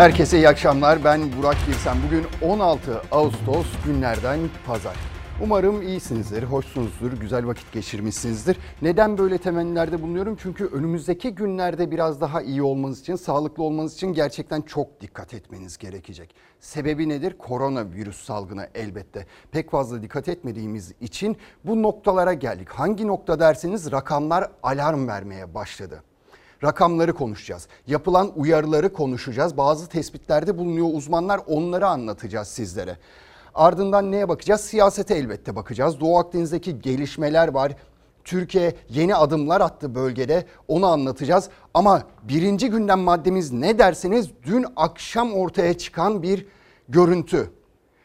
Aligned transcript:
Herkese 0.00 0.36
iyi 0.36 0.48
akşamlar. 0.48 1.04
Ben 1.04 1.20
Burak 1.38 1.56
Birsen. 1.68 1.96
Bugün 2.06 2.26
16 2.52 3.02
Ağustos 3.12 3.66
günlerden 3.86 4.38
pazar. 4.66 4.96
Umarım 5.42 5.82
iyisinizdir, 5.82 6.42
hoşsunuzdur, 6.42 7.12
güzel 7.12 7.46
vakit 7.46 7.72
geçirmişsinizdir. 7.72 8.56
Neden 8.82 9.18
böyle 9.18 9.38
temennilerde 9.38 10.02
bulunuyorum? 10.02 10.36
Çünkü 10.42 10.66
önümüzdeki 10.66 11.34
günlerde 11.34 11.90
biraz 11.90 12.20
daha 12.20 12.42
iyi 12.42 12.62
olmanız 12.62 13.00
için, 13.00 13.16
sağlıklı 13.16 13.62
olmanız 13.62 13.94
için 13.94 14.12
gerçekten 14.12 14.62
çok 14.62 15.00
dikkat 15.00 15.34
etmeniz 15.34 15.78
gerekecek. 15.78 16.34
Sebebi 16.60 17.08
nedir? 17.08 17.38
Koronavirüs 17.38 18.24
salgını 18.24 18.68
elbette. 18.74 19.26
Pek 19.52 19.70
fazla 19.70 20.02
dikkat 20.02 20.28
etmediğimiz 20.28 20.92
için 21.00 21.36
bu 21.64 21.82
noktalara 21.82 22.32
geldik. 22.32 22.68
Hangi 22.68 23.06
nokta 23.06 23.40
derseniz 23.40 23.92
rakamlar 23.92 24.50
alarm 24.62 25.08
vermeye 25.08 25.54
başladı 25.54 26.02
rakamları 26.64 27.12
konuşacağız. 27.12 27.68
Yapılan 27.86 28.32
uyarıları 28.36 28.92
konuşacağız. 28.92 29.56
Bazı 29.56 29.88
tespitlerde 29.88 30.58
bulunuyor 30.58 30.88
uzmanlar 30.92 31.40
onları 31.46 31.86
anlatacağız 31.86 32.48
sizlere. 32.48 32.96
Ardından 33.54 34.12
neye 34.12 34.28
bakacağız? 34.28 34.60
Siyasete 34.60 35.14
elbette 35.14 35.56
bakacağız. 35.56 36.00
Doğu 36.00 36.18
Akdeniz'deki 36.18 36.80
gelişmeler 36.80 37.48
var. 37.48 37.72
Türkiye 38.24 38.74
yeni 38.88 39.14
adımlar 39.14 39.60
attı 39.60 39.94
bölgede 39.94 40.46
onu 40.68 40.86
anlatacağız. 40.86 41.48
Ama 41.74 42.02
birinci 42.22 42.70
gündem 42.70 43.00
maddemiz 43.00 43.52
ne 43.52 43.78
derseniz 43.78 44.30
dün 44.42 44.66
akşam 44.76 45.32
ortaya 45.32 45.78
çıkan 45.78 46.22
bir 46.22 46.46
görüntü, 46.88 47.50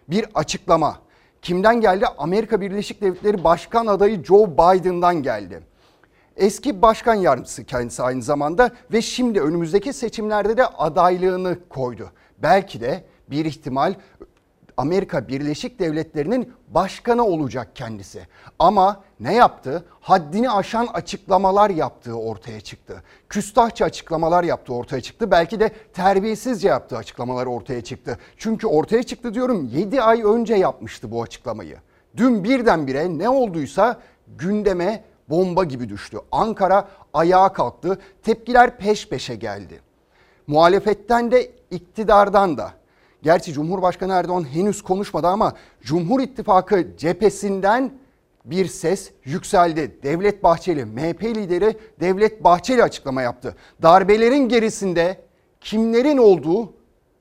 bir 0.09 0.25
açıklama. 0.35 0.97
Kimden 1.41 1.81
geldi? 1.81 2.05
Amerika 2.17 2.61
Birleşik 2.61 3.01
Devletleri 3.01 3.43
Başkan 3.43 3.87
adayı 3.87 4.23
Joe 4.23 4.47
Biden'dan 4.47 5.23
geldi. 5.23 5.61
Eski 6.37 6.81
başkan 6.81 7.13
yardımcısı 7.13 7.63
kendisi 7.63 8.03
aynı 8.03 8.21
zamanda 8.21 8.71
ve 8.91 9.01
şimdi 9.01 9.41
önümüzdeki 9.41 9.93
seçimlerde 9.93 10.57
de 10.57 10.65
adaylığını 10.65 11.57
koydu. 11.69 12.11
Belki 12.37 12.81
de 12.81 13.03
bir 13.29 13.45
ihtimal 13.45 13.93
Amerika 14.77 15.27
Birleşik 15.27 15.79
Devletleri'nin 15.79 16.53
başkanı 16.67 17.25
olacak 17.25 17.75
kendisi. 17.75 18.27
Ama 18.59 19.03
ne 19.19 19.33
yaptı? 19.33 19.85
Haddini 20.01 20.51
aşan 20.51 20.87
açıklamalar 20.93 21.69
yaptığı 21.69 22.15
ortaya 22.15 22.61
çıktı. 22.61 23.03
Küstahça 23.29 23.85
açıklamalar 23.85 24.43
yaptığı 24.43 24.73
ortaya 24.73 25.01
çıktı. 25.01 25.31
Belki 25.31 25.59
de 25.59 25.69
terbiyesizce 25.93 26.67
yaptığı 26.67 26.97
açıklamalar 26.97 27.45
ortaya 27.45 27.81
çıktı. 27.81 28.19
Çünkü 28.37 28.67
ortaya 28.67 29.03
çıktı 29.03 29.33
diyorum 29.33 29.69
7 29.73 30.01
ay 30.01 30.21
önce 30.23 30.55
yapmıştı 30.55 31.11
bu 31.11 31.23
açıklamayı. 31.23 31.77
Dün 32.17 32.43
birdenbire 32.43 33.17
ne 33.17 33.29
olduysa 33.29 33.99
gündeme 34.27 35.03
bomba 35.29 35.63
gibi 35.63 35.89
düştü. 35.89 36.17
Ankara 36.31 36.87
ayağa 37.13 37.53
kalktı. 37.53 37.99
Tepkiler 38.23 38.77
peş 38.77 39.09
peşe 39.09 39.35
geldi. 39.35 39.81
Muhalefetten 40.47 41.31
de 41.31 41.51
iktidardan 41.71 42.57
da. 42.57 42.71
Gerçi 43.23 43.53
Cumhurbaşkanı 43.53 44.13
Erdoğan 44.13 44.53
henüz 44.53 44.81
konuşmadı 44.81 45.27
ama 45.27 45.53
Cumhur 45.81 46.19
İttifakı 46.19 46.97
cephesinden 46.97 47.91
bir 48.45 48.65
ses 48.65 49.11
yükseldi. 49.23 49.99
Devlet 50.03 50.43
Bahçeli, 50.43 50.85
MHP 50.85 51.23
lideri 51.23 51.77
Devlet 51.99 52.43
Bahçeli 52.43 52.83
açıklama 52.83 53.21
yaptı. 53.21 53.55
Darbelerin 53.81 54.49
gerisinde 54.49 55.21
kimlerin 55.61 56.17
olduğu 56.17 56.73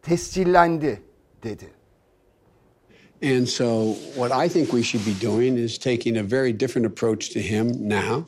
tescillendi 0.02 1.02
dedi. 1.42 1.70
And 3.24 3.48
so, 3.48 3.94
what 4.16 4.32
I 4.32 4.48
think 4.48 4.70
we 4.70 4.82
should 4.82 5.02
be 5.02 5.14
doing 5.14 5.56
is 5.56 5.78
taking 5.78 6.18
a 6.18 6.22
very 6.22 6.52
different 6.52 6.84
approach 6.84 7.30
to 7.30 7.40
him 7.40 7.88
now, 7.88 8.26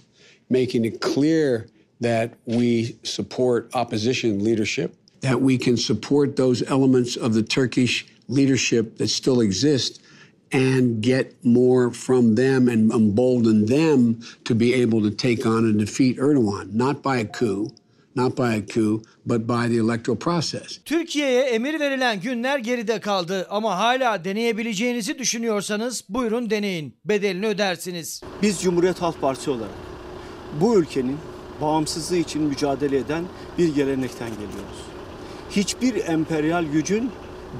making 0.48 0.86
it 0.86 1.02
clear 1.02 1.68
that 2.00 2.32
we 2.46 2.96
support 3.02 3.68
opposition 3.74 4.42
leadership, 4.42 4.96
that 5.20 5.42
we 5.42 5.58
can 5.58 5.76
support 5.76 6.36
those 6.36 6.62
elements 6.62 7.14
of 7.14 7.34
the 7.34 7.42
Turkish 7.42 8.06
leadership 8.28 8.96
that 8.96 9.08
still 9.08 9.42
exist 9.42 10.00
and 10.50 11.02
get 11.02 11.44
more 11.44 11.90
from 11.90 12.34
them 12.34 12.66
and 12.66 12.90
embolden 12.90 13.66
them 13.66 14.18
to 14.44 14.54
be 14.54 14.72
able 14.72 15.02
to 15.02 15.10
take 15.10 15.44
on 15.44 15.66
and 15.66 15.78
defeat 15.78 16.16
Erdogan, 16.16 16.72
not 16.72 17.02
by 17.02 17.18
a 17.18 17.26
coup, 17.26 17.70
not 18.16 18.36
by 18.36 18.54
a 18.54 18.66
coup, 18.66 19.02
but 19.26 19.40
by 19.40 19.68
the 19.68 19.76
electoral 19.76 20.18
process. 20.18 20.80
Türkiye'ye 20.84 21.42
emir 21.42 21.80
verilen 21.80 22.20
günler 22.20 22.58
geride 22.58 23.00
kaldı 23.00 23.46
ama 23.50 23.78
hala 23.78 24.24
deneyebileceğinizi 24.24 25.18
düşünüyorsanız 25.18 26.04
buyurun 26.08 26.50
deneyin. 26.50 26.94
Bedelini 27.04 27.46
ödersiniz. 27.46 28.22
Biz 28.42 28.60
Cumhuriyet 28.62 29.02
Halk 29.02 29.20
Partisi 29.20 29.50
olarak 29.50 29.74
bu 30.60 30.78
ülkenin 30.78 31.16
bağımsızlığı 31.60 32.16
için 32.16 32.42
mücadele 32.42 32.96
eden 32.98 33.24
bir 33.58 33.74
gelenekten 33.74 34.30
geliyoruz. 34.30 34.78
Hiçbir 35.50 36.04
emperyal 36.08 36.64
gücün 36.64 37.10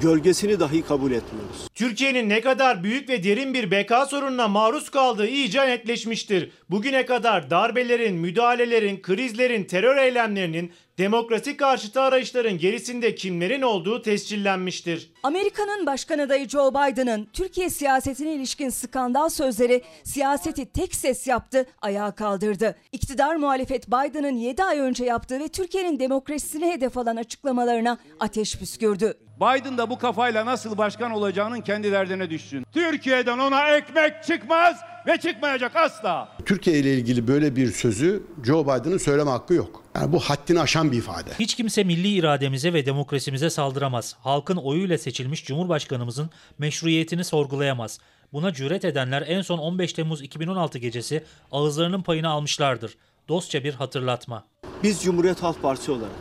gölgesini 0.01 0.59
dahi 0.59 0.81
kabul 0.81 1.11
etmiyoruz. 1.11 1.67
Türkiye'nin 1.75 2.29
ne 2.29 2.41
kadar 2.41 2.83
büyük 2.83 3.09
ve 3.09 3.23
derin 3.23 3.53
bir 3.53 3.71
beka 3.71 4.05
sorununa 4.05 4.47
maruz 4.47 4.89
kaldığı 4.89 5.27
iyice 5.27 5.67
netleşmiştir. 5.67 6.51
Bugüne 6.69 7.05
kadar 7.05 7.49
darbelerin, 7.49 8.15
müdahalelerin, 8.15 9.01
krizlerin, 9.01 9.63
terör 9.63 9.97
eylemlerinin, 9.97 10.71
demokrasi 10.97 11.57
karşıtı 11.57 12.01
arayışların 12.01 12.57
gerisinde 12.57 13.15
kimlerin 13.15 13.61
olduğu 13.61 14.01
tescillenmiştir. 14.01 15.09
Amerika'nın 15.27 15.85
başkan 15.85 16.19
adayı 16.19 16.49
Joe 16.49 16.71
Biden'ın 16.71 17.27
Türkiye 17.33 17.69
siyasetine 17.69 18.33
ilişkin 18.33 18.69
skandal 18.69 19.29
sözleri 19.29 19.83
siyaseti 20.03 20.65
tek 20.65 20.95
ses 20.95 21.27
yaptı, 21.27 21.65
ayağa 21.81 22.11
kaldırdı. 22.11 22.75
İktidar 22.91 23.35
muhalefet 23.35 23.87
Biden'ın 23.87 24.35
7 24.35 24.63
ay 24.63 24.79
önce 24.79 25.05
yaptığı 25.05 25.39
ve 25.39 25.47
Türkiye'nin 25.47 25.99
demokrasisine 25.99 26.73
hedef 26.73 26.97
alan 26.97 27.15
açıklamalarına 27.15 27.97
ateş 28.19 28.57
püskürdü. 28.57 29.17
Biden 29.37 29.77
da 29.77 29.89
bu 29.89 29.97
kafayla 29.97 30.45
nasıl 30.45 30.77
başkan 30.77 31.11
olacağının 31.11 31.61
kendi 31.61 31.91
derdine 31.91 32.29
düşsün. 32.29 32.65
Türkiye'den 32.73 33.37
ona 33.37 33.69
ekmek 33.69 34.23
çıkmaz 34.23 34.77
ve 35.07 35.17
çıkmayacak 35.17 35.75
asla. 35.75 36.29
Türkiye 36.45 36.79
ile 36.79 36.93
ilgili 36.93 37.27
böyle 37.27 37.55
bir 37.55 37.71
sözü 37.71 38.23
Joe 38.45 38.63
Biden'ın 38.63 38.97
söyleme 38.97 39.31
hakkı 39.31 39.53
yok. 39.53 39.83
Yani 39.95 40.11
bu 40.11 40.19
haddini 40.19 40.59
aşan 40.59 40.91
bir 40.91 40.97
ifade. 40.97 41.29
Hiç 41.39 41.55
kimse 41.55 41.83
milli 41.83 42.07
irademize 42.07 42.73
ve 42.73 42.85
demokrasimize 42.85 43.49
saldıramaz. 43.49 44.15
Halkın 44.19 44.57
oyuyla 44.57 44.97
seçilmiş 45.17 45.45
Cumhurbaşkanımızın 45.45 46.29
meşruiyetini 46.57 47.23
sorgulayamaz. 47.23 47.99
Buna 48.33 48.53
cüret 48.53 48.85
edenler 48.85 49.23
en 49.27 49.41
son 49.41 49.57
15 49.57 49.93
Temmuz 49.93 50.21
2016 50.21 50.77
gecesi 50.77 51.23
ağızlarının 51.51 52.01
payını 52.01 52.29
almışlardır. 52.29 52.97
Dostça 53.27 53.63
bir 53.63 53.73
hatırlatma. 53.73 54.45
Biz 54.83 55.03
Cumhuriyet 55.03 55.43
Halk 55.43 55.61
Partisi 55.61 55.91
olarak 55.91 56.15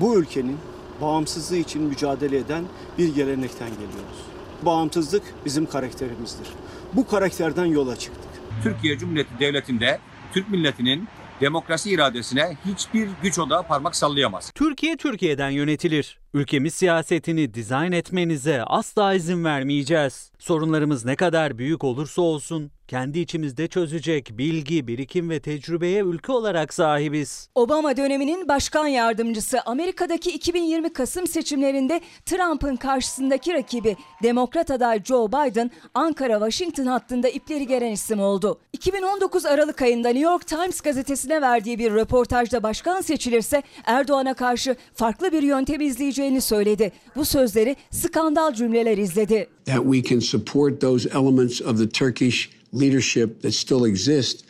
bu 0.00 0.18
ülkenin 0.18 0.58
bağımsızlığı 1.00 1.56
için 1.56 1.82
mücadele 1.82 2.38
eden 2.38 2.64
bir 2.98 3.14
gelenekten 3.14 3.70
geliyoruz. 3.70 4.18
Bağımsızlık 4.62 5.22
bizim 5.44 5.66
karakterimizdir. 5.66 6.48
Bu 6.92 7.06
karakterden 7.06 7.66
yola 7.66 7.96
çıktık. 7.96 8.30
Türkiye 8.62 8.98
Cumhuriyeti 8.98 9.38
Devleti'nde 9.40 9.98
Türk 10.34 10.50
milletinin 10.50 11.08
demokrasi 11.40 11.90
iradesine 11.90 12.56
hiçbir 12.66 13.08
güç 13.22 13.38
odağı 13.38 13.62
parmak 13.62 13.96
sallayamaz. 13.96 14.50
Türkiye 14.54 14.96
Türkiye'den 14.96 15.50
yönetilir. 15.50 16.18
Ülkemiz 16.34 16.74
siyasetini 16.74 17.54
dizayn 17.54 17.92
etmenize 17.92 18.62
asla 18.62 19.14
izin 19.14 19.44
vermeyeceğiz. 19.44 20.32
Sorunlarımız 20.38 21.04
ne 21.04 21.16
kadar 21.16 21.58
büyük 21.58 21.84
olursa 21.84 22.22
olsun 22.22 22.70
kendi 22.88 23.18
içimizde 23.18 23.68
çözecek 23.68 24.38
bilgi, 24.38 24.88
birikim 24.88 25.30
ve 25.30 25.40
tecrübeye 25.40 26.02
ülke 26.02 26.32
olarak 26.32 26.74
sahibiz. 26.74 27.48
Obama 27.54 27.96
döneminin 27.96 28.48
başkan 28.48 28.86
yardımcısı 28.86 29.60
Amerika'daki 29.60 30.30
2020 30.30 30.92
Kasım 30.92 31.26
seçimlerinde 31.26 32.00
Trump'ın 32.26 32.76
karşısındaki 32.76 33.54
rakibi 33.54 33.96
Demokrat 34.22 34.70
aday 34.70 35.04
Joe 35.04 35.28
Biden 35.28 35.70
Ankara-Washington 35.94 36.86
hattında 36.86 37.28
ipleri 37.28 37.66
geren 37.66 37.92
isim 37.92 38.20
oldu. 38.20 38.58
2019 38.72 39.46
Aralık 39.46 39.82
ayında 39.82 40.08
New 40.08 40.30
York 40.30 40.46
Times 40.46 40.80
gazetesine 40.80 41.40
verdiği 41.40 41.78
bir 41.78 41.92
röportajda 41.92 42.62
başkan 42.62 43.00
seçilirse 43.00 43.62
Erdoğan'a 43.84 44.34
karşı 44.34 44.76
farklı 44.94 45.32
bir 45.32 45.42
yöntem 45.42 45.80
izleyeceğini 45.80 46.40
söyledi. 46.40 46.92
Bu 47.16 47.24
sözleri 47.24 47.76
skandal 47.90 48.54
cümleler 48.54 48.98
izledi. 48.98 49.48
That 49.66 49.82
we 49.92 50.02
can 50.02 50.20
support 50.20 50.80
those 50.80 51.08
elements 51.08 51.62
of 51.62 51.78
the 51.78 51.88
Turkish 51.88 52.55
leadership 52.76 53.42
that 53.42 53.52
still 53.52 53.84
exist 53.84 54.46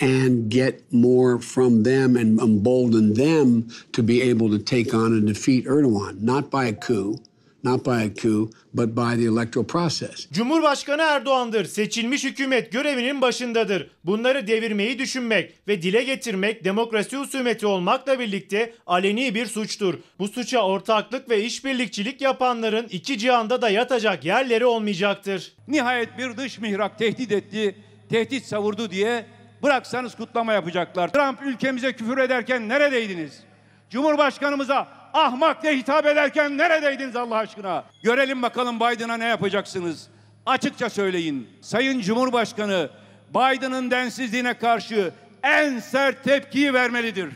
and 0.00 0.50
get 0.50 0.82
more 0.92 1.38
from 1.38 1.82
them 1.82 2.16
and 2.16 2.40
embolden 2.40 3.14
them 3.14 3.68
to 3.92 4.02
be 4.02 4.22
able 4.22 4.48
to 4.50 4.58
take 4.58 4.94
on 4.94 5.12
and 5.12 5.26
defeat 5.26 5.66
Erdogan, 5.66 6.20
not 6.22 6.50
by 6.50 6.64
a 6.66 6.72
coup, 6.72 7.18
not 7.64 7.86
by 7.86 7.90
a 7.90 8.14
coup, 8.14 8.50
but 8.74 8.88
by 8.88 9.22
the 9.22 9.24
electoral 9.24 9.66
process. 9.66 10.30
Cumhurbaşkanı 10.32 11.02
Erdoğan'dır. 11.02 11.64
Seçilmiş 11.64 12.24
hükümet 12.24 12.72
görevinin 12.72 13.20
başındadır. 13.20 13.90
Bunları 14.04 14.46
devirmeyi 14.46 14.98
düşünmek 14.98 15.54
ve 15.68 15.82
dile 15.82 16.02
getirmek 16.02 16.64
demokrasi 16.64 17.16
husumeti 17.16 17.66
olmakla 17.66 18.18
birlikte 18.18 18.74
aleni 18.86 19.34
bir 19.34 19.46
suçtur. 19.46 19.94
Bu 20.18 20.28
suça 20.28 20.60
ortaklık 20.60 21.30
ve 21.30 21.44
işbirlikçilik 21.44 22.20
yapanların 22.20 22.86
iki 22.90 23.18
cihanda 23.18 23.62
da 23.62 23.70
yatacak 23.70 24.24
yerleri 24.24 24.66
olmayacaktır. 24.66 25.52
Nihayet 25.68 26.18
bir 26.18 26.36
dış 26.36 26.58
mihrak 26.58 26.98
tehdit 26.98 27.32
etti, 27.32 27.74
tehdit 28.10 28.44
savurdu 28.44 28.90
diye 28.90 29.26
bıraksanız 29.62 30.14
kutlama 30.14 30.52
yapacaklar. 30.52 31.08
Trump 31.08 31.42
ülkemize 31.42 31.92
küfür 31.92 32.18
ederken 32.18 32.68
neredeydiniz? 32.68 33.40
Cumhurbaşkanımıza 33.90 34.99
ahmak 35.14 35.62
diye 35.62 35.76
hitap 35.76 36.06
ederken 36.06 36.58
neredeydiniz 36.58 37.16
Allah 37.16 37.36
aşkına? 37.36 37.84
Görelim 38.02 38.42
bakalım 38.42 38.80
Biden'a 38.80 39.16
ne 39.16 39.24
yapacaksınız? 39.24 40.08
Açıkça 40.46 40.90
söyleyin. 40.90 41.48
Sayın 41.60 42.00
Cumhurbaşkanı 42.00 42.90
Biden'ın 43.30 43.90
densizliğine 43.90 44.54
karşı 44.54 45.12
en 45.42 45.78
sert 45.78 46.24
tepkiyi 46.24 46.74
vermelidir. 46.74 47.28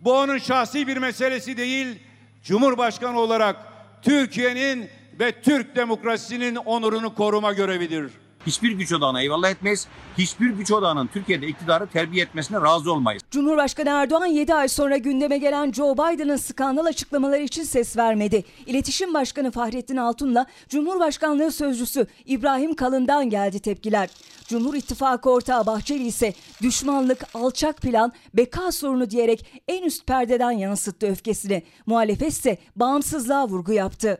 Bu 0.00 0.18
onun 0.18 0.38
şahsi 0.38 0.86
bir 0.86 0.96
meselesi 0.96 1.56
değil, 1.56 1.98
Cumhurbaşkanı 2.42 3.20
olarak 3.20 3.56
Türkiye'nin 4.02 4.90
ve 5.20 5.42
Türk 5.42 5.76
demokrasisinin 5.76 6.56
onurunu 6.56 7.14
koruma 7.14 7.52
görevidir. 7.52 8.12
Hiçbir 8.48 8.70
güç 8.70 8.92
odağına 8.92 9.22
eyvallah 9.22 9.50
etmeyiz. 9.50 9.86
Hiçbir 10.18 10.50
güç 10.50 10.72
odağının 10.72 11.06
Türkiye'de 11.06 11.46
iktidarı 11.46 11.86
terbiye 11.86 12.24
etmesine 12.24 12.60
razı 12.60 12.92
olmayız. 12.92 13.22
Cumhurbaşkanı 13.30 13.88
Erdoğan 13.88 14.26
7 14.26 14.54
ay 14.54 14.68
sonra 14.68 14.96
gündeme 14.96 15.38
gelen 15.38 15.72
Joe 15.72 15.94
Biden'ın 15.94 16.36
skandal 16.36 16.86
açıklamaları 16.86 17.42
için 17.42 17.62
ses 17.62 17.96
vermedi. 17.96 18.44
İletişim 18.66 19.14
Başkanı 19.14 19.50
Fahrettin 19.50 19.96
Altun'la 19.96 20.46
Cumhurbaşkanlığı 20.68 21.52
Sözcüsü 21.52 22.06
İbrahim 22.26 22.74
Kalın'dan 22.74 23.30
geldi 23.30 23.60
tepkiler. 23.60 24.08
Cumhur 24.46 24.74
İttifakı 24.74 25.30
ortağı 25.30 25.66
Bahçeli 25.66 26.06
ise 26.06 26.32
düşmanlık, 26.62 27.24
alçak 27.34 27.76
plan, 27.76 28.12
beka 28.34 28.72
sorunu 28.72 29.10
diyerek 29.10 29.62
en 29.68 29.82
üst 29.82 30.06
perdeden 30.06 30.50
yansıttı 30.50 31.06
öfkesini. 31.06 31.62
Muhalefet 31.86 32.32
ise 32.32 32.58
bağımsızlığa 32.76 33.48
vurgu 33.48 33.72
yaptı. 33.72 34.18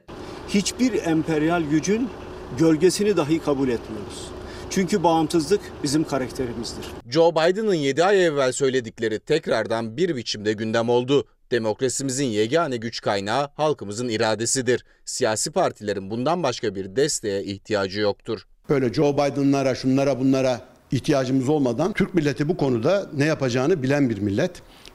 Hiçbir 0.48 1.06
emperyal 1.06 1.62
gücün 1.62 2.08
gölgesini 2.58 3.16
dahi 3.16 3.38
kabul 3.38 3.68
etmiyoruz. 3.68 4.28
Çünkü 4.70 5.02
bağımsızlık 5.02 5.60
bizim 5.82 6.04
karakterimizdir. 6.04 6.84
Joe 7.10 7.32
Biden'ın 7.32 7.74
7 7.74 8.04
ay 8.04 8.26
evvel 8.26 8.52
söyledikleri 8.52 9.18
tekrardan 9.20 9.96
bir 9.96 10.16
biçimde 10.16 10.52
gündem 10.52 10.88
oldu. 10.88 11.26
Demokrasimizin 11.50 12.24
yegane 12.24 12.76
güç 12.76 13.00
kaynağı 13.00 13.48
halkımızın 13.54 14.08
iradesidir. 14.08 14.84
Siyasi 15.04 15.50
partilerin 15.50 16.10
bundan 16.10 16.42
başka 16.42 16.74
bir 16.74 16.96
desteğe 16.96 17.44
ihtiyacı 17.44 18.00
yoktur. 18.00 18.46
Böyle 18.68 18.92
Joe 18.92 19.14
Biden'lara, 19.14 19.74
şunlara, 19.74 20.20
bunlara 20.20 20.60
ihtiyacımız 20.92 21.48
olmadan 21.48 21.92
Türk 21.92 22.14
milleti 22.14 22.48
bu 22.48 22.56
konuda 22.56 23.10
ne 23.16 23.24
yapacağını 23.24 23.82
bilen 23.82 24.10
bir 24.10 24.18
millet. 24.18 24.50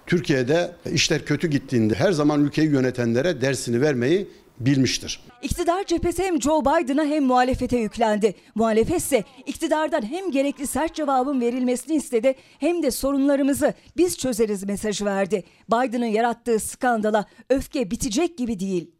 Türkiye'de 0.07 0.71
işler 0.91 1.25
kötü 1.25 1.47
gittiğinde 1.47 1.93
her 1.93 2.11
zaman 2.11 2.45
ülkeyi 2.45 2.69
yönetenlere 2.69 3.41
dersini 3.41 3.81
vermeyi 3.81 4.27
bilmiştir. 4.59 5.19
İktidar 5.41 5.85
cephesi 5.85 6.23
hem 6.23 6.41
Joe 6.41 6.61
Biden'a 6.61 7.05
hem 7.05 7.23
muhalefete 7.23 7.77
yüklendi. 7.77 8.35
Muhalefet 8.55 8.97
ise 8.97 9.23
iktidardan 9.45 10.01
hem 10.01 10.31
gerekli 10.31 10.67
sert 10.67 10.95
cevabın 10.95 11.41
verilmesini 11.41 11.95
istedi 11.95 12.35
hem 12.59 12.83
de 12.83 12.91
sorunlarımızı 12.91 13.73
biz 13.97 14.17
çözeriz 14.17 14.63
mesajı 14.63 15.05
verdi. 15.05 15.43
Biden'ın 15.71 16.05
yarattığı 16.05 16.59
skandala 16.59 17.25
öfke 17.49 17.91
bitecek 17.91 18.37
gibi 18.37 18.59
değil. 18.59 18.91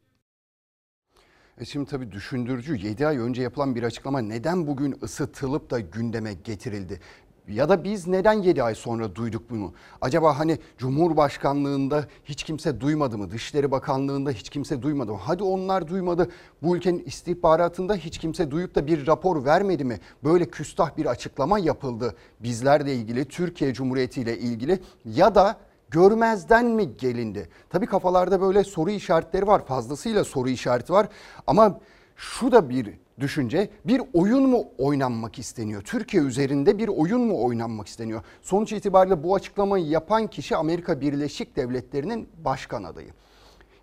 E 1.57 1.65
şimdi 1.65 1.89
tabii 1.89 2.11
düşündürücü 2.11 2.75
7 2.88 3.07
ay 3.07 3.17
önce 3.17 3.41
yapılan 3.41 3.75
bir 3.75 3.83
açıklama 3.83 4.21
neden 4.21 4.67
bugün 4.67 4.95
ısıtılıp 5.03 5.71
da 5.71 5.79
gündeme 5.79 6.33
getirildi? 6.33 7.00
Ya 7.48 7.69
da 7.69 7.84
biz 7.84 8.07
neden 8.07 8.34
7 8.34 8.63
ay 8.63 8.75
sonra 8.75 9.16
duyduk 9.16 9.50
bunu? 9.50 9.74
Acaba 10.01 10.40
hani 10.40 10.57
Cumhurbaşkanlığında 10.78 12.06
hiç 12.24 12.44
kimse 12.44 12.81
duymadı 12.81 13.18
mı? 13.18 13.31
Dışişleri 13.31 13.72
Bakanlığında 13.72 14.31
hiç 14.31 14.50
kimse 14.50 14.81
duymadı 14.81 15.12
mı? 15.12 15.19
Hadi 15.22 15.44
onlar 15.44 15.88
duymadı. 15.88 16.30
Bu 16.62 16.78
ülkenin 16.78 17.04
istihbaratında 17.06 17.95
hiç 17.95 18.18
kimse 18.18 18.51
duyup 18.51 18.75
da 18.75 18.88
bir 18.88 19.07
rapor 19.07 19.45
vermedi 19.45 19.84
mi? 19.84 20.00
Böyle 20.24 20.45
küstah 20.45 20.98
bir 20.98 21.06
açıklama 21.06 21.60
yapıldı. 21.60 22.16
Bizlerle 22.40 22.95
ilgili, 22.95 23.25
Türkiye 23.25 23.74
Cumhuriyeti 23.74 24.22
ile 24.22 24.38
ilgili 24.38 24.80
ya 25.06 25.36
da 25.36 25.57
görmezden 25.89 26.66
mi 26.66 26.98
gelindi? 26.98 27.50
Tabii 27.69 27.86
kafalarda 27.86 28.42
böyle 28.42 28.63
soru 28.63 28.92
işaretleri 28.92 29.48
var. 29.48 29.66
Fazlasıyla 29.66 30.24
soru 30.24 30.50
işareti 30.50 30.94
var. 30.94 31.07
Ama 31.48 31.80
şu 32.16 32.51
da 32.51 32.69
bir 32.69 33.02
düşünce 33.19 33.69
bir 33.86 34.01
oyun 34.13 34.50
mu 34.50 34.65
oynanmak 34.77 35.39
isteniyor? 35.39 35.81
Türkiye 35.81 36.24
üzerinde 36.24 36.77
bir 36.77 36.88
oyun 36.88 37.21
mu 37.21 37.44
oynanmak 37.45 37.88
isteniyor? 37.88 38.21
Sonuç 38.42 38.74
itibariyle 38.74 39.24
bu 39.24 39.36
açıklamayı 39.36 39.86
yapan 39.86 40.27
kişi 40.27 40.56
Amerika 40.56 41.01
Birleşik 41.01 41.56
Devletleri'nin 41.56 42.30
başkan 42.45 42.83
adayı. 42.83 43.10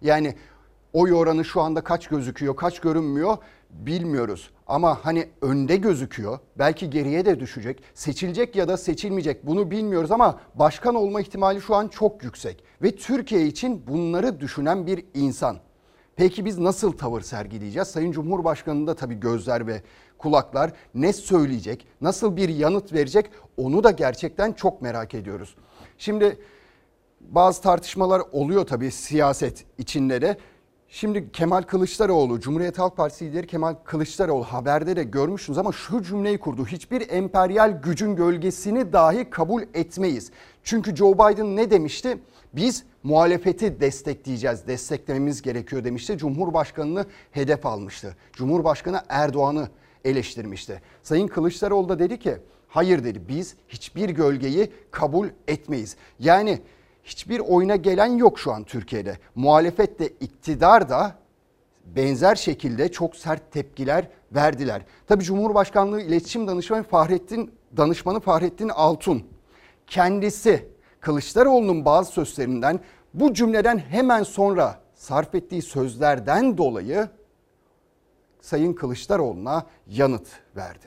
Yani 0.03 0.35
oy 0.93 1.13
oranı 1.13 1.45
şu 1.45 1.61
anda 1.61 1.81
kaç 1.81 2.07
gözüküyor, 2.09 2.57
kaç 2.57 2.81
görünmüyor 2.81 3.37
bilmiyoruz. 3.71 4.51
Ama 4.67 4.99
hani 5.03 5.29
önde 5.43 5.77
gözüküyor. 5.77 6.39
Belki 6.59 6.91
geriye 6.91 7.27
de 7.27 7.41
düşecek. 7.41 7.83
Seçilecek 7.95 8.57
ya 8.57 8.69
da 8.69 8.77
seçilmeyecek 8.77 9.47
bunu 9.47 9.71
bilmiyoruz 9.71 10.13
ama 10.13 10.41
başkan 10.55 10.95
olma 10.95 11.21
ihtimali 11.21 11.61
şu 11.61 11.75
an 11.75 11.89
çok 11.89 12.25
yüksek. 12.25 12.65
Ve 12.83 12.97
Türkiye 12.97 13.47
için 13.47 13.87
bunları 13.87 14.41
düşünen 14.41 14.87
bir 14.87 15.05
insan. 15.15 15.59
Peki 16.21 16.45
biz 16.45 16.59
nasıl 16.59 16.93
tavır 16.93 17.21
sergileyeceğiz? 17.21 17.89
Sayın 17.89 18.13
Cumhurbaşkanı'nın 18.13 18.87
da 18.87 18.95
tabii 18.95 19.21
gözler 19.21 19.67
ve 19.67 19.83
kulaklar 20.19 20.73
ne 20.95 21.13
söyleyecek, 21.13 21.87
nasıl 22.01 22.37
bir 22.37 22.49
yanıt 22.49 22.93
verecek 22.93 23.31
onu 23.57 23.85
da 23.85 23.91
gerçekten 23.91 24.53
çok 24.53 24.83
merak 24.83 25.15
ediyoruz. 25.15 25.55
Şimdi 25.99 26.39
bazı 27.21 27.63
tartışmalar 27.63 28.23
oluyor 28.33 28.67
tabii 28.67 28.91
siyaset 28.91 29.65
içinde 29.79 30.21
de. 30.21 30.37
Şimdi 30.93 31.33
Kemal 31.33 31.63
Kılıçdaroğlu, 31.63 32.41
Cumhuriyet 32.41 32.79
Halk 32.79 32.97
Partisi 32.97 33.25
lideri 33.25 33.47
Kemal 33.47 33.75
Kılıçdaroğlu 33.85 34.45
haberde 34.45 34.97
de 34.97 35.05
görmüşsünüz 35.05 35.59
ama 35.59 35.73
şu 35.73 36.03
cümleyi 36.03 36.39
kurdu. 36.39 36.67
Hiçbir 36.67 37.11
emperyal 37.11 37.83
gücün 37.83 38.17
gölgesini 38.17 38.93
dahi 38.93 39.31
kabul 39.31 39.63
etmeyiz. 39.75 40.31
Çünkü 40.65 40.97
Joe 40.97 41.15
Biden 41.15 41.57
ne 41.57 41.71
demişti? 41.71 42.19
Biz 42.53 42.85
muhalefeti 43.03 43.81
destekleyeceğiz, 43.81 44.67
desteklememiz 44.67 45.43
gerekiyor 45.43 45.85
demişti. 45.85 46.19
Cumhurbaşkanını 46.19 47.07
hedef 47.31 47.67
almıştı. 47.67 48.17
Cumhurbaşkanı 48.33 49.03
Erdoğan'ı 49.09 49.69
eleştirmişti. 50.05 50.81
Sayın 51.03 51.29
Kılıçdaroğlu 51.29 51.89
da 51.89 51.99
dedi 51.99 52.19
ki 52.19 52.37
hayır 52.69 53.05
dedi 53.05 53.23
biz 53.29 53.55
hiçbir 53.69 54.09
gölgeyi 54.11 54.73
kabul 54.91 55.29
etmeyiz. 55.49 55.97
Yani 56.19 56.61
hiçbir 57.05 57.41
oyuna 57.41 57.77
gelen 57.77 58.17
yok 58.17 58.39
şu 58.39 58.53
an 58.53 58.65
Türkiye'de. 58.65 59.19
Muhalefet 59.35 59.99
de 59.99 60.09
iktidar 60.09 60.89
da 60.89 61.17
benzer 61.87 62.35
şekilde 62.35 62.93
çok 62.93 63.17
sert 63.17 63.53
tepkiler 63.53 64.09
verdiler. 64.33 64.83
Tabii 65.07 65.25
Cumhurbaşkanlığı 65.25 66.01
İletişim 66.01 66.49
Danışmanı 66.49 66.83
Fahrettin 66.83 67.51
Danışmanı 67.77 68.21
Fahrettin 68.21 68.69
Altun 68.69 69.23
kendisi 69.87 70.69
Kılıçdaroğlu'nun 71.01 71.85
bazı 71.85 72.13
sözlerinden 72.13 72.81
bu 73.15 73.35
cümleden 73.35 73.79
hemen 73.79 74.23
sonra 74.23 74.81
sarf 74.95 75.35
ettiği 75.35 75.63
sözlerden 75.63 76.59
dolayı 76.59 77.09
Sayın 78.41 78.73
Kılıçdaroğlu'na 78.73 79.67
yanıt 79.87 80.27
verdi. 80.57 80.87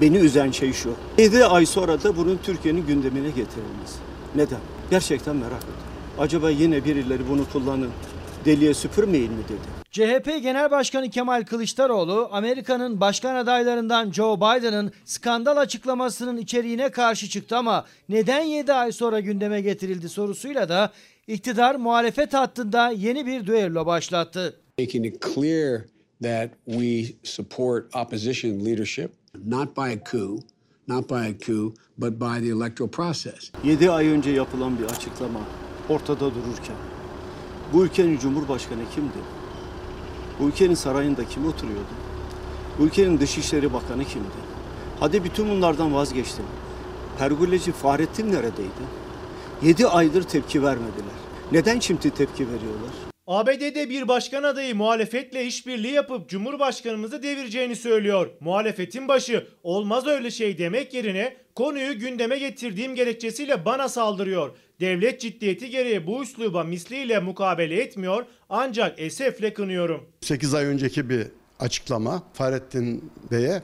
Beni 0.00 0.18
üzen 0.18 0.50
şey 0.50 0.72
şu. 0.72 0.94
7 1.18 1.44
ay 1.44 1.66
sonra 1.66 2.02
da 2.02 2.16
bunun 2.16 2.36
Türkiye'nin 2.42 2.86
gündemine 2.86 3.28
getirilmesi. 3.28 4.13
Neden? 4.34 4.58
Gerçekten 4.90 5.36
merak 5.36 5.62
ediyorum. 5.62 5.82
Acaba 6.18 6.50
yine 6.50 6.84
birileri 6.84 7.28
bunu 7.28 7.48
kullanın, 7.52 7.90
deliye 8.44 8.74
süpürmeyin 8.74 9.32
mi 9.32 9.42
dedi. 9.48 9.84
CHP 9.90 10.42
Genel 10.42 10.70
Başkanı 10.70 11.10
Kemal 11.10 11.44
Kılıçdaroğlu, 11.44 12.28
Amerika'nın 12.32 13.00
başkan 13.00 13.34
adaylarından 13.34 14.12
Joe 14.12 14.36
Biden'ın 14.36 14.92
skandal 15.04 15.56
açıklamasının 15.56 16.36
içeriğine 16.36 16.90
karşı 16.90 17.28
çıktı 17.28 17.56
ama 17.56 17.84
neden 18.08 18.42
7 18.42 18.72
ay 18.72 18.92
sonra 18.92 19.20
gündeme 19.20 19.60
getirildi 19.60 20.08
sorusuyla 20.08 20.68
da 20.68 20.92
iktidar 21.26 21.74
muhalefet 21.74 22.34
hattında 22.34 22.90
yeni 22.90 23.26
bir 23.26 23.46
düello 23.46 23.86
başlattı. 23.86 24.60
Making 24.78 25.06
it 25.06 25.34
clear 25.34 25.80
that 26.22 26.50
we 26.66 27.04
support 27.22 27.96
opposition 27.96 28.64
leadership, 28.64 29.10
not 29.44 29.76
by 29.76 29.92
a 29.92 29.98
coup, 30.10 30.40
not 30.88 31.08
by 31.08 31.26
a 31.26 31.34
coup, 31.46 31.74
but 31.98 32.12
by 32.20 32.40
the 32.40 32.48
electoral 32.48 32.90
process. 32.90 33.50
7 33.64 33.90
ay 33.90 34.08
önce 34.08 34.30
yapılan 34.30 34.78
bir 34.78 34.84
açıklama 34.84 35.40
ortada 35.88 36.20
dururken 36.20 36.76
bu 37.72 37.84
ülkenin 37.84 38.18
cumhurbaşkanı 38.18 38.82
kimdi? 38.94 39.18
Bu 40.40 40.48
ülkenin 40.48 40.74
sarayında 40.74 41.24
kim 41.28 41.46
oturuyordu? 41.46 41.94
Bu 42.78 42.84
ülkenin 42.84 43.20
Dışişleri 43.20 43.72
Bakanı 43.72 44.04
kimdi? 44.04 44.54
Hadi 45.00 45.24
bütün 45.24 45.50
bunlardan 45.50 45.94
vazgeçtim. 45.94 46.44
Pergüleci 47.18 47.72
Fahrettin 47.72 48.32
neredeydi? 48.32 49.04
7 49.62 49.86
aydır 49.86 50.22
tepki 50.22 50.62
vermediler. 50.62 51.14
Neden 51.52 51.80
şimdi 51.80 52.10
tepki 52.10 52.46
veriyorlar? 52.48 53.13
ABD'de 53.26 53.90
bir 53.90 54.08
başkan 54.08 54.42
adayı 54.42 54.74
muhalefetle 54.74 55.46
işbirliği 55.46 55.92
yapıp 55.92 56.28
Cumhurbaşkanımızı 56.28 57.22
devireceğini 57.22 57.76
söylüyor. 57.76 58.30
Muhalefetin 58.40 59.08
başı 59.08 59.46
olmaz 59.62 60.06
öyle 60.06 60.30
şey 60.30 60.58
demek 60.58 60.94
yerine 60.94 61.36
konuyu 61.54 61.98
gündeme 61.98 62.38
getirdiğim 62.38 62.94
gerekçesiyle 62.94 63.64
bana 63.64 63.88
saldırıyor. 63.88 64.56
Devlet 64.80 65.20
ciddiyeti 65.20 65.70
gereği 65.70 66.06
bu 66.06 66.22
üsluba 66.22 66.64
misliyle 66.64 67.18
mukabele 67.18 67.80
etmiyor 67.82 68.26
ancak 68.48 69.00
esefle 69.00 69.54
kınıyorum. 69.54 70.06
8 70.20 70.54
ay 70.54 70.64
önceki 70.64 71.10
bir 71.10 71.26
açıklama 71.60 72.22
Fahrettin 72.32 73.12
Bey'e 73.30 73.62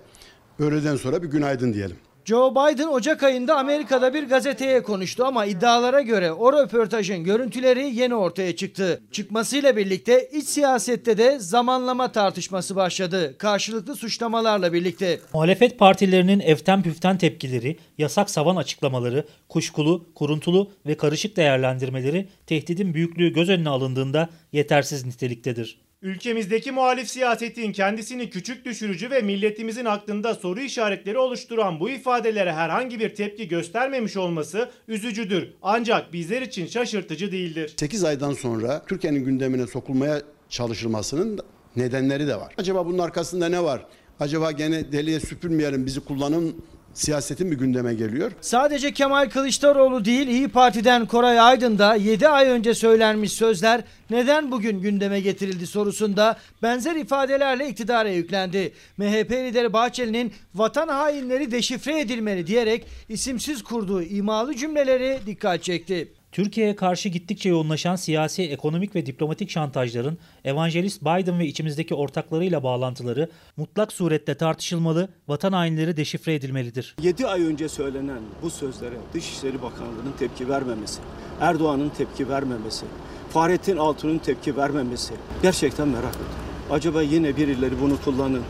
öğleden 0.59 0.97
sonra 0.97 1.23
bir 1.23 1.29
günaydın 1.29 1.73
diyelim. 1.73 1.97
Joe 2.25 2.51
Biden 2.51 2.87
Ocak 2.87 3.23
ayında 3.23 3.57
Amerika'da 3.59 4.15
bir 4.15 4.29
gazeteye 4.29 4.83
konuştu 4.83 5.25
ama 5.25 5.47
iddialara 5.47 6.01
göre 6.01 6.33
o 6.33 6.53
röportajın 6.53 7.25
görüntüleri 7.25 7.95
yeni 7.95 8.15
ortaya 8.15 8.57
çıktı. 8.57 9.01
Çıkmasıyla 9.13 9.77
birlikte 9.77 10.29
iç 10.33 10.45
siyasette 10.45 11.19
de 11.19 11.39
zamanlama 11.39 12.13
tartışması 12.13 12.77
başladı. 12.77 13.39
Karşılıklı 13.39 13.97
suçlamalarla 13.97 14.73
birlikte. 14.73 15.21
Muhalefet 15.33 15.79
partilerinin 15.79 16.41
eften 16.41 16.83
püften 16.83 17.19
tepkileri, 17.19 17.77
yasak 17.99 18.31
savan 18.31 18.57
açıklamaları, 18.57 19.25
kuşkulu, 19.49 20.07
kuruntulu 20.15 20.71
ve 20.87 20.97
karışık 20.97 21.37
değerlendirmeleri 21.37 22.29
tehdidin 22.47 22.95
büyüklüğü 22.95 23.33
göz 23.33 23.49
önüne 23.49 23.69
alındığında 23.69 24.29
yetersiz 24.53 25.07
niteliktedir. 25.07 25.90
Ülkemizdeki 26.03 26.73
muhalif 26.73 27.11
siyasetin 27.11 27.73
kendisini 27.73 28.31
küçük 28.31 28.65
düşürücü 28.65 29.11
ve 29.11 29.21
milletimizin 29.21 29.85
aklında 29.85 30.35
soru 30.35 30.61
işaretleri 30.61 31.19
oluşturan 31.19 31.81
bu 31.81 31.91
ifadelere 31.91 32.53
herhangi 32.53 33.01
bir 33.01 33.15
tepki 33.15 33.49
göstermemiş 33.49 34.17
olması 34.17 34.71
üzücüdür. 34.89 35.49
Ancak 35.63 36.13
bizler 36.13 36.43
için 36.43 36.67
şaşırtıcı 36.67 37.33
değildir. 37.33 37.75
8 37.77 38.05
aydan 38.05 38.33
sonra 38.33 38.83
Türkiye'nin 38.87 39.25
gündemine 39.25 39.67
sokulmaya 39.67 40.23
çalışılmasının 40.49 41.41
nedenleri 41.77 42.27
de 42.27 42.37
var. 42.37 42.55
Acaba 42.59 42.87
bunun 42.87 42.99
arkasında 42.99 43.49
ne 43.49 43.65
var? 43.65 43.87
Acaba 44.21 44.53
gene 44.53 44.93
deliye 44.93 45.21
süpürmeyelim 45.21 45.87
bizi 45.87 46.01
kullanın 46.01 46.57
siyasetin 46.95 47.47
mi 47.47 47.57
gündeme 47.57 47.95
geliyor? 47.95 48.33
Sadece 48.41 48.93
Kemal 48.93 49.31
Kılıçdaroğlu 49.31 50.05
değil 50.05 50.29
İyi 50.29 50.49
Parti'den 50.49 51.07
Koray 51.07 51.41
Aydın 51.41 51.79
da 51.79 51.95
7 51.95 52.29
ay 52.29 52.49
önce 52.49 52.75
söylenmiş 52.75 53.33
sözler 53.33 53.81
neden 54.11 54.51
bugün 54.51 54.81
gündeme 54.81 55.21
getirildi 55.21 55.67
sorusunda 55.67 56.37
benzer 56.63 56.97
ifadelerle 56.97 57.69
iktidara 57.69 58.09
yüklendi. 58.09 58.73
MHP 58.97 59.31
lideri 59.31 59.73
Bahçeli'nin 59.73 60.33
vatan 60.55 60.89
hainleri 60.89 61.51
deşifre 61.51 62.01
edilmeli 62.01 62.47
diyerek 62.47 62.87
isimsiz 63.09 63.63
kurduğu 63.63 64.03
imalı 64.03 64.57
cümleleri 64.57 65.21
dikkat 65.27 65.63
çekti. 65.63 66.20
Türkiye'ye 66.33 66.77
karşı 66.77 67.09
gittikçe 67.09 67.49
yoğunlaşan 67.49 67.97
siyasi, 67.97 68.43
ekonomik 68.43 68.95
ve 68.95 69.07
diplomatik 69.07 69.51
şantajların 69.51 70.19
evangelist 70.45 71.03
Biden 71.03 71.39
ve 71.39 71.47
içimizdeki 71.47 71.95
ortaklarıyla 71.95 72.63
bağlantıları 72.63 73.31
mutlak 73.57 73.93
surette 73.93 74.35
tartışılmalı, 74.35 75.09
vatan 75.29 75.53
hainleri 75.53 75.97
deşifre 75.97 76.35
edilmelidir. 76.35 76.97
7 77.03 77.27
ay 77.27 77.43
önce 77.43 77.69
söylenen 77.69 78.21
bu 78.43 78.51
sözlere 78.51 78.95
Dışişleri 79.15 79.63
Bakanlığı'nın 79.63 80.13
tepki 80.19 80.49
vermemesi, 80.49 81.01
Erdoğan'ın 81.41 81.89
tepki 81.89 82.29
vermemesi, 82.29 82.87
Fahrettin 83.31 83.77
Altun'un 83.77 84.19
tepki 84.19 84.57
vermemesi 84.57 85.15
gerçekten 85.43 85.89
merak 85.89 86.15
ediyorum. 86.15 86.35
Acaba 86.71 87.03
yine 87.03 87.37
birileri 87.37 87.81
bunu 87.81 88.01
kullanın, 88.05 88.43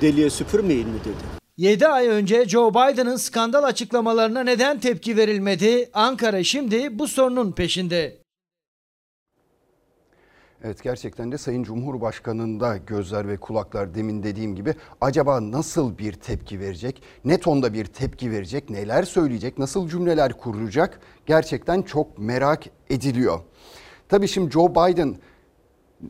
deliye 0.00 0.30
süpürmeyin 0.30 0.88
mi 0.88 1.00
dedi. 1.00 1.43
7 1.56 1.86
ay 1.86 2.08
önce 2.08 2.48
Joe 2.48 2.70
Biden'ın 2.70 3.16
skandal 3.16 3.62
açıklamalarına 3.64 4.42
neden 4.42 4.80
tepki 4.80 5.16
verilmedi? 5.16 5.90
Ankara 5.92 6.44
şimdi 6.44 6.98
bu 6.98 7.08
sorunun 7.08 7.52
peşinde. 7.52 8.16
Evet 10.64 10.82
gerçekten 10.82 11.32
de 11.32 11.38
Sayın 11.38 11.62
Cumhurbaşkanı'nda 11.62 12.76
gözler 12.76 13.28
ve 13.28 13.36
kulaklar 13.36 13.94
demin 13.94 14.22
dediğim 14.22 14.56
gibi 14.56 14.74
acaba 15.00 15.50
nasıl 15.50 15.98
bir 15.98 16.12
tepki 16.12 16.60
verecek? 16.60 17.02
Ne 17.24 17.40
tonda 17.40 17.72
bir 17.72 17.84
tepki 17.84 18.30
verecek? 18.30 18.70
Neler 18.70 19.02
söyleyecek? 19.02 19.58
Nasıl 19.58 19.88
cümleler 19.88 20.32
kuracak? 20.32 21.00
Gerçekten 21.26 21.82
çok 21.82 22.18
merak 22.18 22.64
ediliyor. 22.90 23.40
Tabii 24.08 24.28
şimdi 24.28 24.50
Joe 24.50 24.70
Biden 24.70 25.16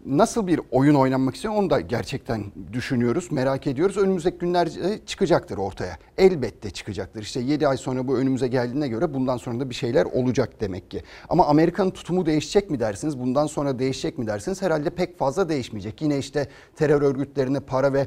nasıl 0.07 0.47
bir 0.47 0.61
oyun 0.71 0.95
oynanmak 0.95 1.35
istiyor 1.35 1.55
onu 1.55 1.71
da 1.71 1.81
gerçekten 1.81 2.45
düşünüyoruz, 2.73 3.33
merak 3.33 3.67
ediyoruz. 3.67 3.97
Önümüzdeki 3.97 4.39
günler 4.39 4.69
çıkacaktır 5.07 5.59
ortaya. 5.59 5.99
Elbette 6.19 6.71
çıkacaktır. 6.71 7.23
İşte 7.23 7.41
7 7.41 7.69
ay 7.69 7.77
sonra 7.77 8.09
bu 8.09 8.19
önümüze 8.19 8.49
geldiğine 8.49 8.89
göre 8.89 9.15
bundan 9.15 9.37
sonra 9.37 9.61
da 9.61 9.71
bir 9.71 9.75
şeyler 9.75 10.05
olacak 10.05 10.61
demek 10.61 10.91
ki. 10.91 11.03
Ama 11.29 11.47
Amerika'nın 11.47 11.91
tutumu 11.91 12.27
değişecek 12.27 12.71
mi 12.71 12.81
dersiniz? 12.81 13.19
Bundan 13.19 13.47
sonra 13.47 13.79
değişecek 13.79 14.19
mi 14.19 14.27
dersiniz? 14.27 14.63
Herhalde 14.63 14.91
pek 14.91 15.19
fazla 15.19 15.49
değişmeyecek. 15.49 16.03
Yine 16.03 16.19
işte 16.19 16.49
terör 16.77 17.03
örgütlerine 17.03 17.61
para 17.61 17.93
ve 17.93 18.07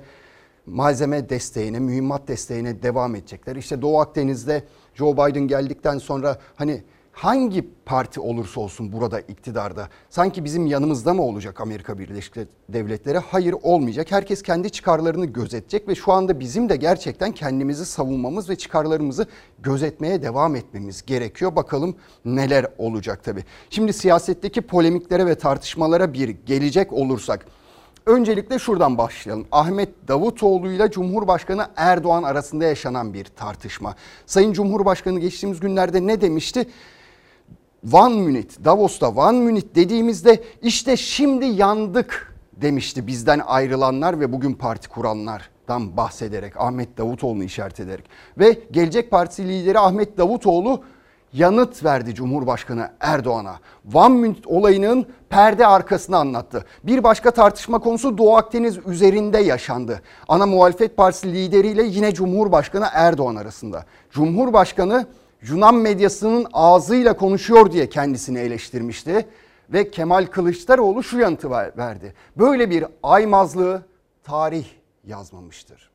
malzeme 0.66 1.30
desteğine, 1.30 1.80
mühimmat 1.80 2.28
desteğine 2.28 2.84
devam 2.84 3.16
edecekler. 3.16 3.56
İşte 3.56 3.82
Doğu 3.82 4.00
Akdeniz'de 4.00 4.64
Joe 4.96 5.14
Biden 5.14 5.48
geldikten 5.48 5.98
sonra 5.98 6.38
hani 6.56 6.84
hangi 7.18 7.70
parti 7.86 8.20
olursa 8.20 8.62
olsun 8.62 8.92
burada 8.92 9.20
iktidarda 9.20 9.90
sanki 10.10 10.46
bizim 10.46 10.66
yanımızda 10.66 11.14
mı 11.14 11.22
olacak 11.24 11.62
Amerika 11.62 12.00
Birleşik 12.00 12.36
Devletleri? 12.70 13.18
Hayır 13.18 13.56
olmayacak. 13.62 14.12
Herkes 14.12 14.42
kendi 14.42 14.70
çıkarlarını 14.70 15.26
gözetecek 15.26 15.88
ve 15.88 15.96
şu 15.96 16.12
anda 16.12 16.40
bizim 16.40 16.70
de 16.70 16.76
gerçekten 16.76 17.32
kendimizi 17.32 17.86
savunmamız 17.86 18.50
ve 18.50 18.56
çıkarlarımızı 18.56 19.28
gözetmeye 19.60 20.22
devam 20.22 20.56
etmemiz 20.56 21.06
gerekiyor. 21.06 21.56
Bakalım 21.56 21.96
neler 22.26 22.66
olacak 22.78 23.24
tabii. 23.24 23.44
Şimdi 23.70 23.94
siyasetteki 23.94 24.62
polemiklere 24.62 25.26
ve 25.26 25.36
tartışmalara 25.36 26.14
bir 26.14 26.30
gelecek 26.30 26.94
olursak 26.94 27.46
Öncelikle 28.06 28.60
şuradan 28.60 28.98
başlayalım. 28.98 29.48
Ahmet 29.52 30.08
Davutoğlu 30.08 30.72
ile 30.72 30.92
Cumhurbaşkanı 30.92 31.68
Erdoğan 31.76 32.24
arasında 32.24 32.66
yaşanan 32.66 33.14
bir 33.14 33.26
tartışma. 33.26 33.96
Sayın 34.26 34.54
Cumhurbaşkanı 34.54 35.20
geçtiğimiz 35.20 35.60
günlerde 35.60 36.08
ne 36.08 36.22
demişti? 36.22 36.68
One 37.92 38.16
Minute, 38.16 38.66
Davos'ta 38.66 39.10
One 39.10 39.40
Minute 39.40 39.76
dediğimizde 39.76 40.44
işte 40.62 40.98
şimdi 40.98 41.46
yandık 41.46 42.36
demişti 42.52 43.08
bizden 43.08 43.40
ayrılanlar 43.40 44.20
ve 44.20 44.34
bugün 44.34 44.54
parti 44.54 44.90
kuranlardan 44.90 45.98
bahsederek 45.98 46.58
Ahmet 46.58 46.98
Davutoğlu'nu 46.98 47.44
işaret 47.44 47.80
ederek. 47.80 48.06
Ve 48.38 48.60
Gelecek 48.72 49.12
Partisi 49.12 49.48
lideri 49.48 49.80
Ahmet 49.80 50.18
Davutoğlu 50.18 50.84
yanıt 51.34 51.84
verdi 51.84 52.16
Cumhurbaşkanı 52.16 52.92
Erdoğan'a. 53.00 53.60
One 53.94 54.16
Minute 54.16 54.42
olayının 54.46 55.06
perde 55.30 55.68
arkasını 55.68 56.18
anlattı. 56.18 56.66
Bir 56.84 57.04
başka 57.04 57.32
tartışma 57.32 57.80
konusu 57.80 58.18
Doğu 58.18 58.36
Akdeniz 58.36 58.78
üzerinde 58.88 59.38
yaşandı. 59.38 60.02
Ana 60.28 60.46
muhalefet 60.46 60.98
partisi 60.98 61.34
lideriyle 61.34 61.84
yine 61.84 62.14
Cumhurbaşkanı 62.14 62.86
Erdoğan 62.94 63.36
arasında. 63.36 63.86
Cumhurbaşkanı 64.12 65.08
Yunan 65.42 65.76
medyasının 65.76 66.48
ağzıyla 66.54 67.18
konuşuyor 67.18 67.72
diye 67.72 67.90
kendisini 67.90 68.40
eleştirmişti 68.40 69.26
ve 69.70 69.92
Kemal 69.92 70.26
Kılıçdaroğlu 70.26 71.04
şu 71.04 71.20
yanıtı 71.20 71.52
verdi. 71.52 72.14
Böyle 72.38 72.70
bir 72.70 72.86
aymazlığı 73.04 73.82
tarih 74.24 74.66
yazmamıştır. 75.04 75.90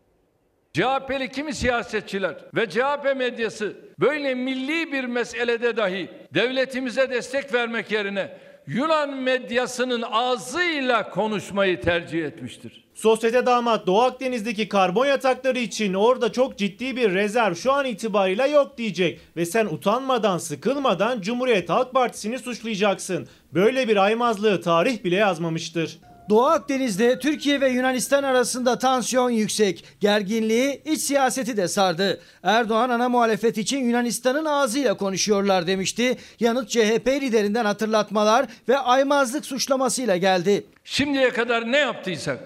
CHP'li 0.72 1.28
kimi 1.28 1.54
siyasetçiler 1.54 2.44
ve 2.54 2.70
CHP 2.70 3.16
medyası 3.16 3.76
böyle 4.00 4.34
milli 4.34 4.92
bir 4.92 5.04
meselede 5.04 5.76
dahi 5.76 6.10
devletimize 6.34 7.10
destek 7.10 7.54
vermek 7.54 7.90
yerine 7.90 8.38
Yunan 8.66 9.16
medyasının 9.16 10.04
ağzıyla 10.10 11.10
konuşmayı 11.10 11.80
tercih 11.80 12.24
etmiştir. 12.24 12.81
Sosyete 12.94 13.46
damat 13.46 13.86
Doğu 13.86 14.00
Akdeniz'deki 14.02 14.68
karbon 14.68 15.06
yatakları 15.06 15.58
için 15.58 15.94
orada 15.94 16.32
çok 16.32 16.58
ciddi 16.58 16.96
bir 16.96 17.14
rezerv 17.14 17.54
şu 17.54 17.72
an 17.72 17.84
itibariyle 17.86 18.48
yok 18.48 18.78
diyecek 18.78 19.20
ve 19.36 19.46
sen 19.46 19.66
utanmadan 19.66 20.38
sıkılmadan 20.38 21.20
Cumhuriyet 21.20 21.70
Halk 21.70 21.92
Partisi'ni 21.92 22.38
suçlayacaksın. 22.38 23.28
Böyle 23.54 23.88
bir 23.88 23.96
aymazlığı 23.96 24.60
tarih 24.60 25.04
bile 25.04 25.16
yazmamıştır. 25.16 25.98
Doğu 26.30 26.44
Akdeniz'de 26.46 27.18
Türkiye 27.18 27.60
ve 27.60 27.68
Yunanistan 27.68 28.22
arasında 28.22 28.78
tansiyon 28.78 29.30
yüksek. 29.30 29.84
Gerginliği 30.00 30.82
iç 30.84 31.00
siyaseti 31.00 31.56
de 31.56 31.68
sardı. 31.68 32.20
Erdoğan 32.42 32.90
ana 32.90 33.08
muhalefet 33.08 33.58
için 33.58 33.84
Yunanistan'ın 33.84 34.44
ağzıyla 34.44 34.96
konuşuyorlar 34.96 35.66
demişti. 35.66 36.16
Yanıt 36.40 36.68
CHP 36.68 37.06
liderinden 37.08 37.64
hatırlatmalar 37.64 38.46
ve 38.68 38.78
aymazlık 38.78 39.46
suçlamasıyla 39.46 40.16
geldi. 40.16 40.64
Şimdiye 40.84 41.30
kadar 41.30 41.72
ne 41.72 41.78
yaptıysak, 41.78 42.38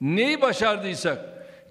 neyi 0.00 0.40
başardıysak 0.40 1.18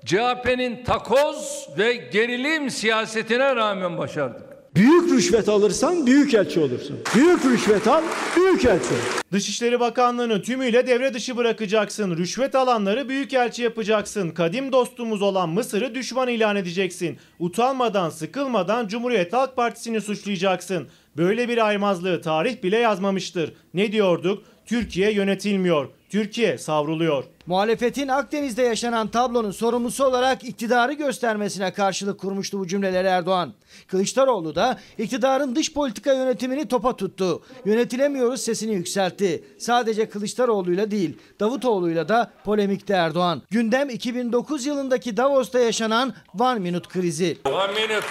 CHP'nin 0.05 0.83
takoz 0.83 1.69
ve 1.77 1.93
gerilim 1.93 2.69
siyasetine 2.69 3.55
rağmen 3.55 3.97
başardık. 3.97 4.55
Büyük 4.75 5.11
rüşvet 5.11 5.49
alırsan 5.49 6.07
büyük 6.07 6.33
elçi 6.33 6.59
olursun. 6.59 6.99
Büyük 7.15 7.45
rüşvet 7.45 7.87
al, 7.87 8.03
büyük 8.35 8.65
elçi. 8.65 8.95
Dışişleri 9.31 9.79
Bakanlığı'nı 9.79 10.41
tümüyle 10.41 10.87
devre 10.87 11.13
dışı 11.13 11.37
bırakacaksın. 11.37 12.17
Rüşvet 12.17 12.55
alanları 12.55 13.09
büyük 13.09 13.33
elçi 13.33 13.63
yapacaksın. 13.63 14.29
Kadim 14.29 14.71
dostumuz 14.71 15.21
olan 15.21 15.49
Mısır'ı 15.49 15.95
düşman 15.95 16.27
ilan 16.27 16.55
edeceksin. 16.55 17.17
Utanmadan, 17.39 18.09
sıkılmadan 18.09 18.87
Cumhuriyet 18.87 19.33
Halk 19.33 19.55
Partisi'ni 19.55 20.01
suçlayacaksın. 20.01 20.87
Böyle 21.17 21.49
bir 21.49 21.67
aymazlığı 21.67 22.21
tarih 22.21 22.63
bile 22.63 22.77
yazmamıştır. 22.77 23.53
Ne 23.73 23.91
diyorduk? 23.91 24.43
Türkiye 24.65 25.11
yönetilmiyor. 25.11 25.89
Türkiye 26.09 26.57
savruluyor. 26.57 27.23
Muhalefetin 27.47 28.07
Akdeniz'de 28.07 28.61
yaşanan 28.61 29.07
tablonun 29.07 29.51
sorumlusu 29.51 30.05
olarak 30.05 30.43
iktidarı 30.43 30.93
göstermesine 30.93 31.73
karşılık 31.73 32.19
kurmuştu 32.19 32.59
bu 32.59 32.67
cümleleri 32.67 33.07
Erdoğan. 33.07 33.53
Kılıçdaroğlu 33.87 34.55
da 34.55 34.79
iktidarın 34.97 35.55
dış 35.55 35.73
politika 35.73 36.13
yönetimini 36.13 36.67
topa 36.67 36.95
tuttu. 36.95 37.43
Yönetilemiyoruz 37.65 38.41
sesini 38.41 38.73
yükseltti. 38.73 39.43
Sadece 39.59 40.09
Kılıçdaroğlu'yla 40.09 40.91
değil 40.91 41.17
Davutoğlu'yla 41.39 42.09
da 42.09 42.31
polemikte 42.43 42.93
Erdoğan. 42.93 43.41
Gündem 43.49 43.89
2009 43.89 44.65
yılındaki 44.65 45.17
Davos'ta 45.17 45.59
yaşanan 45.59 46.13
One 46.39 46.59
Minute 46.59 46.89
krizi. 46.89 47.37
One 47.45 47.73
minute. 47.73 48.07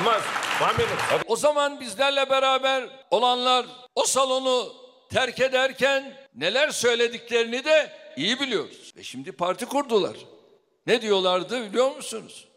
Olmaz. 0.00 0.22
One 0.62 0.72
minute. 0.72 1.24
O 1.26 1.36
zaman 1.36 1.80
bizlerle 1.80 2.30
beraber 2.30 2.84
olanlar 3.10 3.66
o 3.94 4.04
salonu 4.04 4.72
terk 5.10 5.40
ederken 5.40 6.12
neler 6.34 6.70
söylediklerini 6.70 7.64
de 7.64 8.01
iyi 8.16 8.40
biliyoruz. 8.40 8.92
Ve 8.96 9.02
şimdi 9.02 9.32
parti 9.32 9.66
kurdular. 9.66 10.16
Ne 10.86 11.02
diyorlardı 11.02 11.68
biliyor 11.68 11.96
musunuz? 11.96 12.48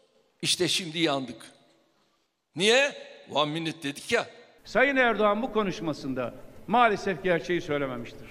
İşte 0.42 0.68
şimdi 0.68 0.98
yandık. 0.98 1.36
Niye? 2.56 2.92
One 3.34 3.52
minute 3.52 3.82
dedik 3.82 4.12
ya. 4.12 4.26
Sayın 4.64 4.96
Erdoğan 4.96 5.42
bu 5.42 5.52
konuşmasında 5.52 6.34
maalesef 6.66 7.22
gerçeği 7.22 7.60
söylememiştir. 7.60 8.28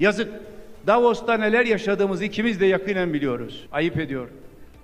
Yazık. 0.00 0.32
Davos'ta 0.86 1.36
neler 1.36 1.66
yaşadığımızı 1.66 2.24
ikimiz 2.24 2.60
de 2.60 2.66
yakinen 2.66 3.12
biliyoruz. 3.12 3.66
Ayıp 3.72 3.98
ediyor. 3.98 4.28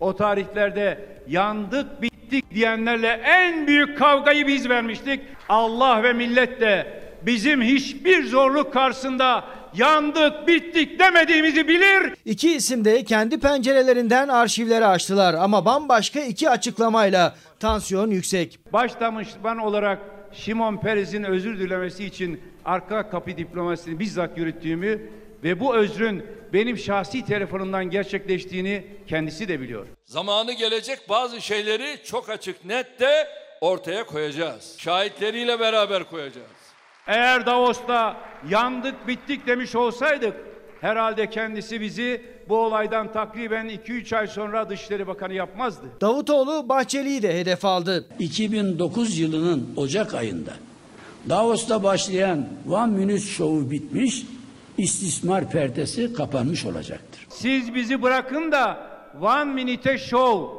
O 0.01 0.17
tarihlerde 0.17 1.07
yandık 1.29 2.03
bittik 2.03 2.51
diyenlerle 2.55 3.09
en 3.25 3.67
büyük 3.67 3.99
kavgayı 3.99 4.47
biz 4.47 4.69
vermiştik. 4.69 5.21
Allah 5.49 6.03
ve 6.03 6.13
millet 6.13 6.61
de 6.61 7.03
bizim 7.23 7.63
hiçbir 7.63 8.25
zorluk 8.25 8.73
karşısında 8.73 9.45
yandık 9.77 10.49
bittik 10.49 10.99
demediğimizi 10.99 11.69
bilir. 11.69 12.13
İki 12.25 12.57
isim 12.57 12.85
de 12.85 13.05
kendi 13.05 13.41
pencerelerinden 13.41 14.29
arşivleri 14.29 14.87
açtılar 14.87 15.35
ama 15.35 15.65
bambaşka 15.65 16.21
iki 16.21 16.51
açıklamayla 16.51 17.37
tansiyon 17.61 18.11
yüksek. 18.11 18.59
Başdanışman 18.73 19.59
olarak 19.59 19.99
Şimon 20.33 20.77
Peres'in 20.77 21.23
özür 21.23 21.59
dilemesi 21.59 22.05
için 22.05 22.41
arka 22.65 23.11
kapı 23.11 23.37
diplomasisini 23.37 23.99
bizzat 23.99 24.39
yürüttüğümü 24.39 25.01
ve 25.45 25.61
bu 25.61 25.77
özrün 25.77 26.27
benim 26.53 26.79
şahsi 26.79 27.25
telefonumdan 27.25 27.85
gerçekleştiğini 27.91 28.87
kendisi 29.07 29.49
de 29.49 29.61
biliyor. 29.61 29.87
Zamanı 30.05 30.53
gelecek 30.53 30.99
bazı 31.09 31.41
şeyleri 31.41 31.99
çok 32.05 32.31
açık 32.31 32.65
net 32.65 33.01
de 33.01 33.29
ortaya 33.61 34.07
koyacağız. 34.07 34.75
Şahitleriyle 34.79 35.61
beraber 35.61 36.05
koyacağız. 36.05 36.66
Eğer 37.07 37.47
Davos'ta 37.47 38.17
yandık 38.49 39.09
bittik 39.09 39.47
demiş 39.47 39.75
olsaydık 39.75 40.35
herhalde 40.81 41.31
kendisi 41.31 41.81
bizi 41.81 42.23
bu 42.49 42.57
olaydan 42.57 43.13
takriben 43.13 43.69
2-3 43.69 44.17
ay 44.17 44.27
sonra 44.27 44.69
Dışişleri 44.69 45.07
Bakanı 45.07 45.35
yapmazdı. 45.35 45.87
Davutoğlu 46.01 46.69
Bahçeli'yi 46.69 47.23
de 47.23 47.41
hedef 47.41 47.65
aldı. 47.65 48.07
2009 48.19 49.19
yılının 49.19 49.75
Ocak 49.77 50.15
ayında 50.15 50.53
Davos'ta 51.29 51.83
başlayan 51.83 52.47
One 52.71 52.93
Minute 52.93 53.21
Show'u 53.21 53.71
bitmiş, 53.71 54.27
istismar 54.79 55.51
perdesi 55.51 56.13
kapanmış 56.13 56.65
olacaktır. 56.65 57.27
Siz 57.29 57.75
bizi 57.75 58.03
bırakın 58.03 58.53
da 58.53 58.79
One 59.21 59.45
Minute 59.45 59.99
Show, 59.99 60.57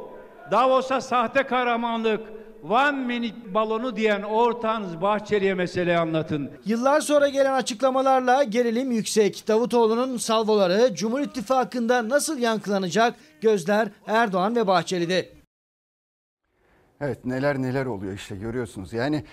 Davos'a 0.50 1.00
sahte 1.00 1.42
kahramanlık, 1.42 2.20
One 2.62 3.06
Minute 3.06 3.54
balonu 3.54 3.96
diyen 3.96 4.22
ortağınız 4.22 5.00
Bahçeli'ye 5.00 5.54
mesele 5.54 5.98
anlatın. 5.98 6.50
Yıllar 6.64 7.00
sonra 7.00 7.28
gelen 7.28 7.52
açıklamalarla 7.52 8.42
gerilim 8.42 8.90
yüksek. 8.90 9.48
Davutoğlu'nun 9.48 10.16
salvoları 10.16 10.94
Cumhur 10.94 11.20
İttifakı'nda 11.20 12.08
nasıl 12.08 12.38
yankılanacak? 12.38 13.14
Gözler 13.40 13.88
Erdoğan 14.06 14.56
ve 14.56 14.66
Bahçeli'de. 14.66 15.28
Evet 17.00 17.24
neler 17.24 17.62
neler 17.62 17.86
oluyor 17.86 18.12
işte 18.12 18.36
görüyorsunuz. 18.36 18.92
Yani 18.92 19.24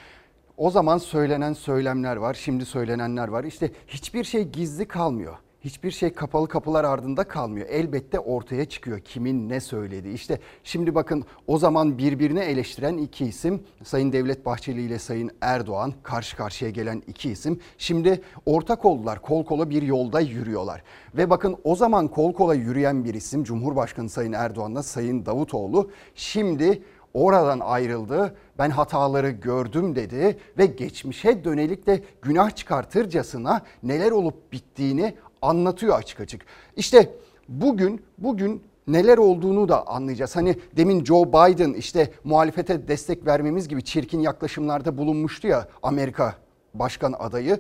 o 0.58 0.72
zaman 0.72 0.98
söylenen 0.98 1.54
söylemler 1.54 2.16
var, 2.16 2.34
şimdi 2.34 2.66
söylenenler 2.66 3.28
var. 3.28 3.44
İşte 3.44 3.72
hiçbir 3.88 4.24
şey 4.24 4.44
gizli 4.44 4.88
kalmıyor. 4.88 5.38
Hiçbir 5.66 5.92
şey 5.92 6.14
kapalı 6.14 6.48
kapılar 6.48 6.84
ardında 6.84 7.24
kalmıyor. 7.24 7.68
Elbette 7.70 8.20
ortaya 8.20 8.66
çıkıyor 8.66 9.00
kimin 9.00 9.50
ne 9.50 9.60
söylediği. 9.60 10.14
İşte 10.14 10.40
şimdi 10.64 10.96
bakın 10.96 11.24
o 11.48 11.58
zaman 11.58 11.98
birbirini 11.98 12.40
eleştiren 12.40 12.98
iki 12.98 13.26
isim 13.26 13.64
Sayın 13.84 14.12
Devlet 14.14 14.46
Bahçeli 14.46 14.82
ile 14.82 15.00
Sayın 15.00 15.32
Erdoğan 15.42 15.94
karşı 16.04 16.38
karşıya 16.38 16.72
gelen 16.72 17.04
iki 17.08 17.32
isim. 17.32 17.60
Şimdi 17.78 18.22
ortak 18.46 18.86
oldular 18.86 19.22
kol 19.22 19.46
kola 19.46 19.70
bir 19.70 19.82
yolda 19.82 20.20
yürüyorlar. 20.20 20.84
Ve 21.18 21.30
bakın 21.30 21.58
o 21.64 21.76
zaman 21.76 22.08
kol 22.08 22.34
kola 22.34 22.56
yürüyen 22.56 23.06
bir 23.06 23.14
isim 23.14 23.44
Cumhurbaşkanı 23.44 24.10
Sayın 24.10 24.34
Erdoğan'la 24.34 24.84
Sayın 24.84 25.26
Davutoğlu 25.26 25.92
şimdi 26.16 26.84
oradan 27.14 27.60
ayrıldı. 27.60 28.36
Ben 28.58 28.70
hataları 28.70 29.30
gördüm 29.30 29.96
dedi 29.96 30.38
ve 30.58 30.66
geçmişe 30.66 31.44
dönelik 31.44 31.88
de 31.88 32.04
günah 32.22 32.56
çıkartırcasına 32.56 33.62
neler 33.84 34.12
olup 34.12 34.52
bittiğini 34.52 35.16
anlatıyor 35.46 35.98
açık 35.98 36.20
açık. 36.20 36.46
İşte 36.76 37.10
bugün 37.50 38.02
bugün 38.18 38.62
neler 38.88 39.18
olduğunu 39.18 39.70
da 39.70 39.88
anlayacağız. 39.88 40.36
Hani 40.36 40.56
demin 40.78 41.06
Joe 41.06 41.28
Biden 41.28 41.74
işte 41.74 42.12
muhalefete 42.24 42.88
destek 42.88 43.26
vermemiz 43.26 43.68
gibi 43.68 43.84
çirkin 43.84 44.20
yaklaşımlarda 44.20 44.98
bulunmuştu 44.98 45.48
ya 45.48 45.68
Amerika 45.84 46.36
başkan 46.74 47.14
adayı 47.20 47.60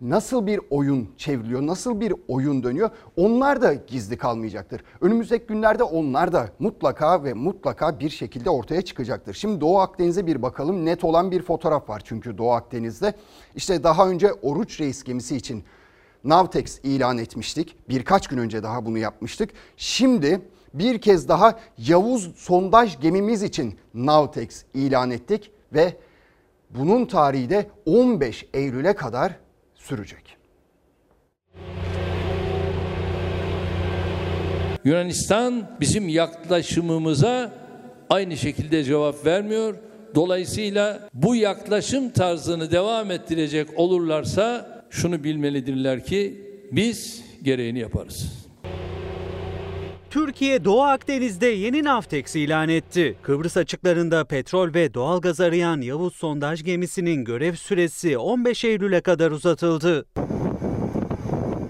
nasıl 0.00 0.46
bir 0.46 0.60
oyun 0.70 1.08
çevriliyor, 1.16 1.66
nasıl 1.66 2.00
bir 2.00 2.14
oyun 2.28 2.62
dönüyor 2.62 2.90
onlar 3.16 3.62
da 3.62 3.74
gizli 3.74 4.16
kalmayacaktır. 4.16 4.84
Önümüzdeki 5.00 5.46
günlerde 5.46 5.82
onlar 5.82 6.32
da 6.32 6.48
mutlaka 6.58 7.24
ve 7.24 7.34
mutlaka 7.34 8.00
bir 8.00 8.10
şekilde 8.10 8.50
ortaya 8.50 8.82
çıkacaktır. 8.82 9.34
Şimdi 9.34 9.60
Doğu 9.60 9.78
Akdeniz'e 9.78 10.26
bir 10.26 10.42
bakalım. 10.42 10.84
Net 10.84 11.04
olan 11.04 11.30
bir 11.30 11.42
fotoğraf 11.42 11.88
var 11.88 12.02
çünkü 12.04 12.38
Doğu 12.38 12.52
Akdeniz'de. 12.52 13.14
İşte 13.54 13.82
daha 13.82 14.08
önce 14.08 14.32
Oruç 14.32 14.80
Reis 14.80 15.04
gemisi 15.04 15.36
için 15.36 15.64
Navtex 16.24 16.78
ilan 16.82 17.18
etmiştik. 17.18 17.76
Birkaç 17.88 18.26
gün 18.26 18.38
önce 18.38 18.62
daha 18.62 18.86
bunu 18.86 18.98
yapmıştık. 18.98 19.50
Şimdi 19.76 20.40
bir 20.74 21.00
kez 21.00 21.28
daha 21.28 21.58
Yavuz 21.78 22.30
sondaj 22.36 23.00
gemimiz 23.00 23.42
için 23.42 23.78
Navtex 23.94 24.64
ilan 24.74 25.10
ettik 25.10 25.50
ve 25.72 25.96
bunun 26.70 27.06
tarihi 27.06 27.50
de 27.50 27.70
15 27.86 28.46
Eylül'e 28.54 28.92
kadar 28.92 29.32
sürecek. 29.74 30.36
Yunanistan 34.84 35.70
bizim 35.80 36.08
yaklaşımımıza 36.08 37.52
aynı 38.10 38.36
şekilde 38.36 38.84
cevap 38.84 39.26
vermiyor. 39.26 39.74
Dolayısıyla 40.14 41.08
bu 41.14 41.36
yaklaşım 41.36 42.10
tarzını 42.10 42.70
devam 42.70 43.10
ettirecek 43.10 43.68
olurlarsa 43.76 44.81
şunu 44.92 45.24
bilmelidirler 45.24 46.04
ki 46.04 46.34
biz 46.72 47.24
gereğini 47.42 47.78
yaparız. 47.78 48.48
Türkiye 50.10 50.64
Doğu 50.64 50.82
Akdeniz'de 50.82 51.46
yeni 51.46 51.84
Navtex 51.84 52.36
ilan 52.36 52.68
etti. 52.68 53.16
Kıbrıs 53.22 53.56
açıklarında 53.56 54.24
petrol 54.24 54.74
ve 54.74 54.94
doğalgaz 54.94 55.40
arayan 55.40 55.80
Yavuz 55.80 56.14
sondaj 56.14 56.62
gemisinin 56.62 57.24
görev 57.24 57.54
süresi 57.54 58.18
15 58.18 58.64
Eylül'e 58.64 59.00
kadar 59.00 59.30
uzatıldı. 59.30 60.06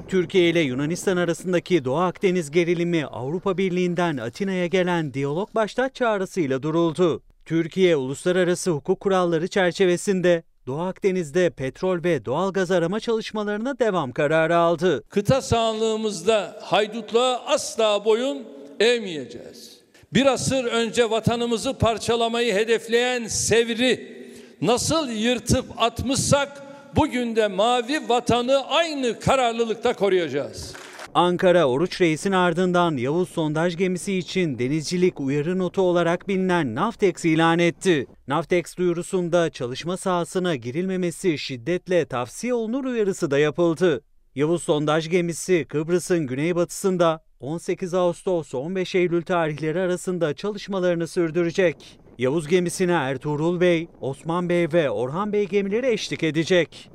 Türkiye 0.09 0.51
ile 0.51 0.61
Yunanistan 0.61 1.17
arasındaki 1.17 1.85
Doğu 1.85 1.97
Akdeniz 1.97 2.51
gerilimi 2.51 3.07
Avrupa 3.07 3.59
Birliği'nden 3.59 4.17
Atina'ya 4.17 4.67
gelen 4.67 5.15
diyalog 5.15 5.55
başlat 5.55 5.95
çağrısıyla 5.95 6.63
duruldu. 6.63 7.23
Türkiye 7.45 7.97
uluslararası 7.97 8.71
hukuk 8.71 9.01
kuralları 9.01 9.49
çerçevesinde 9.49 10.43
Doğu 10.67 10.81
Akdeniz'de 10.81 11.51
petrol 11.51 12.05
ve 12.05 12.25
doğalgaz 12.25 12.71
arama 12.71 13.01
çalışmalarına 13.01 13.79
devam 13.79 14.13
kararı 14.13 14.57
aldı. 14.57 15.03
Kıta 15.09 15.43
sahanlığımızda 15.43 16.59
haydutluğa 16.63 17.43
asla 17.47 18.05
boyun 18.05 18.47
eğmeyeceğiz. 18.81 19.81
Bir 20.13 20.27
asır 20.27 20.65
önce 20.65 21.11
vatanımızı 21.11 21.75
parçalamayı 21.75 22.55
hedefleyen 22.55 23.27
Sevr'i 23.27 24.23
nasıl 24.61 25.11
yırtıp 25.11 25.65
atmışsak 25.79 26.63
bugün 26.97 27.37
de 27.37 27.49
mavi 27.49 28.09
vatanı 28.09 28.67
aynı 28.69 29.21
kararlılıkta 29.21 29.93
koruyacağız. 29.93 30.73
Ankara 31.15 31.65
Oruç 31.65 32.01
Reis'in 32.01 32.33
ardından 32.33 32.97
Yavuz 32.97 33.29
sondaj 33.29 33.77
gemisi 33.77 34.15
için 34.15 34.59
denizcilik 34.59 35.21
uyarı 35.21 35.59
notu 35.59 35.83
olarak 35.83 36.29
bilinen 36.29 36.75
Navtex 36.75 37.25
ilan 37.25 37.59
etti. 37.59 38.07
Navtex 38.29 38.77
duyurusunda 38.77 39.51
çalışma 39.51 39.97
sahasına 39.97 40.57
girilmemesi 40.57 41.39
şiddetle 41.39 42.05
tavsiye 42.07 42.55
olunur 42.55 42.85
uyarısı 42.85 43.31
da 43.31 43.39
yapıldı. 43.39 44.05
Yavuz 44.35 44.63
sondaj 44.63 45.09
gemisi 45.09 45.67
Kıbrıs'ın 45.69 46.27
güneybatısında 46.27 47.25
18 47.41 47.95
Ağustos 47.95 48.55
15 48.55 48.95
Eylül 48.95 49.23
tarihleri 49.23 49.81
arasında 49.81 50.35
çalışmalarını 50.35 51.07
sürdürecek. 51.07 51.99
Yavuz 52.19 52.49
gemisine 52.49 52.93
Ertuğrul 52.93 53.61
Bey, 53.61 53.89
Osman 54.01 54.49
Bey 54.49 54.69
ve 54.73 54.91
Orhan 54.91 55.33
Bey 55.33 55.49
gemileri 55.49 55.87
eşlik 55.87 56.23
edecek. 56.23 56.91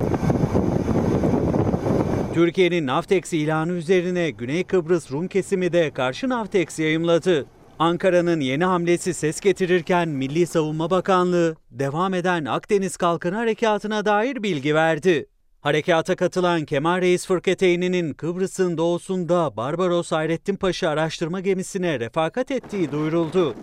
Türkiye'nin 2.38 2.86
Navtex 2.86 3.32
ilanı 3.32 3.72
üzerine 3.72 4.30
Güney 4.30 4.64
Kıbrıs 4.64 5.12
Rum 5.12 5.28
kesimi 5.28 5.72
de 5.72 5.90
karşı 5.90 6.28
Navtex 6.28 6.78
yayımladı. 6.78 7.46
Ankara'nın 7.78 8.40
yeni 8.40 8.64
hamlesi 8.64 9.14
ses 9.14 9.40
getirirken 9.40 10.08
Milli 10.08 10.46
Savunma 10.46 10.90
Bakanlığı 10.90 11.56
devam 11.70 12.14
eden 12.14 12.44
Akdeniz 12.44 12.96
Kalkını 12.96 13.36
Harekatı'na 13.36 14.04
dair 14.04 14.42
bilgi 14.42 14.74
verdi. 14.74 15.26
Harekata 15.60 16.16
katılan 16.16 16.64
Kemal 16.64 17.00
Reis 17.00 17.26
Fırkateyninin 17.26 18.14
Kıbrıs'ın 18.14 18.78
doğusunda 18.78 19.56
Barbaros 19.56 20.12
Hayrettin 20.12 20.56
Paşa 20.56 20.88
araştırma 20.88 21.40
gemisine 21.40 22.00
refakat 22.00 22.50
ettiği 22.50 22.92
duyuruldu. 22.92 23.54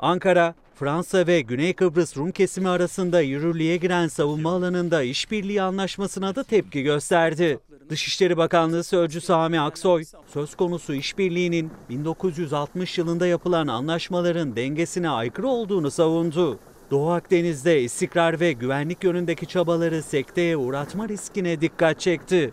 Ankara, 0.00 0.54
Fransa 0.74 1.26
ve 1.26 1.40
Güney 1.40 1.72
Kıbrıs 1.72 2.16
Rum 2.16 2.30
kesimi 2.30 2.68
arasında 2.68 3.20
yürürlüğe 3.20 3.76
giren 3.76 4.08
savunma 4.08 4.50
alanında 4.50 5.02
işbirliği 5.02 5.62
anlaşmasına 5.62 6.34
da 6.34 6.44
tepki 6.44 6.82
gösterdi. 6.82 7.58
Dışişleri 7.88 8.36
Bakanlığı 8.36 8.84
Sözcüsü 8.84 9.26
Sami 9.26 9.60
Aksoy, 9.60 10.04
söz 10.32 10.54
konusu 10.54 10.94
işbirliğinin 10.94 11.70
1960 11.88 12.98
yılında 12.98 13.26
yapılan 13.26 13.66
anlaşmaların 13.66 14.56
dengesine 14.56 15.08
aykırı 15.08 15.48
olduğunu 15.48 15.90
savundu. 15.90 16.58
Doğu 16.90 17.10
Akdeniz'de 17.10 17.82
istikrar 17.82 18.40
ve 18.40 18.52
güvenlik 18.52 19.04
yönündeki 19.04 19.46
çabaları 19.46 20.02
sekteye 20.02 20.56
uğratma 20.56 21.08
riskine 21.08 21.60
dikkat 21.60 22.00
çekti. 22.00 22.52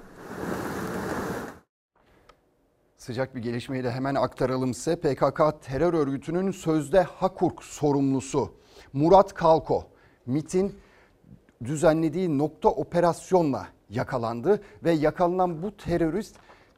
Sıcak 3.07 3.35
bir 3.35 3.41
gelişmeyi 3.41 3.83
de 3.83 3.91
hemen 3.91 4.15
aktaralım 4.15 4.73
size. 4.73 4.95
PKK 4.95 5.41
terör 5.61 5.93
örgütünün 5.93 6.51
sözde 6.51 7.01
Hakurk 7.01 7.63
sorumlusu 7.63 8.51
Murat 8.93 9.33
Kalko, 9.33 9.87
MIT'in 10.25 10.75
düzenlediği 11.65 12.37
nokta 12.37 12.69
operasyonla 12.69 13.67
yakalandı 13.89 14.61
ve 14.83 14.91
yakalanan 14.91 15.63
bu 15.63 15.77
terörist 15.77 16.35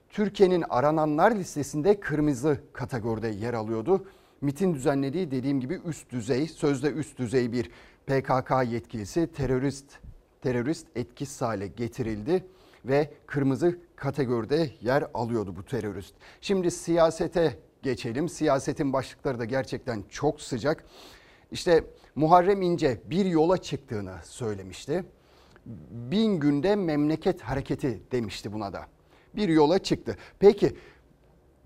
Türkiye'nin 0.10 0.64
arananlar 0.70 1.36
listesinde 1.36 2.00
kırmızı 2.00 2.60
kategoride 2.74 3.28
yer 3.28 3.54
alıyordu. 3.54 4.06
MIT'in 4.42 4.74
düzenlediği 4.74 5.32
dediğim 5.32 5.60
gibi 5.60 5.82
üst 5.86 6.12
düzey, 6.12 6.48
sözde 6.48 6.92
üst 6.92 7.20
düzey 7.20 7.52
bir 7.52 7.72
PKK 8.08 8.52
yetkilisi 8.72 9.28
terörist 9.28 10.00
terörist 10.42 10.88
etkisiz 10.96 11.42
hale 11.42 11.68
getirildi 11.68 12.46
ve 12.86 13.14
kırmızı 13.28 13.80
kategoride 14.00 14.72
yer 14.82 15.08
alıyordu 15.14 15.56
bu 15.56 15.66
terörist. 15.66 16.16
Şimdi 16.42 16.72
siyasete 16.72 17.60
geçelim. 17.82 18.30
Siyasetin 18.30 18.94
başlıkları 18.94 19.40
da 19.40 19.46
gerçekten 19.46 20.04
çok 20.10 20.42
sıcak. 20.42 20.84
İşte 21.52 21.84
Muharrem 22.16 22.62
İnce 22.62 23.02
bir 23.06 23.26
yola 23.26 23.58
çıktığını 23.58 24.16
söylemişti. 24.24 25.04
Bin 25.92 26.40
günde 26.40 26.76
memleket 26.76 27.42
hareketi 27.42 28.04
demişti 28.12 28.54
buna 28.54 28.74
da. 28.74 28.86
Bir 29.36 29.50
yola 29.50 29.80
çıktı. 29.80 30.18
Peki 30.40 30.76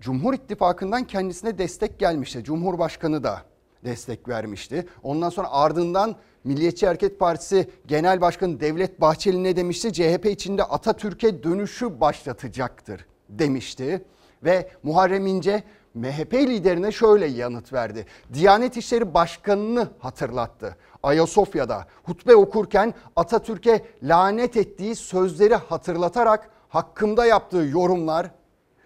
Cumhur 0.00 0.34
İttifakı'ndan 0.34 1.04
kendisine 1.04 1.58
destek 1.58 1.98
gelmişti. 1.98 2.44
Cumhurbaşkanı 2.44 3.24
da 3.24 3.42
destek 3.84 4.28
vermişti. 4.28 4.86
Ondan 5.02 5.28
sonra 5.28 5.50
ardından 5.50 6.16
Milliyetçi 6.44 6.86
Hareket 6.86 7.18
Partisi 7.18 7.68
Genel 7.86 8.20
Başkanı 8.20 8.60
Devlet 8.60 9.00
Bahçeli 9.00 9.44
ne 9.44 9.56
demişti? 9.56 9.92
CHP 9.92 10.26
içinde 10.26 10.64
Atatürk'e 10.64 11.42
dönüşü 11.42 12.00
başlatacaktır 12.00 13.06
demişti. 13.28 14.04
Ve 14.44 14.70
Muharrem 14.82 15.26
İnce 15.26 15.62
MHP 15.94 16.34
liderine 16.34 16.92
şöyle 16.92 17.26
yanıt 17.26 17.72
verdi. 17.72 18.06
Diyanet 18.32 18.76
İşleri 18.76 19.14
Başkanı'nı 19.14 19.88
hatırlattı. 19.98 20.76
Ayasofya'da 21.02 21.86
hutbe 22.02 22.36
okurken 22.36 22.94
Atatürk'e 23.16 23.84
lanet 24.02 24.56
ettiği 24.56 24.96
sözleri 24.96 25.54
hatırlatarak 25.54 26.50
hakkımda 26.68 27.26
yaptığı 27.26 27.64
yorumlar 27.72 28.30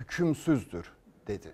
hükümsüzdür 0.01 0.93
dedi. 1.27 1.53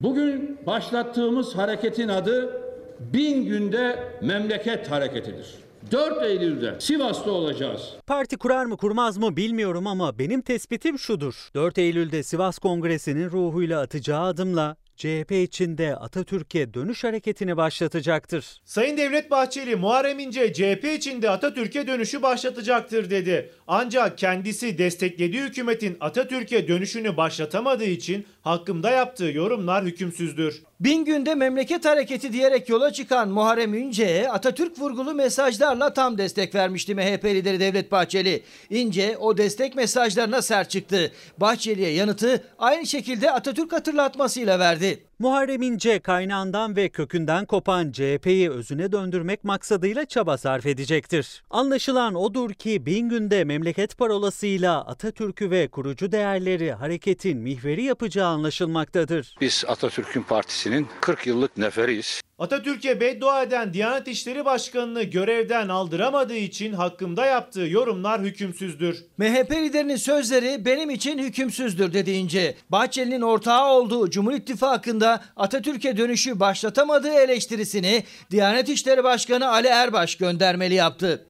Bugün 0.00 0.58
başlattığımız 0.66 1.56
hareketin 1.56 2.08
adı 2.08 2.67
bin 3.00 3.44
günde 3.44 3.98
memleket 4.22 4.90
hareketidir. 4.90 5.54
4 5.90 6.22
Eylül'de 6.22 6.74
Sivas'ta 6.78 7.30
olacağız. 7.30 7.96
Parti 8.06 8.36
kurar 8.36 8.64
mı 8.64 8.76
kurmaz 8.76 9.18
mı 9.18 9.36
bilmiyorum 9.36 9.86
ama 9.86 10.18
benim 10.18 10.42
tespitim 10.42 10.98
şudur. 10.98 11.48
4 11.54 11.78
Eylül'de 11.78 12.22
Sivas 12.22 12.58
Kongresi'nin 12.58 13.30
ruhuyla 13.30 13.80
atacağı 13.80 14.22
adımla 14.22 14.76
CHP 14.96 15.32
içinde 15.32 15.96
Atatürk'e 15.96 16.74
dönüş 16.74 17.04
hareketini 17.04 17.56
başlatacaktır. 17.56 18.60
Sayın 18.64 18.96
Devlet 18.96 19.30
Bahçeli, 19.30 19.76
Muharrem 19.76 20.18
İnce 20.18 20.52
CHP 20.52 20.84
içinde 20.84 21.30
Atatürk'e 21.30 21.86
dönüşü 21.86 22.22
başlatacaktır 22.22 23.10
dedi. 23.10 23.50
Ancak 23.66 24.18
kendisi 24.18 24.78
desteklediği 24.78 25.42
hükümetin 25.42 25.96
Atatürk'e 26.00 26.68
dönüşünü 26.68 27.16
başlatamadığı 27.16 27.84
için 27.84 28.26
hakkımda 28.42 28.90
yaptığı 28.90 29.30
yorumlar 29.30 29.84
hükümsüzdür. 29.84 30.62
Bin 30.80 31.04
günde 31.04 31.34
memleket 31.34 31.84
hareketi 31.84 32.32
diyerek 32.32 32.68
yola 32.68 32.92
çıkan 32.92 33.28
Muharrem 33.28 33.74
İnce'ye 33.74 34.30
Atatürk 34.30 34.78
vurgulu 34.78 35.14
mesajlarla 35.14 35.92
tam 35.92 36.18
destek 36.18 36.54
vermişti 36.54 36.94
MHP 36.94 37.24
lideri 37.24 37.60
Devlet 37.60 37.92
Bahçeli. 37.92 38.42
İnce 38.70 39.16
o 39.18 39.38
destek 39.38 39.76
mesajlarına 39.76 40.42
sert 40.42 40.70
çıktı. 40.70 41.12
Bahçeli'ye 41.38 41.90
yanıtı 41.90 42.44
aynı 42.58 42.86
şekilde 42.86 43.30
Atatürk 43.30 43.72
hatırlatmasıyla 43.72 44.58
verdi. 44.58 45.07
Muharrem 45.20 45.62
İnce 45.62 46.00
kaynağından 46.00 46.76
ve 46.76 46.88
kökünden 46.88 47.46
kopan 47.46 47.92
CHP'yi 47.92 48.50
özüne 48.50 48.92
döndürmek 48.92 49.44
maksadıyla 49.44 50.04
çaba 50.04 50.38
sarf 50.38 50.66
edecektir. 50.66 51.42
Anlaşılan 51.50 52.14
odur 52.14 52.50
ki 52.50 52.86
bin 52.86 53.08
günde 53.08 53.44
memleket 53.44 53.98
parolasıyla 53.98 54.86
Atatürk'ü 54.86 55.50
ve 55.50 55.68
kurucu 55.68 56.12
değerleri 56.12 56.72
hareketin 56.72 57.38
mihveri 57.38 57.82
yapacağı 57.82 58.28
anlaşılmaktadır. 58.28 59.36
Biz 59.40 59.64
Atatürk'ün 59.68 60.22
partisinin 60.22 60.86
40 61.00 61.26
yıllık 61.26 61.56
neferiyiz. 61.56 62.20
Atatürk'e 62.38 63.00
beddua 63.00 63.42
eden 63.42 63.72
Diyanet 63.72 64.08
İşleri 64.08 64.44
Başkanı'nı 64.44 65.02
görevden 65.02 65.68
aldıramadığı 65.68 66.36
için 66.36 66.72
hakkımda 66.72 67.26
yaptığı 67.26 67.60
yorumlar 67.60 68.20
hükümsüzdür. 68.20 69.04
MHP 69.18 69.52
liderinin 69.52 69.96
sözleri 69.96 70.64
benim 70.64 70.90
için 70.90 71.18
hükümsüzdür 71.18 71.92
dedi 71.92 72.10
İnce. 72.10 72.54
Bahçeli'nin 72.70 73.20
ortağı 73.20 73.66
olduğu 73.66 74.10
Cumhur 74.10 74.32
İttifakı'nda 74.32 75.20
Atatürk'e 75.36 75.96
dönüşü 75.96 76.40
başlatamadığı 76.40 77.14
eleştirisini 77.14 78.04
Diyanet 78.30 78.68
İşleri 78.68 79.04
Başkanı 79.04 79.48
Ali 79.48 79.66
Erbaş 79.68 80.14
göndermeli 80.16 80.74
yaptı. 80.74 81.26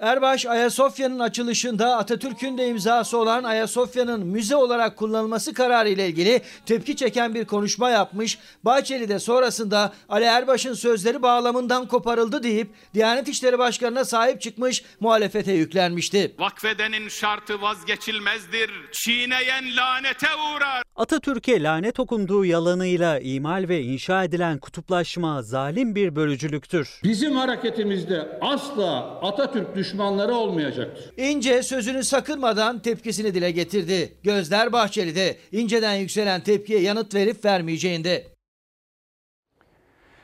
Erbaş 0.00 0.46
Ayasofya'nın 0.46 1.18
açılışında 1.18 1.96
Atatürk'ün 1.96 2.58
de 2.58 2.68
imzası 2.68 3.18
olan 3.18 3.44
Ayasofya'nın 3.44 4.26
müze 4.26 4.56
olarak 4.56 4.96
kullanılması 4.96 5.54
kararı 5.54 5.88
ile 5.88 6.08
ilgili 6.08 6.42
tepki 6.66 6.96
çeken 6.96 7.34
bir 7.34 7.44
konuşma 7.44 7.90
yapmış. 7.90 8.38
Bahçeli 8.64 9.08
de 9.08 9.18
sonrasında 9.18 9.92
Ali 10.08 10.24
Erbaş'ın 10.24 10.74
sözleri 10.74 11.22
bağlamından 11.22 11.88
koparıldı 11.88 12.42
deyip 12.42 12.68
Diyanet 12.94 13.28
İşleri 13.28 13.58
Başkanı'na 13.58 14.04
sahip 14.04 14.40
çıkmış 14.40 14.82
muhalefete 15.00 15.52
yüklenmişti. 15.52 16.34
Vakfedenin 16.38 17.08
şartı 17.08 17.62
vazgeçilmezdir. 17.62 18.70
Çiğneyen 18.92 19.76
lanete 19.76 20.26
uğrar. 20.26 20.82
Atatürk'e 20.96 21.62
lanet 21.62 22.00
okunduğu 22.00 22.44
yalanıyla 22.44 23.18
imal 23.20 23.64
ve 23.68 23.82
inşa 23.82 24.24
edilen 24.24 24.58
kutuplaşma 24.58 25.42
zalim 25.42 25.94
bir 25.94 26.16
bölücülüktür. 26.16 27.00
Bizim 27.04 27.36
hareketimizde 27.36 28.38
asla 28.40 29.20
Atatürk 29.22 29.76
düşmanları 29.86 30.34
olmayacaktır. 30.34 31.12
İnce 31.16 31.62
sözünü 31.62 32.04
sakınmadan 32.04 32.82
tepkisini 32.82 33.34
dile 33.34 33.50
getirdi. 33.50 34.12
Gözler 34.22 34.72
Bahçeli'de 34.72 35.36
İnce'den 35.52 35.94
yükselen 35.94 36.40
tepkiye 36.40 36.80
yanıt 36.80 37.14
verip 37.14 37.44
vermeyeceğinde. 37.44 38.36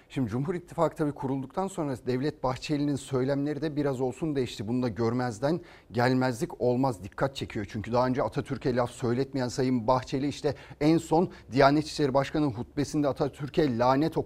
Şimdi 0.09 0.31
Cumhur 0.31 0.55
İttifakı 0.55 0.97
tabii 0.97 1.13
kurulduktan 1.13 1.69
sonra 1.69 1.97
Devlet 2.07 2.43
Bahçeli'nin 2.43 2.97
söylemleri 2.97 3.63
de 3.63 3.77
biraz 3.77 4.01
olsun 4.01 4.37
değişti. 4.37 4.69
Bunu 4.69 4.83
da 4.83 4.89
görmezden 4.89 5.61
gelmezlik 5.93 6.61
olmaz 6.61 7.05
dikkat 7.05 7.37
çekiyor. 7.37 7.67
Çünkü 7.71 7.93
daha 7.93 8.07
önce 8.07 8.23
Atatürk'e 8.23 8.77
laf 8.77 8.91
söyletmeyen 8.91 9.49
Sayın 9.49 9.87
Bahçeli 9.87 10.29
işte 10.29 10.55
en 10.81 10.99
son 10.99 11.31
Diyanet 11.53 11.87
İşleri 11.87 12.15
Başkanı'nın 12.15 12.51
hutbesinde 12.51 13.09
Atatürk'e 13.09 13.79
lanet 13.79 14.17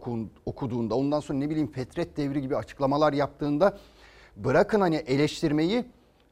okuduğunda 0.46 0.94
ondan 0.94 1.20
sonra 1.20 1.38
ne 1.38 1.50
bileyim 1.50 1.72
Fetret 1.72 2.16
devri 2.16 2.40
gibi 2.40 2.56
açıklamalar 2.56 3.12
yaptığında 3.12 3.78
bırakın 4.36 4.80
hani 4.80 4.96
eleştirmeyi 4.96 5.84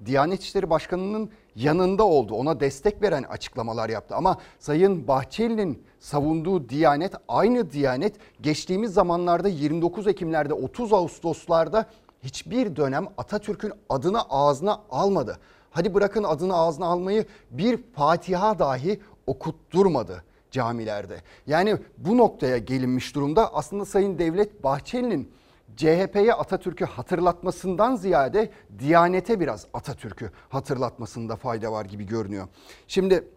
Diyanet 0.05 0.43
İşleri 0.43 0.71
Başkanı'nın 0.71 1.31
yanında 1.57 2.05
oldu. 2.05 2.35
Ona 2.35 2.61
destek 2.61 3.03
veren 3.03 3.23
açıklamalar 3.23 3.89
yaptı. 3.89 4.15
Ama 4.17 4.39
Sayın 4.59 5.09
Bahçeli'nin 5.09 5.83
savunduğu 6.01 6.69
Diyanet 6.69 7.15
aynı 7.29 7.71
Diyanet 7.71 8.17
geçtiğimiz 8.41 8.95
zamanlarda 8.95 9.49
29 9.49 10.07
Ekimlerde 10.07 10.55
30 10.55 10.93
Ağustoslarda 10.93 11.87
hiçbir 12.23 12.77
dönem 12.77 13.07
Atatürk'ün 13.19 13.73
adını 13.89 14.23
ağzına 14.23 14.81
almadı. 14.91 15.39
Hadi 15.71 15.95
bırakın 15.95 16.25
adını 16.25 16.57
ağzına 16.57 16.87
almayı 16.87 17.27
bir 17.51 17.81
Fatiha 17.95 18.59
dahi 18.59 19.01
okutturmadı 19.27 20.25
camilerde. 20.51 21.17
Yani 21.47 21.77
bu 21.99 22.19
noktaya 22.19 22.59
gelinmiş 22.59 23.15
durumda 23.15 23.55
aslında 23.55 23.85
Sayın 23.85 24.19
Devlet 24.19 24.65
Bahçeli'nin 24.65 25.33
CHP'ye 25.77 26.35
Atatürk'ü 26.35 26.85
hatırlatmasından 26.85 27.97
ziyade 27.97 28.51
Diyanete 28.79 29.41
biraz 29.41 29.67
Atatürk'ü 29.75 30.31
hatırlatmasında 30.49 31.37
fayda 31.37 31.73
var 31.73 31.85
gibi 31.85 32.07
görünüyor. 32.07 32.49
Şimdi 32.89 33.29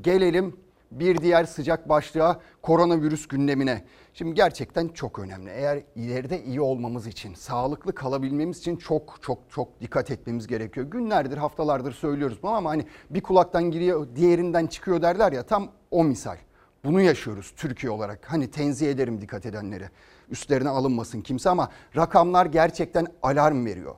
gelelim 0.00 0.56
bir 0.90 1.16
diğer 1.18 1.44
sıcak 1.44 1.88
başlığa 1.88 2.40
koronavirüs 2.62 3.28
gündemine. 3.28 3.84
Şimdi 4.14 4.34
gerçekten 4.34 4.88
çok 4.88 5.18
önemli. 5.18 5.50
Eğer 5.50 5.82
ileride 5.94 6.42
iyi 6.44 6.60
olmamız 6.60 7.06
için, 7.06 7.34
sağlıklı 7.34 7.94
kalabilmemiz 7.94 8.58
için 8.58 8.76
çok 8.76 9.18
çok 9.22 9.38
çok 9.50 9.80
dikkat 9.80 10.10
etmemiz 10.10 10.46
gerekiyor. 10.46 10.86
Günlerdir, 10.86 11.36
haftalardır 11.36 11.92
söylüyoruz 11.92 12.38
bunu 12.42 12.50
ama 12.50 12.70
hani 12.70 12.86
bir 13.10 13.20
kulaktan 13.20 13.70
giriyor, 13.70 14.06
diğerinden 14.16 14.66
çıkıyor 14.66 15.02
derler 15.02 15.32
ya 15.32 15.42
tam 15.42 15.72
o 15.90 16.04
misal. 16.04 16.36
Bunu 16.84 17.00
yaşıyoruz 17.00 17.52
Türkiye 17.56 17.90
olarak. 17.90 18.32
Hani 18.32 18.50
tenzih 18.50 18.90
ederim 18.90 19.20
dikkat 19.20 19.46
edenleri. 19.46 19.88
Üstlerine 20.30 20.68
alınmasın 20.68 21.20
kimse 21.20 21.50
ama 21.50 21.68
rakamlar 21.96 22.46
gerçekten 22.46 23.06
alarm 23.22 23.66
veriyor. 23.66 23.94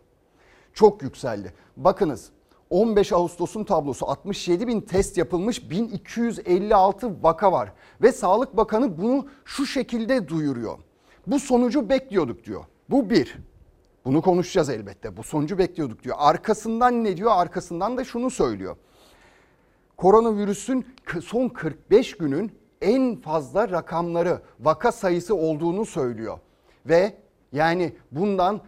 Çok 0.75 1.03
yükseldi. 1.03 1.53
Bakınız 1.77 2.31
15 2.71 3.13
Ağustos'un 3.13 3.65
tablosu 3.65 4.07
67 4.07 4.67
bin 4.67 4.81
test 4.81 5.17
yapılmış 5.17 5.71
1256 5.71 7.23
vaka 7.23 7.53
var. 7.53 7.73
Ve 8.03 8.13
Sağlık 8.13 8.57
Bakanı 8.57 8.99
bunu 8.99 9.27
şu 9.45 9.67
şekilde 9.67 10.29
duyuruyor. 10.29 10.79
Bu 11.27 11.41
sonucu 11.41 11.89
bekliyorduk 11.89 12.45
diyor. 12.45 12.65
Bu 12.91 13.11
bir. 13.11 13.39
Bunu 14.05 14.23
konuşacağız 14.23 14.69
elbette. 14.69 15.17
Bu 15.17 15.23
sonucu 15.23 15.59
bekliyorduk 15.59 16.03
diyor. 16.03 16.17
Arkasından 16.19 17.05
ne 17.05 17.17
diyor? 17.17 17.31
Arkasından 17.35 17.97
da 17.97 18.05
şunu 18.05 18.31
söylüyor. 18.31 18.77
Koronavirüsün 19.97 20.87
son 21.23 21.49
45 21.49 22.17
günün 22.17 22.53
en 22.81 23.17
fazla 23.17 23.71
rakamları, 23.71 24.41
vaka 24.61 24.93
sayısı 24.93 25.35
olduğunu 25.35 25.85
söylüyor. 25.85 26.39
Ve 26.87 27.15
yani 27.53 27.93
bundan 28.13 28.61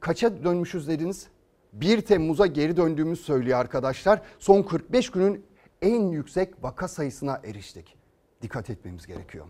kaça 0.00 0.44
dönmüşüz 0.44 0.88
dediniz? 0.88 1.28
1 1.72 2.00
Temmuz'a 2.00 2.46
geri 2.46 2.76
döndüğümüz 2.76 3.20
söylüyor 3.20 3.58
arkadaşlar. 3.58 4.20
Son 4.38 4.62
45 4.62 5.10
günün 5.10 5.44
en 5.82 6.02
yüksek 6.08 6.62
vaka 6.62 6.88
sayısına 6.88 7.40
eriştik. 7.44 7.96
Dikkat 8.42 8.70
etmemiz 8.70 9.06
gerekiyor. 9.06 9.46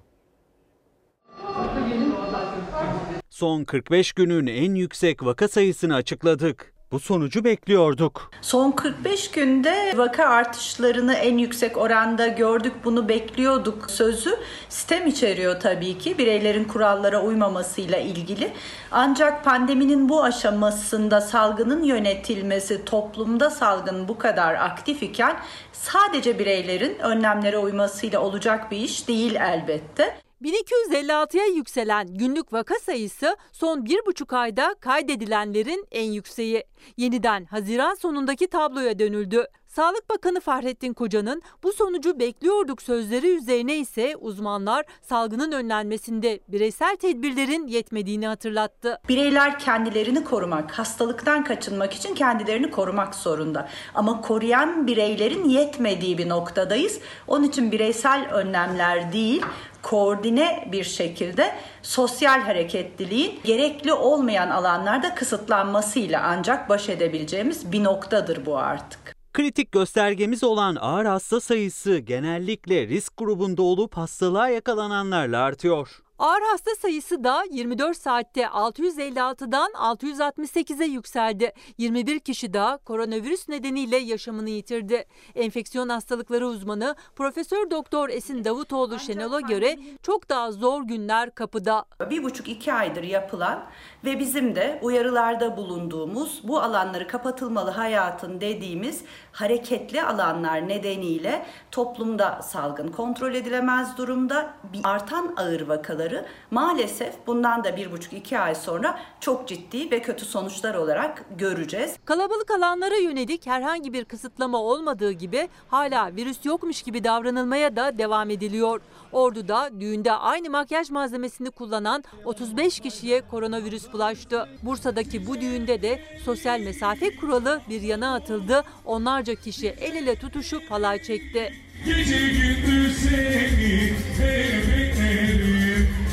Son 3.30 3.64
45 3.64 4.12
günün 4.12 4.46
en 4.46 4.74
yüksek 4.74 5.22
vaka 5.22 5.48
sayısını 5.48 5.94
açıkladık. 5.94 6.73
Bu 6.94 7.00
sonucu 7.00 7.44
bekliyorduk. 7.44 8.30
Son 8.40 8.70
45 8.70 9.30
günde 9.30 9.92
vaka 9.96 10.24
artışlarını 10.24 11.14
en 11.14 11.38
yüksek 11.38 11.76
oranda 11.76 12.26
gördük, 12.26 12.72
bunu 12.84 13.08
bekliyorduk 13.08 13.90
sözü 13.90 14.36
sistem 14.68 15.06
içeriyor 15.06 15.60
tabii 15.60 15.98
ki 15.98 16.18
bireylerin 16.18 16.64
kurallara 16.64 17.22
uymamasıyla 17.22 17.98
ilgili. 17.98 18.52
Ancak 18.90 19.44
pandeminin 19.44 20.08
bu 20.08 20.22
aşamasında 20.22 21.20
salgının 21.20 21.82
yönetilmesi, 21.82 22.84
toplumda 22.84 23.50
salgın 23.50 24.08
bu 24.08 24.18
kadar 24.18 24.54
aktif 24.54 25.02
iken 25.02 25.36
sadece 25.72 26.38
bireylerin 26.38 26.98
önlemlere 26.98 27.58
uymasıyla 27.58 28.20
olacak 28.20 28.70
bir 28.70 28.78
iş 28.78 29.08
değil 29.08 29.34
elbette. 29.34 30.23
1256'ya 30.44 31.46
yükselen 31.46 32.06
günlük 32.06 32.52
vaka 32.52 32.74
sayısı 32.74 33.36
son 33.52 33.84
bir 33.84 34.06
buçuk 34.06 34.32
ayda 34.32 34.74
kaydedilenlerin 34.80 35.86
en 35.90 36.12
yükseği. 36.12 36.64
Yeniden 36.96 37.44
Haziran 37.44 37.94
sonundaki 37.94 38.46
tabloya 38.46 38.98
dönüldü. 38.98 39.46
Sağlık 39.66 40.10
Bakanı 40.10 40.40
Fahrettin 40.40 40.92
Koca'nın 40.92 41.42
bu 41.62 41.72
sonucu 41.72 42.18
bekliyorduk 42.18 42.82
sözleri 42.82 43.36
üzerine 43.36 43.76
ise 43.76 44.16
uzmanlar 44.16 44.84
salgının 45.02 45.52
önlenmesinde 45.52 46.40
bireysel 46.48 46.96
tedbirlerin 46.96 47.66
yetmediğini 47.66 48.26
hatırlattı. 48.26 49.00
Bireyler 49.08 49.58
kendilerini 49.58 50.24
korumak, 50.24 50.78
hastalıktan 50.78 51.44
kaçınmak 51.44 51.92
için 51.92 52.14
kendilerini 52.14 52.70
korumak 52.70 53.14
zorunda. 53.14 53.68
Ama 53.94 54.20
koruyan 54.20 54.86
bireylerin 54.86 55.48
yetmediği 55.48 56.18
bir 56.18 56.28
noktadayız. 56.28 57.00
Onun 57.28 57.44
için 57.44 57.72
bireysel 57.72 58.28
önlemler 58.32 59.12
değil, 59.12 59.42
koordine 59.84 60.68
bir 60.72 60.84
şekilde 60.84 61.54
sosyal 61.82 62.40
hareketliliğin 62.40 63.40
gerekli 63.44 63.92
olmayan 63.92 64.50
alanlarda 64.50 65.14
kısıtlanmasıyla 65.14 66.22
ancak 66.24 66.68
baş 66.68 66.88
edebileceğimiz 66.88 67.72
bir 67.72 67.84
noktadır 67.84 68.46
bu 68.46 68.58
artık. 68.58 69.16
Kritik 69.32 69.72
göstergemiz 69.72 70.44
olan 70.44 70.76
ağır 70.80 71.04
hasta 71.04 71.40
sayısı 71.40 71.98
genellikle 71.98 72.88
risk 72.88 73.16
grubunda 73.16 73.62
olup 73.62 73.96
hastalığa 73.96 74.48
yakalananlarla 74.48 75.42
artıyor. 75.42 76.03
Ağır 76.18 76.42
hasta 76.42 76.74
sayısı 76.74 77.24
da 77.24 77.44
24 77.50 77.96
saatte 77.96 78.42
656'dan 78.42 79.70
668'e 79.70 80.86
yükseldi. 80.86 81.52
21 81.78 82.20
kişi 82.20 82.52
daha 82.52 82.76
koronavirüs 82.76 83.48
nedeniyle 83.48 83.96
yaşamını 83.96 84.50
yitirdi. 84.50 85.04
Enfeksiyon 85.34 85.88
hastalıkları 85.88 86.46
uzmanı 86.46 86.96
Profesör 87.16 87.70
Doktor 87.70 88.08
Esin 88.08 88.44
Davutoğlu 88.44 88.98
Şenol'a 88.98 89.40
göre 89.40 89.78
çok 90.02 90.28
daha 90.28 90.52
zor 90.52 90.82
günler 90.82 91.34
kapıda. 91.34 91.84
Bir 92.10 92.22
buçuk 92.22 92.48
iki 92.48 92.72
aydır 92.72 93.02
yapılan 93.02 93.64
ve 94.04 94.18
bizim 94.18 94.54
de 94.54 94.78
uyarılarda 94.82 95.56
bulunduğumuz 95.56 96.40
bu 96.44 96.60
alanları 96.60 97.06
kapatılmalı 97.06 97.70
hayatın 97.70 98.40
dediğimiz 98.40 99.04
hareketli 99.32 100.02
alanlar 100.02 100.68
nedeniyle 100.68 101.46
toplumda 101.70 102.42
salgın 102.42 102.88
kontrol 102.88 103.34
edilemez 103.34 103.98
durumda 103.98 104.50
artan 104.84 105.34
ağır 105.36 105.60
vakaları 105.60 106.26
maalesef 106.50 107.14
bundan 107.26 107.64
da 107.64 107.76
bir 107.76 107.92
buçuk 107.92 108.12
iki 108.12 108.38
ay 108.38 108.54
sonra 108.54 108.98
çok 109.20 109.48
ciddi 109.48 109.90
ve 109.90 110.02
kötü 110.02 110.24
sonuçlar 110.24 110.74
olarak 110.74 111.24
göreceğiz. 111.38 111.96
Kalabalık 112.04 112.50
alanlara 112.50 112.96
yönelik 112.96 113.46
herhangi 113.46 113.92
bir 113.92 114.04
kısıtlama 114.04 114.58
olmadığı 114.58 115.12
gibi 115.12 115.48
hala 115.68 116.16
virüs 116.16 116.44
yokmuş 116.44 116.82
gibi 116.82 117.04
davranılmaya 117.04 117.76
da 117.76 117.98
devam 117.98 118.30
ediliyor. 118.30 118.80
Ordu'da 119.12 119.80
düğünde 119.80 120.12
aynı 120.12 120.50
makyaj 120.50 120.90
malzemesini 120.90 121.50
kullanan 121.50 122.04
35 122.24 122.80
kişiye 122.80 123.28
koronavirüs 123.28 123.93
bulaştı. 123.94 124.48
Bursa'daki 124.62 125.26
bu 125.26 125.40
düğünde 125.40 125.82
de 125.82 126.00
sosyal 126.24 126.60
mesafe 126.60 127.16
kuralı 127.16 127.60
bir 127.68 127.80
yana 127.82 128.14
atıldı. 128.14 128.64
Onlarca 128.84 129.34
kişi 129.34 129.68
el 129.68 129.94
ele 129.94 130.16
tutuşup 130.16 130.70
halay 130.70 131.02
çekti. 131.02 131.52
Gece 131.84 132.18
gündüz 132.18 132.96
seni 132.96 133.92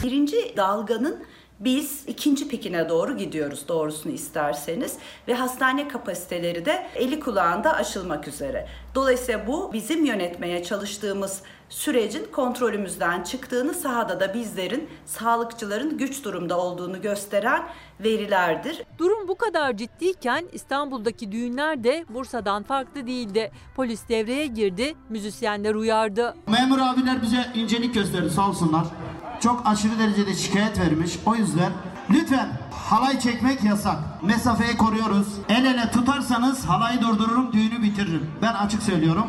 Birinci 0.04 0.54
dalganın 0.58 1.24
biz 1.60 2.04
ikinci 2.08 2.48
pikine 2.48 2.90
doğru 2.90 3.18
gidiyoruz 3.18 3.68
doğrusunu 3.68 4.14
isterseniz 4.14 4.98
ve 5.28 5.34
hastane 5.34 5.88
kapasiteleri 5.88 6.66
de 6.66 6.88
eli 6.96 7.20
kulağında 7.20 7.74
aşılmak 7.74 8.28
üzere. 8.28 8.68
Dolayısıyla 8.96 9.48
bu 9.48 9.74
bizim 9.74 10.06
yönetmeye 10.06 10.64
çalıştığımız 10.64 11.42
sürecin 11.72 12.28
kontrolümüzden 12.32 13.24
çıktığını 13.24 13.74
sahada 13.74 14.20
da 14.20 14.34
bizlerin, 14.34 14.90
sağlıkçıların 15.06 15.98
güç 15.98 16.24
durumda 16.24 16.60
olduğunu 16.60 17.02
gösteren 17.02 17.64
verilerdir. 18.00 18.84
Durum 18.98 19.28
bu 19.28 19.38
kadar 19.38 19.78
ciddiyken 19.78 20.46
İstanbul'daki 20.52 21.32
düğünler 21.32 21.84
de 21.84 22.06
Bursa'dan 22.10 22.64
farklı 22.64 23.08
değildi. 23.08 23.52
Polis 23.76 24.10
devreye 24.10 24.48
girdi, 24.48 24.96
müzisyenler 25.10 25.76
uyardı. 25.76 26.36
Memur 26.48 26.80
abiler 26.80 27.22
bize 27.22 27.46
incelik 27.56 27.94
gösterdi 27.94 28.30
sağ 28.30 28.50
olsunlar. 28.50 28.86
Çok 29.40 29.62
aşırı 29.66 30.00
derecede 30.00 30.34
şikayet 30.34 30.80
vermiş. 30.80 31.20
O 31.26 31.36
yüzden 31.36 31.72
lütfen 32.10 32.50
halay 32.72 33.20
çekmek 33.20 33.64
yasak. 33.64 33.98
Mesafeyi 34.24 34.78
koruyoruz. 34.78 35.28
El 35.50 35.66
ele 35.66 35.92
tutarsanız 35.92 36.66
halayı 36.66 37.02
durdururum, 37.02 37.54
düğünü 37.54 37.84
bitiririm. 37.84 38.32
Ben 38.42 38.54
açık 38.54 38.84
söylüyorum. 38.84 39.26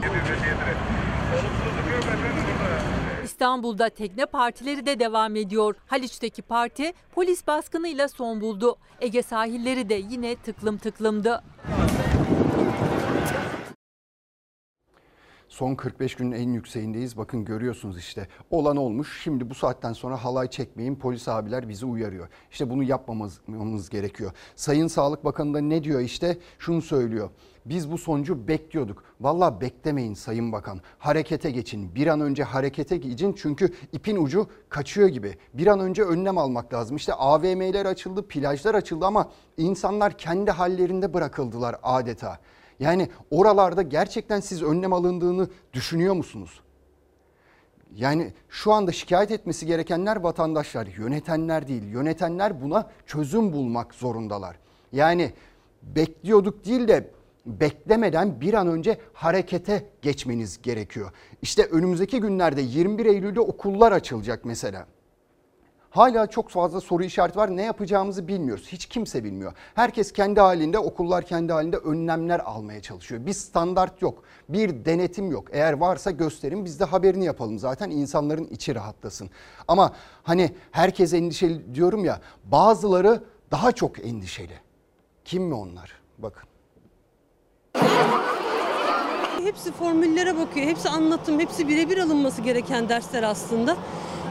İstanbul'da 3.25 3.89
tekne 3.89 4.27
partileri 4.27 4.87
de 4.87 4.99
devam 4.99 5.37
ediyor. 5.37 5.75
Haliç'teki 5.87 6.43
parti 6.43 6.93
polis 7.15 7.47
baskınıyla 7.47 8.09
son 8.09 8.41
buldu. 8.41 8.77
Ege 9.01 9.23
sahilleri 9.23 9.89
de 9.89 9.95
yine 9.95 10.37
tıklım 10.37 10.79
tıklımdı. 10.79 11.43
Son 15.53 15.75
45 15.75 16.15
günün 16.15 16.33
en 16.33 16.53
yükseğindeyiz. 16.53 17.17
Bakın 17.17 17.45
görüyorsunuz 17.45 17.99
işte. 17.99 18.29
Olan 18.51 18.77
olmuş. 18.77 19.21
Şimdi 19.23 19.51
bu 19.51 19.55
saatten 19.55 19.93
sonra 19.93 20.25
halay 20.25 20.51
çekmeyin. 20.51 20.97
Polis 20.97 21.29
abiler 21.29 21.69
bizi 21.69 21.87
uyarıyor. 21.87 22.29
İşte 22.51 22.71
bunu 22.71 22.83
yapmamamız 22.83 23.89
gerekiyor. 23.91 24.33
Sayın 24.57 24.87
Sağlık 24.87 25.25
Bakanı 25.25 25.55
da 25.55 25.61
ne 25.61 25.85
diyor 25.85 26.01
işte? 26.01 26.39
Şunu 26.59 26.83
söylüyor. 26.83 27.31
Biz 27.67 27.93
bu 27.93 27.99
sonucu 27.99 28.49
bekliyorduk. 28.49 29.05
Valla 29.21 29.61
beklemeyin 29.61 30.15
Sayın 30.15 30.53
Bakan. 30.53 30.81
Harekete 30.99 31.51
geçin. 31.51 31.95
Bir 31.95 32.07
an 32.07 32.21
önce 32.21 32.45
harekete 32.45 32.97
geçin 32.97 33.33
çünkü 33.33 33.73
ipin 33.93 34.17
ucu 34.17 34.47
kaçıyor 34.69 35.09
gibi. 35.09 35.35
Bir 35.55 35.67
an 35.67 35.81
önce 35.81 36.03
önlem 36.03 36.39
almak 36.39 36.75
lazım. 36.75 36.97
İşte 36.97 37.15
AVM'ler 37.15 37.87
açıldı, 37.87 38.29
plajlar 38.29 38.75
açıldı 38.75 39.07
ama 39.07 39.31
insanlar 39.57 40.19
kendi 40.19 40.51
hallerinde 40.51 41.15
bırakıldılar 41.15 41.77
adeta. 41.83 42.39
Yani 42.81 43.09
oralarda 43.31 43.83
gerçekten 43.83 44.41
siz 44.41 44.63
önlem 44.63 44.93
alındığını 44.93 45.49
düşünüyor 45.73 46.15
musunuz? 46.15 46.61
Yani 47.95 48.33
şu 48.49 48.73
anda 48.73 48.93
şikayet 48.93 49.31
etmesi 49.31 49.67
gerekenler 49.67 50.17
vatandaşlar, 50.17 50.87
yönetenler 50.87 51.69
değil. 51.69 51.85
Yönetenler 51.85 52.63
buna 52.63 52.91
çözüm 53.07 53.53
bulmak 53.53 53.95
zorundalar. 53.95 54.57
Yani 54.93 55.33
bekliyorduk 55.83 56.65
değil 56.65 56.89
de 56.89 57.11
beklemeden 57.47 58.41
bir 58.41 58.55
an 58.55 58.67
önce 58.67 58.99
harekete 59.13 59.87
geçmeniz 60.03 60.63
gerekiyor. 60.63 61.11
İşte 61.43 61.65
önümüzdeki 61.65 62.21
günlerde 62.21 62.63
21 62.63 63.07
Eylül'de 63.07 63.41
okullar 63.41 63.93
açılacak 63.93 64.45
mesela. 64.45 64.87
Hala 65.93 66.27
çok 66.27 66.49
fazla 66.49 66.81
soru 66.81 67.05
işareti 67.05 67.39
var. 67.39 67.57
Ne 67.57 67.63
yapacağımızı 67.63 68.29
bilmiyoruz. 68.29 68.69
Hiç 68.69 68.87
kimse 68.87 69.25
bilmiyor. 69.25 69.53
Herkes 69.75 70.13
kendi 70.13 70.41
halinde, 70.41 70.79
okullar 70.79 71.25
kendi 71.27 71.53
halinde 71.53 71.77
önlemler 71.77 72.41
almaya 72.41 72.83
çalışıyor. 72.83 73.27
Bir 73.27 73.33
standart 73.33 74.03
yok. 74.03 74.23
Bir 74.49 74.85
denetim 74.85 75.31
yok. 75.31 75.49
Eğer 75.53 75.73
varsa 75.73 76.11
gösterin 76.11 76.65
biz 76.65 76.81
de 76.81 76.85
haberini 76.85 77.25
yapalım 77.25 77.59
zaten 77.59 77.91
insanların 77.91 78.45
içi 78.45 78.75
rahatlasın. 78.75 79.31
Ama 79.69 79.93
hani 80.23 80.51
herkes 80.71 81.15
endişeli 81.15 81.75
diyorum 81.75 82.05
ya 82.05 82.21
bazıları 82.45 83.23
daha 83.51 83.73
çok 83.73 84.07
endişeli. 84.07 84.59
Kim 85.25 85.43
mi 85.43 85.55
onlar? 85.55 85.93
Bakın. 86.19 86.43
Hepsi 89.45 89.73
formüllere 89.73 90.39
bakıyor, 90.39 90.67
hepsi 90.67 90.89
anlatım, 90.89 91.41
hepsi 91.41 91.69
birebir 91.69 91.99
alınması 91.99 92.43
gereken 92.43 92.89
dersler 92.89 93.23
aslında. 93.23 93.77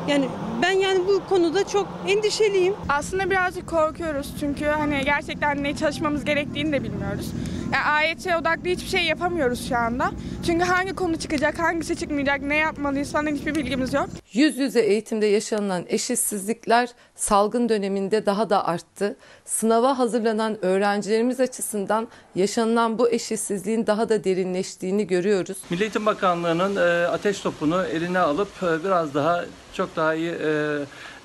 Yani 0.07 0.25
ben 0.61 0.71
yani 0.71 0.99
bu 1.07 1.21
konuda 1.29 1.67
çok 1.67 1.87
endişeliyim. 2.07 2.73
Aslında 2.89 3.29
birazcık 3.29 3.67
korkuyoruz 3.67 4.33
çünkü 4.39 4.65
hani 4.65 5.01
gerçekten 5.05 5.63
ne 5.63 5.75
çalışmamız 5.75 6.25
gerektiğini 6.25 6.71
de 6.71 6.83
bilmiyoruz. 6.83 7.31
Yani 7.73 7.83
AYT 7.83 8.27
odaklı 8.41 8.69
hiçbir 8.69 8.87
şey 8.87 9.03
yapamıyoruz 9.03 9.69
şu 9.69 9.77
anda. 9.77 10.11
Çünkü 10.45 10.65
hangi 10.65 10.93
konu 10.93 11.19
çıkacak, 11.19 11.59
hangisi 11.59 11.95
çıkmayacak, 11.95 12.41
ne 12.41 12.55
yapmalıyız 12.55 13.11
falan 13.11 13.35
hiçbir 13.35 13.55
bilgimiz 13.55 13.93
yok. 13.93 14.09
Yüz 14.33 14.57
yüze 14.57 14.81
eğitimde 14.81 15.25
yaşanılan 15.25 15.83
eşitsizlikler 15.87 16.89
salgın 17.15 17.69
döneminde 17.69 18.25
daha 18.25 18.49
da 18.49 18.65
arttı. 18.67 19.15
Sınava 19.45 19.99
hazırlanan 19.99 20.65
öğrencilerimiz 20.65 21.39
açısından 21.39 22.07
yaşanılan 22.35 22.99
bu 22.99 23.09
eşitsizliğin 23.09 23.87
daha 23.87 24.09
da 24.09 24.23
derinleştiğini 24.23 25.07
görüyoruz. 25.07 25.57
Milli 25.69 25.81
Eğitim 25.81 26.05
Bakanlığı'nın 26.05 26.75
e, 26.75 27.07
ateş 27.07 27.39
topunu 27.39 27.83
eline 27.85 28.19
alıp 28.19 28.49
e, 28.63 28.83
biraz 28.83 29.13
daha 29.13 29.45
çok 29.73 29.95
daha 29.95 30.15
iyi 30.15 30.31
e, 30.31 30.79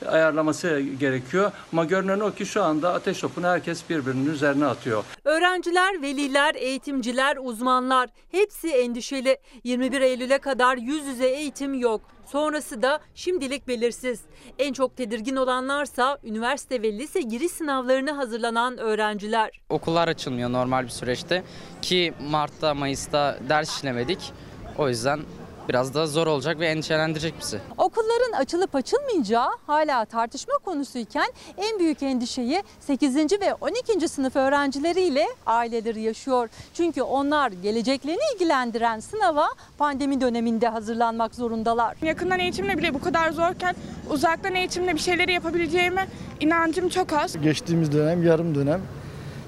ayarlaması 0.06 0.80
gerekiyor. 0.80 1.52
Ama 1.72 1.84
görünen 1.84 2.20
o 2.20 2.30
ki 2.32 2.46
şu 2.46 2.62
anda 2.62 2.92
ateş 2.94 3.20
topunu 3.20 3.46
herkes 3.46 3.90
birbirinin 3.90 4.30
üzerine 4.30 4.66
atıyor. 4.66 5.04
Öğrenciler, 5.24 6.02
veliler, 6.02 6.54
eğitimciler, 6.54 7.36
uzmanlar 7.40 8.08
hepsi 8.30 8.68
endişeli. 8.68 9.38
21 9.64 10.00
Eylül'e 10.00 10.38
kadar 10.38 10.76
yüz 10.76 11.06
yüze 11.06 11.26
eğitim 11.26 11.74
yok. 11.74 12.00
Sonrası 12.26 12.82
da 12.82 13.00
şimdilik 13.14 13.68
belirsiz. 13.68 14.20
En 14.58 14.72
çok 14.72 14.96
tedirgin 14.96 15.36
olanlarsa 15.36 16.18
üniversite 16.24 16.82
ve 16.82 16.92
lise 16.92 17.20
giriş 17.20 17.52
sınavlarına 17.52 18.16
hazırlanan 18.16 18.78
öğrenciler. 18.78 19.60
Okullar 19.68 20.08
açılmıyor 20.08 20.52
normal 20.52 20.84
bir 20.84 20.88
süreçte 20.88 21.42
ki 21.82 22.14
Mart'ta, 22.30 22.74
Mayıs'ta 22.74 23.38
ders 23.48 23.76
işlemedik. 23.76 24.32
O 24.78 24.88
yüzden 24.88 25.20
biraz 25.68 25.94
da 25.94 26.06
zor 26.06 26.26
olacak 26.26 26.60
ve 26.60 26.66
endişelendirecek 26.66 27.34
bizi. 27.40 27.58
Okulların 27.78 28.32
açılıp 28.32 28.74
açılmayacağı 28.74 29.50
hala 29.66 30.04
tartışma 30.04 30.54
konusuyken 30.64 31.26
en 31.56 31.78
büyük 31.78 32.02
endişeyi 32.02 32.62
8. 32.80 33.16
ve 33.16 33.54
12. 33.60 34.08
sınıf 34.08 34.36
öğrencileriyle 34.36 35.26
aileleri 35.46 36.00
yaşıyor. 36.00 36.48
Çünkü 36.74 37.02
onlar 37.02 37.52
geleceklerini 37.52 38.20
ilgilendiren 38.34 39.00
sınava 39.00 39.46
pandemi 39.78 40.20
döneminde 40.20 40.68
hazırlanmak 40.68 41.34
zorundalar. 41.34 41.96
Yakından 42.02 42.38
eğitimle 42.38 42.78
bile 42.78 42.94
bu 42.94 43.00
kadar 43.00 43.30
zorken 43.30 43.74
uzaktan 44.10 44.54
eğitimle 44.54 44.94
bir 44.94 45.00
şeyleri 45.00 45.32
yapabileceğime 45.32 46.06
inancım 46.40 46.88
çok 46.88 47.12
az. 47.12 47.40
Geçtiğimiz 47.42 47.92
dönem 47.92 48.22
yarım 48.26 48.54
dönem 48.54 48.80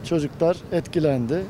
çocuklar 0.04 0.57
etkilendi. 0.72 1.44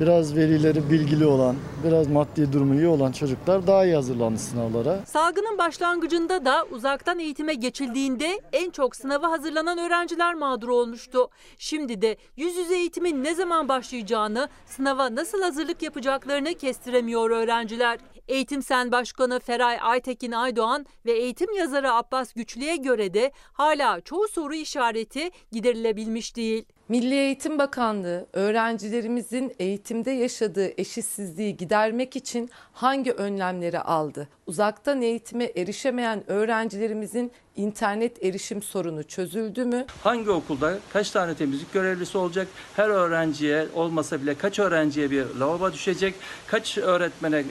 Biraz 0.00 0.36
velileri 0.36 0.90
bilgili 0.90 1.26
olan, 1.26 1.56
biraz 1.84 2.08
maddi 2.08 2.52
durumu 2.52 2.74
iyi 2.74 2.86
olan 2.86 3.12
çocuklar 3.12 3.66
daha 3.66 3.84
iyi 3.84 3.94
hazırlandı 3.94 4.38
sınavlara. 4.38 5.06
Salgının 5.06 5.58
başlangıcında 5.58 6.44
da 6.44 6.66
uzaktan 6.70 7.18
eğitime 7.18 7.54
geçildiğinde 7.54 8.40
en 8.52 8.70
çok 8.70 8.96
sınava 8.96 9.30
hazırlanan 9.30 9.78
öğrenciler 9.78 10.34
mağdur 10.34 10.68
olmuştu. 10.68 11.28
Şimdi 11.58 12.02
de 12.02 12.16
yüz 12.36 12.56
yüze 12.56 12.76
eğitimin 12.76 13.24
ne 13.24 13.34
zaman 13.34 13.68
başlayacağını, 13.68 14.48
sınava 14.66 15.14
nasıl 15.14 15.42
hazırlık 15.42 15.82
yapacaklarını 15.82 16.54
kestiremiyor 16.54 17.30
öğrenciler. 17.30 17.98
Eğitim 18.28 18.62
Sen 18.62 18.92
Başkanı 18.92 19.40
Feray 19.40 19.78
Aytekin 19.82 20.32
Aydoğan 20.32 20.86
ve 21.06 21.12
eğitim 21.12 21.54
yazarı 21.54 21.92
Abbas 21.92 22.32
Güçlü'ye 22.32 22.76
göre 22.76 23.14
de 23.14 23.32
hala 23.52 24.00
çoğu 24.00 24.28
soru 24.28 24.54
işareti 24.54 25.30
giderilebilmiş 25.52 26.36
değil. 26.36 26.64
Milli 26.92 27.14
Eğitim 27.14 27.58
Bakanlığı 27.58 28.26
öğrencilerimizin 28.32 29.52
eğitimde 29.58 30.10
yaşadığı 30.10 30.80
eşitsizliği 30.80 31.56
gidermek 31.56 32.16
için 32.16 32.50
hangi 32.72 33.12
önlemleri 33.12 33.78
aldı? 33.80 34.28
Uzaktan 34.46 35.02
eğitime 35.02 35.44
erişemeyen 35.44 36.30
öğrencilerimizin 36.30 37.32
internet 37.56 38.24
erişim 38.24 38.62
sorunu 38.62 39.02
çözüldü 39.04 39.64
mü? 39.64 39.84
Hangi 40.04 40.30
okulda 40.30 40.78
kaç 40.92 41.10
tane 41.10 41.34
temizlik 41.34 41.72
görevlisi 41.72 42.18
olacak? 42.18 42.48
Her 42.76 42.88
öğrenciye 42.88 43.66
olmasa 43.74 44.22
bile 44.22 44.34
kaç 44.34 44.58
öğrenciye 44.58 45.10
bir 45.10 45.24
lavabo 45.40 45.72
düşecek? 45.72 46.14
Kaç 46.46 46.78
öğretmene 46.78 47.44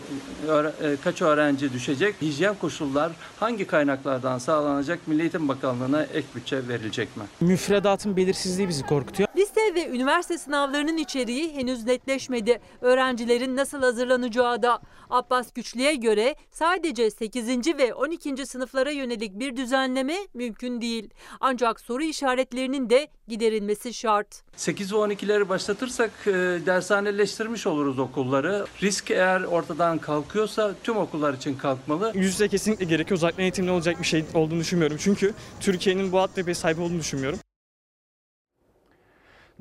öğre- 0.48 0.94
e, 0.94 0.98
kaç 1.04 1.22
öğrenci 1.22 1.74
düşecek? 1.74 2.16
Hijyen 2.22 2.56
koşullar 2.56 3.12
hangi 3.40 3.68
kaynaklardan 3.68 4.38
sağlanacak? 4.38 5.00
Milli 5.08 5.22
Eğitim 5.22 5.48
Bakanlığı'na 5.48 6.04
ek 6.04 6.28
bütçe 6.36 6.68
verilecek 6.68 7.18
mi? 7.18 7.24
Müfredatın 7.42 8.18
belirsizliği 8.18 8.70
bizi 8.70 8.86
korkutuyor. 8.86 9.30
Lise 9.38 9.76
ve 9.76 9.90
üniversite 9.90 10.38
sınavlarının 10.38 10.98
içeriği 10.98 11.54
henüz 11.56 11.86
netleşmedi. 11.86 12.60
Öğrencilerin 12.82 13.56
nasıl 13.56 13.80
hazırlanacağı 13.82 14.62
da. 14.64 14.80
Abbas 15.10 15.54
Güçlü'ye 15.54 15.96
göre 15.96 16.36
sadece 16.52 17.12
8. 17.12 17.78
ve 17.78 17.94
12. 17.94 18.46
sınıflara 18.46 18.92
yönelik 18.92 19.40
bir 19.40 19.56
düzenleme 19.92 20.28
mümkün 20.34 20.82
değil. 20.82 21.10
Ancak 21.40 21.80
soru 21.80 22.04
işaretlerinin 22.04 22.90
de 22.90 23.08
giderilmesi 23.28 23.94
şart. 23.94 24.44
8 24.56 24.94
ve 24.94 24.98
12'leri 24.98 25.50
başlatırsak 25.50 26.12
e, 26.28 26.32
dershaneleştirmiş 26.66 27.68
oluruz 27.68 28.00
okulları. 28.00 28.66
Risk 28.82 29.12
eğer 29.12 29.44
ortadan 29.44 29.98
kalkıyorsa 29.98 30.76
tüm 30.84 30.98
okullar 30.98 31.34
için 31.34 31.56
kalkmalı. 31.58 32.12
Yüz 32.16 32.34
yüze 32.34 32.48
kesinlikle 32.48 32.86
gerekiyor. 32.86 33.18
Uzaktan 33.18 33.44
eğitimle 33.44 33.72
olacak 33.72 34.00
bir 34.00 34.06
şey 34.06 34.26
olduğunu 34.34 34.60
düşünmüyorum. 34.60 34.98
Çünkü 35.00 35.34
Türkiye'nin 35.60 36.12
bu 36.12 36.20
alt 36.20 36.36
tepeye 36.36 36.56
sahip 36.56 36.80
olduğunu 36.80 37.00
düşünmüyorum. 37.00 37.40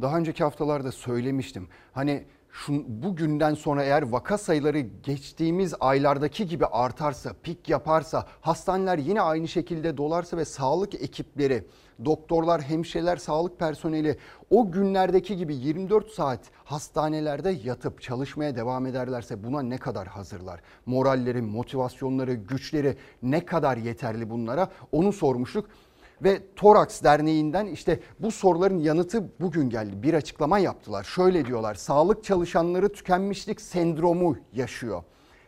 Daha 0.02 0.18
önceki 0.18 0.44
haftalarda 0.44 0.92
söylemiştim. 0.92 1.68
Hani 1.92 2.24
şu, 2.52 2.84
bugünden 3.02 3.54
sonra 3.54 3.84
eğer 3.84 4.02
vaka 4.02 4.38
sayıları 4.38 4.80
geçtiğimiz 4.80 5.74
aylardaki 5.80 6.46
gibi 6.46 6.66
artarsa, 6.66 7.32
pik 7.42 7.68
yaparsa, 7.68 8.26
hastaneler 8.40 8.98
yine 8.98 9.20
aynı 9.20 9.48
şekilde 9.48 9.96
dolarsa 9.96 10.36
ve 10.36 10.44
sağlık 10.44 10.94
ekipleri, 10.94 11.64
doktorlar, 12.04 12.62
hemşireler, 12.62 13.16
sağlık 13.16 13.58
personeli 13.58 14.18
o 14.50 14.70
günlerdeki 14.70 15.36
gibi 15.36 15.54
24 15.54 16.10
saat 16.10 16.40
hastanelerde 16.64 17.50
yatıp 17.64 18.02
çalışmaya 18.02 18.56
devam 18.56 18.86
ederlerse 18.86 19.44
buna 19.44 19.62
ne 19.62 19.78
kadar 19.78 20.08
hazırlar? 20.08 20.60
Moralleri, 20.86 21.42
motivasyonları, 21.42 22.34
güçleri 22.34 22.96
ne 23.22 23.46
kadar 23.46 23.76
yeterli 23.76 24.30
bunlara 24.30 24.68
onu 24.92 25.12
sormuştuk. 25.12 25.70
Ve 26.22 26.40
Toraks 26.56 27.02
Derneği'nden 27.02 27.66
işte 27.66 28.00
bu 28.18 28.30
soruların 28.30 28.78
yanıtı 28.78 29.24
bugün 29.40 29.70
geldi. 29.70 30.02
Bir 30.02 30.14
açıklama 30.14 30.58
yaptılar. 30.58 31.04
Şöyle 31.04 31.46
diyorlar. 31.46 31.74
Sağlık 31.74 32.24
çalışanları 32.24 32.92
tükenmişlik 32.92 33.60
sendromu 33.60 34.36
yaşıyor. 34.52 35.02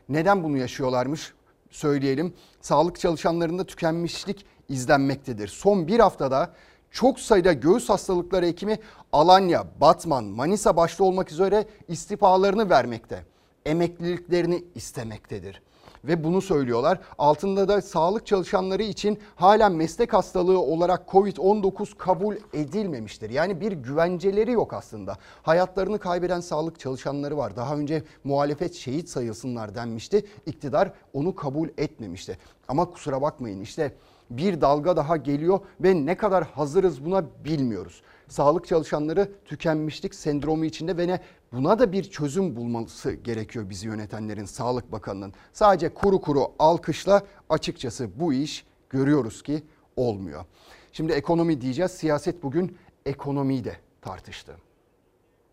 Neden 0.08 0.44
bunu 0.44 0.56
yaşıyorlarmış? 0.56 1.32
Söyleyelim. 1.70 2.34
Sağlık 2.60 3.00
çalışanlarında 3.00 3.64
tükenmişlik 3.64 4.46
izlenmektedir. 4.68 5.48
Son 5.48 5.88
bir 5.88 6.00
haftada 6.00 6.54
çok 6.90 7.20
sayıda 7.20 7.52
göğüs 7.52 7.88
hastalıkları 7.88 8.46
hekimi 8.46 8.78
Alanya, 9.12 9.64
Batman, 9.80 10.24
Manisa 10.24 10.76
başta 10.76 11.04
olmak 11.04 11.32
üzere 11.32 11.66
istifalarını 11.88 12.70
vermekte. 12.70 13.24
Emekliliklerini 13.66 14.64
istemektedir 14.74 15.62
ve 16.04 16.24
bunu 16.24 16.40
söylüyorlar. 16.40 16.98
Altında 17.18 17.68
da 17.68 17.82
sağlık 17.82 18.26
çalışanları 18.26 18.82
için 18.82 19.18
halen 19.36 19.72
meslek 19.72 20.12
hastalığı 20.12 20.58
olarak 20.58 21.08
Covid-19 21.08 21.96
kabul 21.96 22.36
edilmemiştir. 22.52 23.30
Yani 23.30 23.60
bir 23.60 23.72
güvenceleri 23.72 24.52
yok 24.52 24.72
aslında. 24.72 25.16
Hayatlarını 25.42 25.98
kaybeden 25.98 26.40
sağlık 26.40 26.80
çalışanları 26.80 27.36
var. 27.36 27.56
Daha 27.56 27.76
önce 27.76 28.02
muhalefet 28.24 28.74
şehit 28.74 29.08
sayılsınlar 29.08 29.74
denmişti. 29.74 30.26
İktidar 30.46 30.92
onu 31.12 31.34
kabul 31.34 31.68
etmemişti. 31.78 32.38
Ama 32.68 32.90
kusura 32.90 33.22
bakmayın 33.22 33.60
işte 33.60 33.94
bir 34.30 34.60
dalga 34.60 34.96
daha 34.96 35.16
geliyor 35.16 35.60
ve 35.80 36.06
ne 36.06 36.16
kadar 36.16 36.44
hazırız 36.44 37.04
buna 37.04 37.24
bilmiyoruz. 37.44 38.02
Sağlık 38.32 38.66
çalışanları 38.66 39.30
tükenmişlik 39.44 40.14
sendromu 40.14 40.64
içinde 40.64 40.96
ve 40.96 41.08
ne 41.08 41.20
buna 41.52 41.78
da 41.78 41.92
bir 41.92 42.04
çözüm 42.04 42.56
bulması 42.56 43.12
gerekiyor 43.12 43.70
bizi 43.70 43.86
yönetenlerin, 43.86 44.44
Sağlık 44.44 44.92
Bakanı'nın. 44.92 45.32
Sadece 45.52 45.94
kuru 45.94 46.20
kuru 46.20 46.52
alkışla 46.58 47.22
açıkçası 47.48 48.20
bu 48.20 48.32
iş 48.32 48.64
görüyoruz 48.90 49.42
ki 49.42 49.62
olmuyor. 49.96 50.44
Şimdi 50.92 51.12
ekonomi 51.12 51.60
diyeceğiz. 51.60 51.90
Siyaset 51.90 52.42
bugün 52.42 52.76
ekonomiyi 53.06 53.64
de 53.64 53.76
tartıştı. 54.02 54.56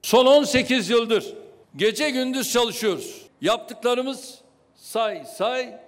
Son 0.01 0.25
18 0.25 0.89
yıldır 0.89 1.38
gece 1.75 2.09
gündüz 2.09 2.51
çalışıyoruz. 2.51 3.27
Yaptıklarımız 3.41 4.41
say 4.75 5.25
say 5.38 5.80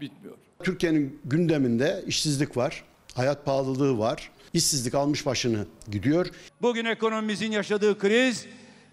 bitmiyor. 0.00 0.36
Türkiye'nin 0.62 1.20
gündeminde 1.24 2.04
işsizlik 2.06 2.56
var, 2.56 2.84
hayat 3.14 3.44
pahalılığı 3.44 3.98
var, 3.98 4.30
işsizlik 4.54 4.94
almış 4.94 5.26
başını 5.26 5.66
gidiyor. 5.90 6.26
Bugün 6.62 6.84
ekonomimizin 6.84 7.52
yaşadığı 7.52 7.98
kriz 7.98 8.46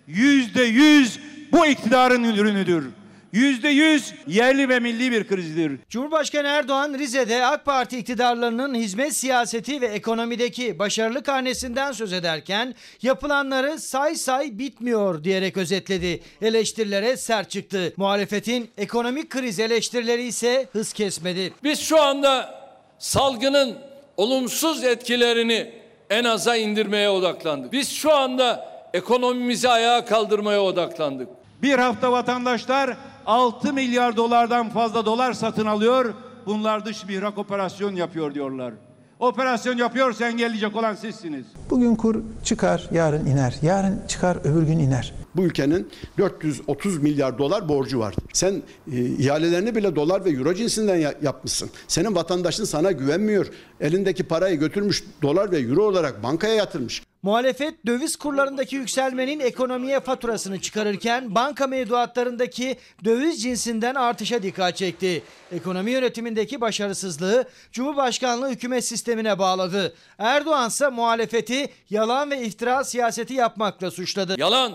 yüzde 0.08 0.64
yüz 0.64 1.20
bu 1.52 1.66
iktidarın 1.66 2.24
ürünüdür. 2.24 2.86
Yüzde 3.34 3.70
yüz 3.70 4.14
yerli 4.28 4.70
ve 4.70 4.80
milli 4.80 5.12
bir 5.12 5.28
krizdir. 5.28 5.72
Cumhurbaşkanı 5.90 6.48
Erdoğan 6.48 6.94
Rize'de 6.94 7.46
AK 7.46 7.66
Parti 7.66 7.98
iktidarlarının 7.98 8.76
hizmet 8.76 9.16
siyaseti 9.16 9.82
ve 9.82 9.86
ekonomideki 9.86 10.80
başarılı 10.80 11.24
karnesinden 11.24 11.92
söz 11.92 12.14
ederken 12.14 12.76
yapılanları 13.02 13.80
say 13.80 14.16
say 14.16 14.60
bitmiyor 14.60 15.24
diyerek 15.24 15.58
özetledi. 15.58 16.22
Eleştirilere 16.42 17.18
sert 17.18 17.50
çıktı. 17.50 17.94
Muhalefetin 17.98 18.70
ekonomik 18.78 19.30
kriz 19.30 19.60
eleştirileri 19.60 20.24
ise 20.24 20.68
hız 20.72 20.94
kesmedi. 20.94 21.54
Biz 21.64 21.80
şu 21.80 22.02
anda 22.02 22.62
salgının 23.00 23.91
olumsuz 24.18 24.84
etkilerini 24.84 25.72
en 26.10 26.24
aza 26.24 26.56
indirmeye 26.56 27.10
odaklandık. 27.10 27.72
Biz 27.72 27.90
şu 27.92 28.14
anda 28.16 28.72
ekonomimizi 28.94 29.70
ayağa 29.70 30.06
kaldırmaya 30.06 30.62
odaklandık. 30.62 31.28
Bir 31.62 31.80
hafta 31.80 32.12
vatandaşlar 32.12 32.98
6 33.26 33.74
milyar 33.74 34.18
dolardan 34.18 34.70
fazla 34.70 35.06
dolar 35.06 35.34
satın 35.34 35.66
alıyor. 35.66 36.14
Bunlar 36.46 36.86
dış 36.86 37.06
mihrak 37.06 37.38
operasyon 37.38 37.96
yapıyor 37.96 38.34
diyorlar. 38.34 38.74
Operasyon 39.20 39.78
yapıyorsa 39.78 40.28
engelleyecek 40.28 40.76
olan 40.76 40.96
sizsiniz. 40.96 41.46
Bugün 41.70 41.96
kur 41.96 42.24
çıkar, 42.44 42.90
yarın 42.92 43.26
iner. 43.26 43.56
Yarın 43.62 44.02
çıkar, 44.08 44.38
öbür 44.44 44.64
gün 44.64 44.80
iner. 44.80 45.14
Bu 45.36 45.44
ülkenin 45.44 45.90
430 46.18 46.98
milyar 46.98 47.38
dolar 47.38 47.70
borcu 47.70 48.00
var. 48.00 48.16
Sen 48.34 48.62
e, 48.94 49.00
ihalelerini 49.06 49.76
bile 49.76 49.96
dolar 49.96 50.26
ve 50.26 50.30
euro 50.30 50.54
cinsinden 50.54 50.96
ya- 50.96 51.14
yapmışsın. 51.24 51.70
Senin 51.88 52.16
vatandaşın 52.16 52.64
sana 52.66 52.92
güvenmiyor. 52.92 53.48
Elindeki 53.82 54.24
parayı 54.24 54.60
götürmüş 54.60 55.04
dolar 55.22 55.52
ve 55.52 55.60
euro 55.60 55.84
olarak 55.84 56.24
bankaya 56.24 56.54
yatırmış. 56.56 57.02
Muhalefet 57.24 57.86
döviz 57.86 58.16
kurlarındaki 58.16 58.76
yükselmenin 58.76 59.40
ekonomiye 59.40 60.00
faturasını 60.00 60.62
çıkarırken 60.62 61.36
banka 61.36 61.68
mevduatlarındaki 61.68 62.78
döviz 63.06 63.42
cinsinden 63.44 63.96
artışa 63.96 64.44
dikkat 64.44 64.78
çekti. 64.78 65.24
Ekonomi 65.52 65.92
yönetimindeki 65.92 66.62
başarısızlığı 66.62 67.46
Cumhurbaşkanlığı 67.72 68.50
hükümet 68.50 68.86
sistemine 68.86 69.40
bağladı. 69.40 69.94
Erdoğan 70.18 70.68
ise 70.68 70.90
muhalefeti 70.90 71.70
yalan 71.90 72.32
ve 72.32 72.42
iftira 72.42 72.84
siyaseti 72.84 73.34
yapmakla 73.34 73.92
suçladı. 73.92 74.36
Yalan, 74.40 74.72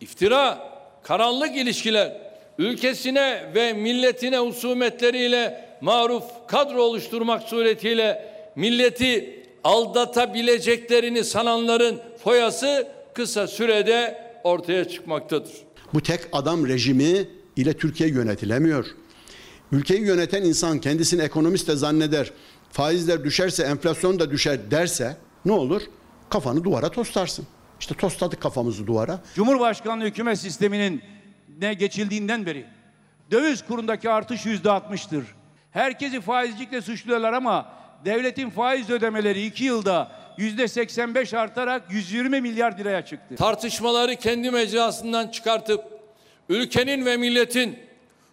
iftira, 0.00 0.70
karanlık 1.02 1.56
ilişkiler, 1.56 2.16
ülkesine 2.58 3.52
ve 3.54 3.72
milletine 3.72 4.38
husumetleriyle 4.38 5.68
maruf 5.80 6.24
kadro 6.48 6.82
oluşturmak 6.82 7.42
suretiyle 7.42 8.34
milleti 8.56 9.42
aldatabileceklerini 9.64 11.24
sananların 11.24 12.00
foyası 12.24 12.88
kısa 13.14 13.46
sürede 13.46 14.24
ortaya 14.44 14.88
çıkmaktadır. 14.88 15.52
Bu 15.94 16.02
tek 16.02 16.20
adam 16.32 16.68
rejimi 16.68 17.28
ile 17.56 17.72
Türkiye 17.72 18.08
yönetilemiyor. 18.08 18.86
Ülkeyi 19.72 20.00
yöneten 20.00 20.42
insan 20.42 20.80
kendisini 20.80 21.22
ekonomist 21.22 21.68
de 21.68 21.76
zanneder. 21.76 22.30
Faizler 22.70 23.24
düşerse 23.24 23.62
enflasyon 23.62 24.18
da 24.18 24.30
düşer 24.30 24.70
derse 24.70 25.16
ne 25.44 25.52
olur? 25.52 25.82
Kafanı 26.30 26.64
duvara 26.64 26.88
toslarsın. 26.88 27.46
İşte 27.80 27.94
tosladık 27.94 28.40
kafamızı 28.40 28.86
duvara. 28.86 29.20
Cumhurbaşkanlığı 29.34 30.04
hükümet 30.04 30.38
sisteminin 30.38 31.02
ne 31.58 31.74
geçildiğinden 31.74 32.46
beri 32.46 32.66
döviz 33.30 33.64
kurundaki 33.64 34.10
artış 34.10 34.46
yüzde 34.46 34.70
altmıştır. 34.70 35.24
Herkesi 35.70 36.20
faizcilikle 36.20 36.80
suçluyorlar 36.80 37.32
ama 37.32 37.72
devletin 38.04 38.50
faiz 38.50 38.90
ödemeleri 38.90 39.46
iki 39.46 39.64
yılda 39.64 40.12
yüzde 40.38 40.68
85 40.68 41.34
artarak 41.34 41.92
120 41.92 42.40
milyar 42.40 42.78
liraya 42.78 43.04
çıktı. 43.04 43.36
Tartışmaları 43.36 44.16
kendi 44.16 44.50
mecrasından 44.50 45.28
çıkartıp 45.28 45.84
ülkenin 46.48 47.06
ve 47.06 47.16
milletin 47.16 47.78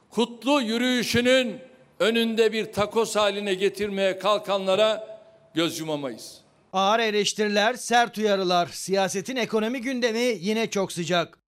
kutlu 0.10 0.62
yürüyüşünün 0.62 1.60
önünde 2.00 2.52
bir 2.52 2.74
takos 2.74 3.16
haline 3.16 3.54
getirmeye 3.54 4.20
kalkanlara 4.20 5.20
göz 5.54 5.80
yumamayız. 5.80 6.41
Ağır 6.74 7.00
eleştiriler, 7.00 7.74
sert 7.74 8.18
uyarılar. 8.18 8.68
Siyasetin 8.68 9.36
ekonomi 9.36 9.82
gündemi 9.82 10.38
yine 10.40 10.70
çok 10.70 10.92
sıcak. 10.92 11.40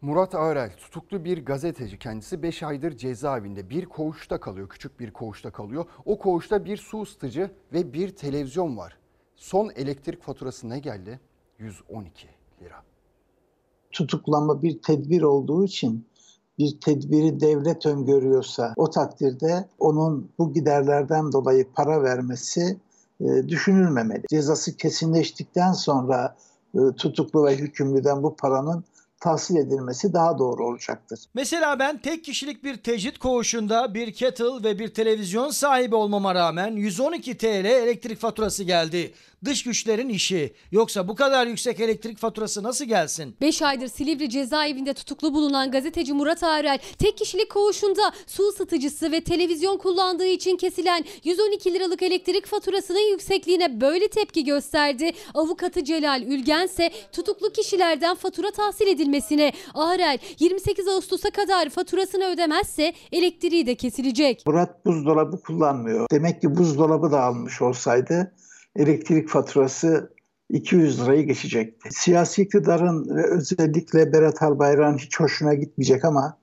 Murat 0.00 0.34
Ağrel 0.34 0.76
tutuklu 0.76 1.24
bir 1.24 1.44
gazeteci 1.44 1.98
kendisi 1.98 2.42
5 2.42 2.62
aydır 2.62 2.96
cezaevinde 2.96 3.70
bir 3.70 3.84
koğuşta 3.86 4.40
kalıyor 4.40 4.68
küçük 4.68 5.00
bir 5.00 5.10
koğuşta 5.10 5.50
kalıyor. 5.50 5.84
O 6.04 6.18
koğuşta 6.18 6.64
bir 6.64 6.76
su 6.76 7.02
ısıtıcı 7.02 7.50
ve 7.72 7.92
bir 7.92 8.16
televizyon 8.16 8.76
var. 8.76 8.98
Son 9.36 9.70
elektrik 9.76 10.22
faturası 10.22 10.68
ne 10.68 10.78
geldi? 10.78 11.20
112 11.58 12.28
lira. 12.62 12.82
tutuklanma 13.92 14.62
bir 14.62 14.82
tedbir 14.82 15.22
olduğu 15.22 15.64
için 15.64 16.06
bir 16.58 16.80
tedbiri 16.80 17.40
devlet 17.40 17.86
öngörüyorsa 17.86 18.74
o 18.76 18.90
takdirde 18.90 19.68
onun 19.78 20.30
bu 20.38 20.52
giderlerden 20.52 21.32
dolayı 21.32 21.72
para 21.72 22.02
vermesi 22.02 22.80
düşünülmemeli. 23.20 24.22
Cezası 24.30 24.76
kesinleştikten 24.76 25.72
sonra 25.72 26.36
e, 26.74 26.78
tutuklu 26.96 27.46
ve 27.46 27.56
hükümlüden 27.56 28.22
bu 28.22 28.36
paranın 28.36 28.84
tahsil 29.20 29.56
edilmesi 29.56 30.12
daha 30.12 30.38
doğru 30.38 30.66
olacaktır. 30.66 31.20
Mesela 31.34 31.78
ben 31.78 31.98
tek 31.98 32.24
kişilik 32.24 32.64
bir 32.64 32.76
tecrit 32.76 33.18
koğuşunda 33.18 33.94
bir 33.94 34.12
kettle 34.12 34.64
ve 34.64 34.78
bir 34.78 34.94
televizyon 34.94 35.50
sahibi 35.50 35.94
olmama 35.94 36.34
rağmen 36.34 36.76
112 36.76 37.38
TL 37.38 37.64
elektrik 37.64 38.18
faturası 38.18 38.64
geldi. 38.64 39.12
Dış 39.44 39.62
güçlerin 39.62 40.08
işi. 40.08 40.54
Yoksa 40.72 41.08
bu 41.08 41.14
kadar 41.14 41.46
yüksek 41.46 41.80
elektrik 41.80 42.18
faturası 42.18 42.62
nasıl 42.62 42.84
gelsin? 42.84 43.36
5 43.40 43.62
aydır 43.62 43.88
Silivri 43.88 44.30
cezaevinde 44.30 44.94
tutuklu 44.94 45.34
bulunan 45.34 45.70
gazeteci 45.70 46.12
Murat 46.12 46.42
Arel 46.42 46.78
tek 46.98 47.18
kişilik 47.18 47.50
koğuşunda 47.50 48.12
su 48.26 48.48
ısıtıcısı 48.48 49.12
ve 49.12 49.20
televizyon 49.20 49.76
kullandığı 49.78 50.26
için 50.26 50.56
kesilen 50.56 51.04
112 51.24 51.74
liralık 51.74 52.02
elektrik 52.02 52.46
faturasının 52.46 53.10
yüksekliğine 53.10 53.80
böyle 53.80 54.08
tepki 54.08 54.44
gösterdi. 54.44 55.12
Avukatı 55.34 55.84
Celal 55.84 56.22
Ülgen 56.22 56.64
ise 56.66 56.90
tutuklu 57.12 57.50
kişilerden 57.50 58.14
fatura 58.14 58.50
tahsil 58.50 58.86
edilmesine 58.86 59.52
Arel 59.74 60.18
28 60.38 60.88
Ağustos'a 60.88 61.30
kadar 61.30 61.68
faturasını 61.68 62.24
ödemezse 62.24 62.92
elektriği 63.12 63.66
de 63.66 63.74
kesilecek. 63.74 64.46
Murat 64.46 64.86
buzdolabı 64.86 65.40
kullanmıyor. 65.42 66.06
Demek 66.12 66.40
ki 66.40 66.56
buzdolabı 66.56 67.12
da 67.12 67.22
almış 67.22 67.62
olsaydı 67.62 68.32
elektrik 68.76 69.28
faturası 69.28 70.14
200 70.50 71.00
lirayı 71.00 71.26
geçecekti. 71.26 71.88
Siyasi 71.92 72.42
iktidarın 72.42 73.16
ve 73.16 73.26
özellikle 73.26 74.12
Berat 74.12 74.42
Albayrak'ın 74.42 74.98
hiç 74.98 75.20
hoşuna 75.20 75.54
gitmeyecek 75.54 76.04
ama 76.04 76.38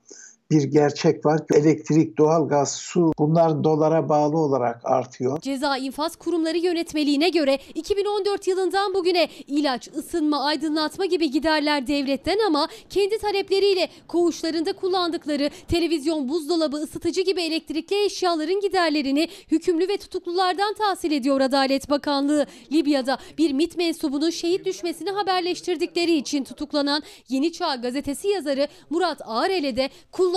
bir 0.52 0.62
gerçek 0.62 1.26
var 1.26 1.40
elektrik, 1.54 2.18
doğalgaz, 2.18 2.76
su 2.76 3.12
bunlar 3.18 3.64
dolara 3.64 4.08
bağlı 4.08 4.38
olarak 4.38 4.80
artıyor. 4.84 5.40
Ceza 5.40 5.76
infaz 5.76 6.16
kurumları 6.16 6.58
yönetmeliğine 6.58 7.28
göre 7.28 7.58
2014 7.74 8.46
yılından 8.46 8.94
bugüne 8.94 9.28
ilaç, 9.46 9.88
ısınma, 9.88 10.44
aydınlatma 10.44 11.06
gibi 11.06 11.30
giderler 11.30 11.86
devletten 11.86 12.38
ama 12.46 12.68
kendi 12.90 13.18
talepleriyle 13.18 13.88
koğuşlarında 14.08 14.72
kullandıkları 14.72 15.50
televizyon, 15.68 16.28
buzdolabı, 16.28 16.76
ısıtıcı 16.76 17.20
gibi 17.20 17.42
elektrikli 17.42 18.04
eşyaların 18.04 18.60
giderlerini 18.60 19.28
hükümlü 19.50 19.88
ve 19.88 19.96
tutuklulardan 19.96 20.74
tahsil 20.74 21.12
ediyor 21.12 21.40
Adalet 21.40 21.90
Bakanlığı. 21.90 22.46
Libya'da 22.72 23.18
bir 23.38 23.52
MİT 23.52 23.76
mensubunun 23.76 24.30
şehit 24.30 24.64
düşmesini 24.64 25.10
haberleştirdikleri 25.10 26.16
için 26.16 26.44
tutuklanan 26.44 27.02
Yeni 27.28 27.52
Çağ 27.52 27.74
gazetesi 27.74 28.28
yazarı 28.28 28.68
Murat 28.90 29.20
Ağrel'e 29.24 29.76
de 29.76 29.90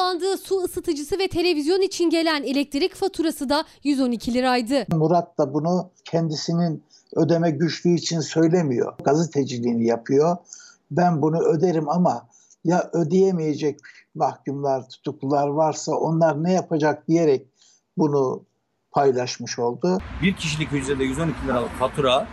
kullandığı 0.05 0.37
su 0.37 0.63
ısıtıcısı 0.63 1.19
ve 1.19 1.27
televizyon 1.27 1.81
için 1.81 2.09
gelen 2.09 2.43
elektrik 2.43 2.95
faturası 2.95 3.49
da 3.49 3.65
112 3.83 4.33
liraydı. 4.33 4.85
Murat 4.95 5.37
da 5.37 5.53
bunu 5.53 5.89
kendisinin 6.03 6.83
ödeme 7.15 7.51
güçlüğü 7.51 7.93
için 7.93 8.19
söylemiyor. 8.19 8.93
Gazeteciliğini 9.03 9.85
yapıyor. 9.85 10.37
Ben 10.91 11.21
bunu 11.21 11.39
öderim 11.39 11.89
ama 11.89 12.27
ya 12.63 12.89
ödeyemeyecek 12.93 13.79
mahkumlar, 14.15 14.89
tutuklular 14.89 15.47
varsa 15.47 15.91
onlar 15.91 16.43
ne 16.43 16.53
yapacak 16.53 17.07
diyerek 17.07 17.47
bunu 17.97 18.43
paylaşmış 18.91 19.59
oldu. 19.59 19.97
Bir 20.21 20.35
kişilik 20.35 20.71
hücrede 20.71 21.03
112 21.03 21.47
liralık 21.47 21.71
fatura 21.71 22.27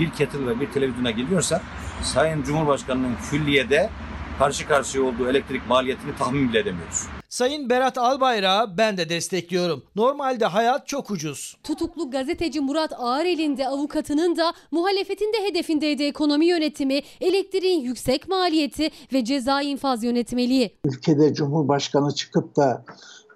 bir 0.00 0.10
kettle 0.10 0.46
ve 0.46 0.60
bir 0.60 0.72
televizyona 0.72 1.10
geliyorsa 1.10 1.60
Sayın 2.02 2.42
Cumhurbaşkanı'nın 2.42 3.14
külliyede 3.30 3.90
karşı 4.38 4.68
karşıya 4.68 5.04
olduğu 5.04 5.28
elektrik 5.28 5.68
maliyetini 5.68 6.16
tahmin 6.18 6.48
bile 6.48 6.58
edemiyoruz. 6.58 7.02
Sayın 7.28 7.70
Berat 7.70 7.98
Albayrak'ı 7.98 8.78
ben 8.78 8.96
de 8.96 9.08
destekliyorum. 9.08 9.82
Normalde 9.96 10.46
hayat 10.46 10.86
çok 10.86 11.10
ucuz. 11.10 11.56
Tutuklu 11.64 12.10
gazeteci 12.10 12.60
Murat 12.60 12.92
Ağarel'in 12.98 13.56
de 13.56 13.68
avukatının 13.68 14.36
da 14.36 14.52
muhalefetin 14.70 15.32
de 15.32 15.48
hedefindeydi 15.48 16.02
ekonomi 16.02 16.46
yönetimi, 16.46 17.00
elektriğin 17.20 17.80
yüksek 17.80 18.28
maliyeti 18.28 18.90
ve 19.12 19.24
ceza 19.24 19.62
infaz 19.62 20.04
yönetmeliği. 20.04 20.76
Ülkede 20.84 21.34
Cumhurbaşkanı 21.34 22.14
çıkıp 22.14 22.56
da 22.56 22.84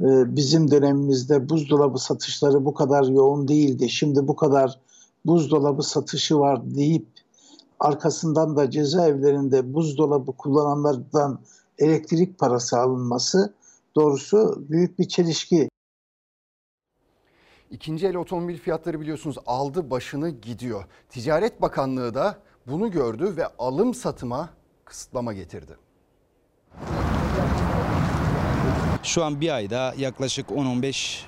e, 0.01 0.37
bizim 0.37 0.71
dönemimizde 0.71 1.49
buzdolabı 1.49 1.99
satışları 1.99 2.65
bu 2.65 2.75
kadar 2.75 3.05
yoğun 3.05 3.49
değildi. 3.49 3.91
Şimdi 3.91 4.29
bu 4.29 4.37
kadar 4.37 4.79
buzdolabı 5.25 5.83
satışı 5.83 6.39
var 6.39 6.61
deyip 6.65 7.07
arkasından 7.81 8.57
da 8.57 8.71
cezaevlerinde 8.71 9.75
buzdolabı 9.75 10.33
kullananlardan 10.33 11.41
elektrik 11.79 12.39
parası 12.39 12.79
alınması 12.79 13.55
doğrusu 13.97 14.65
büyük 14.69 14.99
bir 14.99 15.09
çelişki. 15.09 15.69
İkinci 17.71 18.07
el 18.07 18.17
otomobil 18.17 18.59
fiyatları 18.59 19.01
biliyorsunuz 19.01 19.37
aldı 19.47 19.91
başını 19.91 20.31
gidiyor. 20.31 20.85
Ticaret 21.09 21.63
Bakanlığı 21.63 22.15
da 22.15 22.39
bunu 22.67 22.91
gördü 22.91 23.37
ve 23.37 23.47
alım 23.59 23.95
satıma 23.95 24.51
kısıtlama 24.85 25.33
getirdi. 25.33 25.77
Şu 29.03 29.25
an 29.25 29.41
bir 29.41 29.55
ayda 29.55 29.95
yaklaşık 29.99 30.49
10-15 30.49 31.21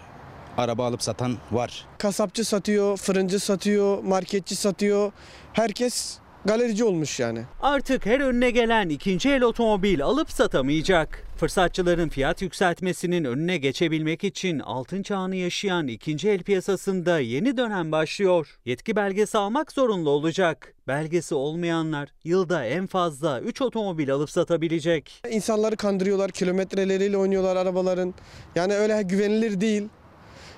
araba 0.57 0.87
alıp 0.87 1.03
satan 1.03 1.37
var. 1.53 1.87
Kasapçı 1.99 2.45
satıyor, 2.45 2.97
fırıncı 2.97 3.41
satıyor, 3.41 4.03
marketçi 4.05 4.57
satıyor. 4.57 5.13
Herkes 5.53 6.22
galerici 6.45 6.85
olmuş 6.85 7.21
yani. 7.21 7.43
Artık 7.63 8.07
her 8.07 8.21
önüne 8.21 8.51
gelen 8.51 8.89
ikinci 8.89 9.31
el 9.31 9.43
otomobil 9.43 10.03
alıp 10.03 10.31
satamayacak. 10.31 11.25
Fırsatçıların 11.37 12.09
fiyat 12.09 12.43
yükseltmesinin 12.43 13.25
önüne 13.25 13.57
geçebilmek 13.57 14.25
için 14.25 14.59
altın 14.59 15.03
çağını 15.03 15.37
yaşayan 15.37 15.89
ikinci 15.89 16.31
el 16.31 16.43
piyasasında 16.43 17.19
yeni 17.19 17.57
dönem 17.57 17.93
başlıyor. 17.93 18.59
Yetki 18.65 18.97
belgesi 18.97 19.39
almak 19.39 19.73
zorunlu 19.73 20.11
olacak. 20.11 20.75
Belgesi 20.89 21.35
olmayanlar 21.35 22.09
yılda 22.25 22.65
en 22.65 22.87
fazla 22.87 23.41
3 23.41 23.63
otomobil 23.63 24.13
alıp 24.13 24.31
satabilecek. 24.31 25.23
İnsanları 25.31 25.77
kandırıyorlar, 25.77 26.31
kilometreleriyle 26.31 27.17
oynuyorlar 27.17 27.57
arabaların. 27.57 28.15
Yani 28.55 28.75
öyle 28.75 29.03
güvenilir 29.03 29.61
değil. 29.61 29.89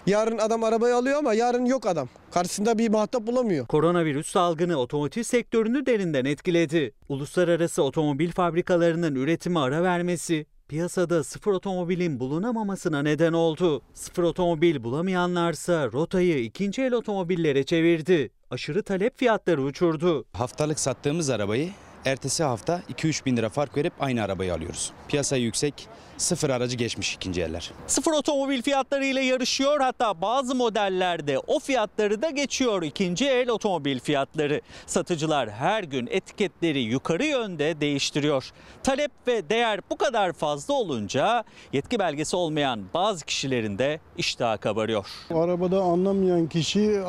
Yarın 0.07 0.38
adam 0.38 0.64
arabayı 0.64 0.96
alıyor 0.96 1.18
ama 1.18 1.34
yarın 1.34 1.64
yok 1.64 1.86
adam. 1.86 2.09
Karşısında 2.30 2.78
bir 2.78 2.90
muhatap 2.90 3.26
bulamıyor. 3.26 3.66
Koronavirüs 3.66 4.26
salgını 4.26 4.76
otomotiv 4.76 5.22
sektörünü 5.22 5.86
derinden 5.86 6.24
etkiledi. 6.24 6.92
Uluslararası 7.09 7.82
otomobil 7.82 8.30
fabrikalarının 8.32 9.14
üretimi 9.14 9.59
ara 9.59 9.82
vermesi 9.82 10.46
piyasada 10.68 11.24
sıfır 11.24 11.52
otomobilin 11.52 12.20
bulunamamasına 12.20 13.02
neden 13.02 13.32
oldu. 13.32 13.82
Sıfır 13.94 14.22
otomobil 14.22 14.84
bulamayanlarsa 14.84 15.92
rotayı 15.92 16.38
ikinci 16.44 16.82
el 16.82 16.92
otomobillere 16.92 17.64
çevirdi. 17.64 18.30
Aşırı 18.50 18.82
talep 18.82 19.18
fiyatları 19.18 19.62
uçurdu. 19.62 20.24
Haftalık 20.32 20.80
sattığımız 20.80 21.30
arabayı 21.30 21.70
ertesi 22.05 22.44
hafta 22.44 22.82
2-3 22.92 23.24
bin 23.24 23.36
lira 23.36 23.48
fark 23.48 23.76
verip 23.76 23.92
aynı 24.00 24.22
arabayı 24.22 24.55
alıyoruz. 24.55 24.92
Piyasa 25.09 25.36
yüksek, 25.36 25.88
sıfır 26.17 26.51
aracı 26.51 26.77
geçmiş 26.77 27.15
ikinci 27.15 27.43
eller. 27.43 27.71
Sıfır 27.87 28.12
otomobil 28.12 28.62
fiyatları 28.62 29.05
ile 29.07 29.21
yarışıyor 29.21 29.81
hatta 29.81 30.21
bazı 30.21 30.55
modellerde 30.55 31.39
o 31.39 31.59
fiyatları 31.59 32.23
da 32.23 32.31
geçiyor 32.31 32.83
ikinci 32.83 33.29
el 33.29 33.51
otomobil 33.51 33.99
fiyatları. 34.01 34.61
Satıcılar 34.87 35.51
her 35.51 35.83
gün 35.85 36.09
etiketleri 36.11 36.81
yukarı 36.81 37.25
yönde 37.25 37.81
değiştiriyor. 37.81 38.51
Talep 38.83 39.11
ve 39.27 39.49
değer 39.51 39.81
bu 39.91 39.97
kadar 39.97 40.33
fazla 40.33 40.75
olunca 40.75 41.45
yetki 41.73 41.99
belgesi 41.99 42.37
olmayan 42.37 42.85
bazı 42.95 43.25
kişilerin 43.25 43.79
de 43.79 44.01
iştahı 44.17 44.59
kabarıyor. 44.59 45.07
Arabada 45.35 45.81
anlamayan 45.81 46.47
kişi 46.47 47.01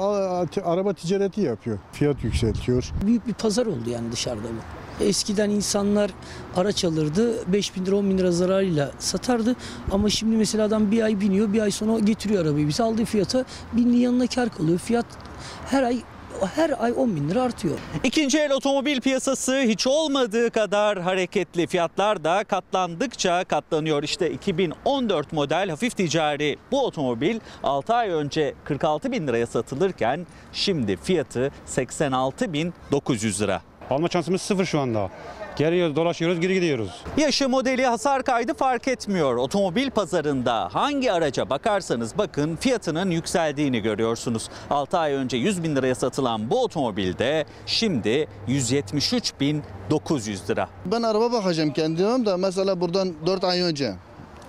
araba 0.66 0.93
ticareti 0.93 1.41
yapıyor. 1.41 1.80
Fiyat 1.91 2.24
yükseltiyor. 2.24 2.91
Büyük 3.06 3.28
bir 3.28 3.34
pazar 3.34 3.66
oldu 3.66 3.89
yani 3.89 4.12
dışarıda 4.12 4.43
bu. 4.47 4.84
Eskiden 5.01 5.49
insanlar 5.49 6.11
araç 6.55 6.85
alırdı 6.85 7.53
5 7.53 7.75
bin 7.75 7.85
lira 7.85 7.95
10 7.95 8.09
bin 8.09 8.17
lira 8.17 8.31
zararıyla 8.31 8.91
satardı 8.99 9.55
ama 9.91 10.09
şimdi 10.09 10.35
mesela 10.35 10.65
adam 10.65 10.91
bir 10.91 11.01
ay 11.01 11.21
biniyor 11.21 11.53
bir 11.53 11.61
ay 11.61 11.71
sonra 11.71 11.99
getiriyor 11.99 12.45
arabayı 12.45 12.67
bize 12.67 12.83
aldığı 12.83 13.05
fiyata 13.05 13.45
binli 13.73 13.97
yanına 13.97 14.27
kar 14.27 14.49
kalıyor 14.49 14.79
fiyat 14.79 15.05
her 15.65 15.83
ay 15.83 15.97
her 16.55 16.83
ay 16.83 16.93
10 16.97 17.15
bin 17.15 17.29
lira 17.29 17.41
artıyor. 17.41 17.77
İkinci 18.03 18.39
el 18.39 18.51
otomobil 18.51 19.01
piyasası 19.01 19.59
hiç 19.59 19.87
olmadığı 19.87 20.49
kadar 20.49 21.01
hareketli. 21.01 21.67
Fiyatlar 21.67 22.23
da 22.23 22.43
katlandıkça 22.43 23.43
katlanıyor. 23.43 24.03
İşte 24.03 24.31
2014 24.31 25.33
model 25.33 25.69
hafif 25.69 25.97
ticari 25.97 26.57
bu 26.71 26.85
otomobil 26.85 27.39
6 27.63 27.93
ay 27.93 28.09
önce 28.09 28.53
46 28.63 29.11
bin 29.11 29.27
liraya 29.27 29.47
satılırken 29.47 30.27
şimdi 30.53 30.97
fiyatı 30.97 31.51
86 31.65 32.53
bin 32.53 32.73
900 32.91 33.41
lira. 33.41 33.61
Alma 33.89 34.09
şansımız 34.09 34.41
sıfır 34.41 34.65
şu 34.65 34.79
anda. 34.79 35.09
Geliyoruz, 35.55 35.95
dolaşıyoruz, 35.95 36.39
geri 36.39 36.53
gidiyoruz. 36.53 37.03
Yaşı, 37.17 37.49
modeli, 37.49 37.86
hasar 37.86 38.23
kaydı 38.23 38.53
fark 38.53 38.88
etmiyor. 38.88 39.36
Otomobil 39.36 39.89
pazarında 39.89 40.69
hangi 40.73 41.11
araca 41.11 41.49
bakarsanız 41.49 42.17
bakın 42.17 42.55
fiyatının 42.55 43.11
yükseldiğini 43.11 43.79
görüyorsunuz. 43.81 44.49
6 44.69 44.97
ay 44.97 45.13
önce 45.13 45.38
100 45.38 45.63
bin 45.63 45.75
liraya 45.75 45.95
satılan 45.95 46.49
bu 46.49 46.63
otomobilde 46.63 47.45
şimdi 47.65 48.27
173 48.47 49.33
bin 49.39 49.63
900 49.89 50.49
lira. 50.49 50.69
Ben 50.86 51.01
araba 51.01 51.31
bakacağım 51.31 51.73
kendime 51.73 52.25
de 52.25 52.36
mesela 52.36 52.81
buradan 52.81 53.13
4 53.25 53.43
ay 53.43 53.61
önce 53.61 53.93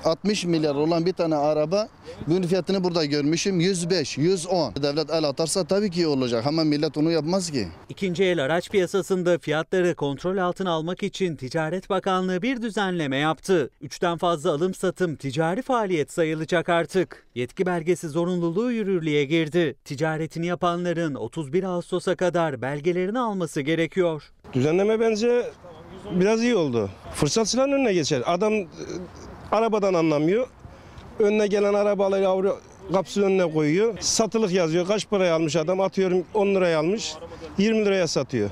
60 0.05 0.45
milyar 0.45 0.75
olan 0.75 1.07
bir 1.07 1.13
tane 1.13 1.35
araba 1.35 1.89
bunun 2.27 2.43
fiyatını 2.43 2.85
burada 2.85 3.05
görmüşüm 3.05 3.61
105, 3.61 4.19
110. 4.19 4.75
Devlet 4.83 5.11
el 5.11 5.25
atarsa 5.25 5.65
tabii 5.65 5.91
ki 5.91 6.07
olacak 6.07 6.47
ama 6.47 6.65
millet 6.65 6.97
onu 6.97 7.11
yapmaz 7.11 7.51
ki. 7.51 7.69
İkinci 7.89 8.25
el 8.25 8.45
araç 8.45 8.71
piyasasında 8.71 9.39
fiyatları 9.39 9.95
kontrol 9.95 10.37
altına 10.37 10.71
almak 10.71 11.03
için 11.03 11.37
Ticaret 11.37 11.91
Bakanlığı 11.91 12.43
bir 12.43 12.63
düzenleme 12.63 13.17
yaptı. 13.17 13.71
Üçten 13.81 14.19
fazla 14.19 14.51
alım 14.53 14.75
satım 14.75 15.17
ticari 15.17 15.63
faaliyet 15.63 16.13
sayılacak 16.13 16.69
artık. 16.69 17.27
Yetki 17.35 17.67
belgesi 17.67 18.09
zorunluluğu 18.09 18.73
yürürlüğe 18.73 19.25
girdi. 19.25 19.77
Ticaretini 19.85 20.47
yapanların 20.47 21.15
31 21.15 21.65
Ağustos'a 21.65 22.17
kadar 22.17 22.63
belgelerini 22.63 23.19
alması 23.19 23.61
gerekiyor. 23.61 24.33
Düzenleme 24.53 25.01
bence 25.01 25.51
biraz 26.11 26.43
iyi 26.43 26.55
oldu. 26.55 26.91
Fırsatçıların 27.15 27.73
önüne 27.73 27.93
geçer. 27.93 28.23
Adam 28.27 28.53
arabadan 29.53 29.95
anlamıyor. 29.95 30.47
Önüne 31.19 31.47
gelen 31.47 31.75
arabaları 31.75 32.53
kapısının 32.93 33.27
önüne 33.27 33.53
koyuyor. 33.53 33.99
Satılık 34.01 34.53
yazıyor. 34.53 34.87
Kaç 34.87 35.11
paraya 35.11 35.35
almış 35.35 35.57
adam? 35.57 35.81
Atıyorum 35.81 36.25
10 36.35 36.47
liraya 36.47 36.79
almış. 36.79 37.15
20 37.59 37.85
liraya 37.85 38.07
satıyor. 38.07 38.51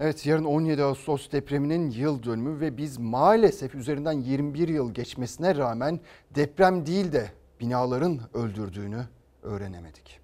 Evet 0.00 0.26
yarın 0.26 0.44
17 0.44 0.82
Ağustos 0.82 1.32
depreminin 1.32 1.90
yıl 1.90 2.22
dönümü 2.22 2.60
ve 2.60 2.76
biz 2.76 2.98
maalesef 2.98 3.74
üzerinden 3.74 4.12
21 4.12 4.68
yıl 4.68 4.94
geçmesine 4.94 5.56
rağmen 5.56 6.00
deprem 6.34 6.86
değil 6.86 7.12
de 7.12 7.30
binaların 7.60 8.20
öldürdüğünü 8.34 9.06
öğrenemedik. 9.42 10.20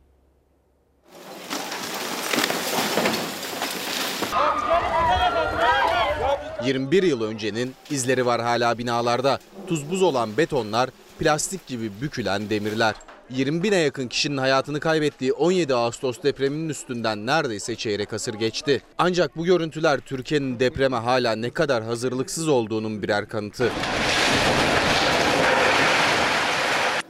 21 6.65 7.03
yıl 7.03 7.23
öncenin 7.23 7.75
izleri 7.91 8.27
var 8.27 8.41
hala 8.41 8.79
binalarda. 8.79 9.39
Tuz 9.67 9.91
buz 9.91 10.03
olan 10.03 10.37
betonlar, 10.37 10.91
plastik 11.19 11.67
gibi 11.67 11.91
bükülen 12.03 12.51
demirler. 12.51 12.95
20 13.31 13.63
bine 13.63 13.77
yakın 13.77 14.09
kişinin 14.09 14.37
hayatını 14.37 14.81
kaybettiği 14.81 15.33
17 15.33 15.75
Ağustos 15.75 16.23
depreminin 16.23 16.69
üstünden 16.69 17.27
neredeyse 17.27 17.77
çeyrek 17.77 18.13
asır 18.13 18.35
geçti. 18.35 18.83
Ancak 18.99 19.37
bu 19.37 19.45
görüntüler 19.45 20.01
Türkiye'nin 20.01 20.61
depreme 20.61 20.97
hala 20.97 21.33
ne 21.33 21.51
kadar 21.51 21.83
hazırlıksız 21.83 22.49
olduğunun 22.49 23.03
birer 23.03 23.29
kanıtı. 23.29 23.71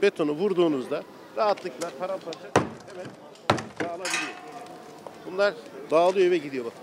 Betonu 0.01 0.31
vurduğunuzda 0.31 1.03
rahatlıkla 1.37 1.89
paramparça 1.99 2.39
hemen 2.91 3.05
dağılabiliyor. 3.79 4.33
Bunlar 5.31 5.53
dağılıyor 5.91 6.31
ve 6.31 6.37
gidiyor 6.37 6.65
bakın. 6.65 6.79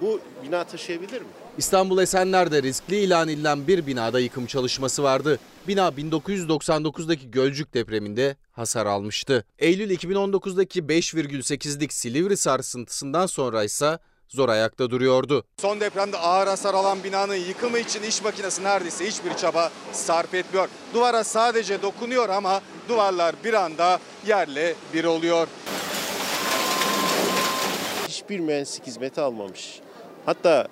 Bu 0.00 0.20
bina 0.42 0.64
taşıyabilir 0.64 1.20
mi? 1.20 1.26
İstanbul 1.58 1.98
Esenler'de 1.98 2.62
riskli 2.62 2.96
ilan 2.96 3.28
edilen 3.28 3.66
bir 3.66 3.86
binada 3.86 4.20
yıkım 4.20 4.46
çalışması 4.46 5.02
vardı. 5.02 5.38
Bina 5.68 5.88
1999'daki 5.88 7.30
Gölcük 7.30 7.74
depreminde 7.74 8.36
hasar 8.52 8.86
almıştı. 8.86 9.44
Eylül 9.58 9.90
2019'daki 9.90 10.80
5,8'lik 10.80 11.92
Silivri 11.92 12.36
sarsıntısından 12.36 13.26
sonra 13.26 13.64
ise 13.64 13.98
zor 14.28 14.48
ayakta 14.48 14.90
duruyordu. 14.90 15.44
Son 15.60 15.80
depremde 15.80 16.18
ağır 16.18 16.46
hasar 16.46 16.74
alan 16.74 17.04
binanın 17.04 17.34
yıkımı 17.34 17.78
için 17.78 18.02
iş 18.02 18.22
makinesi 18.22 18.64
neredeyse 18.64 19.06
hiçbir 19.06 19.34
çaba 19.34 19.70
sarf 19.92 20.34
etmiyor. 20.34 20.68
Duvara 20.94 21.24
sadece 21.24 21.82
dokunuyor 21.82 22.28
ama 22.28 22.60
duvarlar 22.88 23.34
bir 23.44 23.54
anda 23.54 23.98
yerle 24.26 24.74
bir 24.94 25.04
oluyor. 25.04 25.48
Hiçbir 28.08 28.40
mühendislik 28.40 28.86
hizmeti 28.86 29.20
almamış. 29.20 29.80
Hatta 30.26 30.68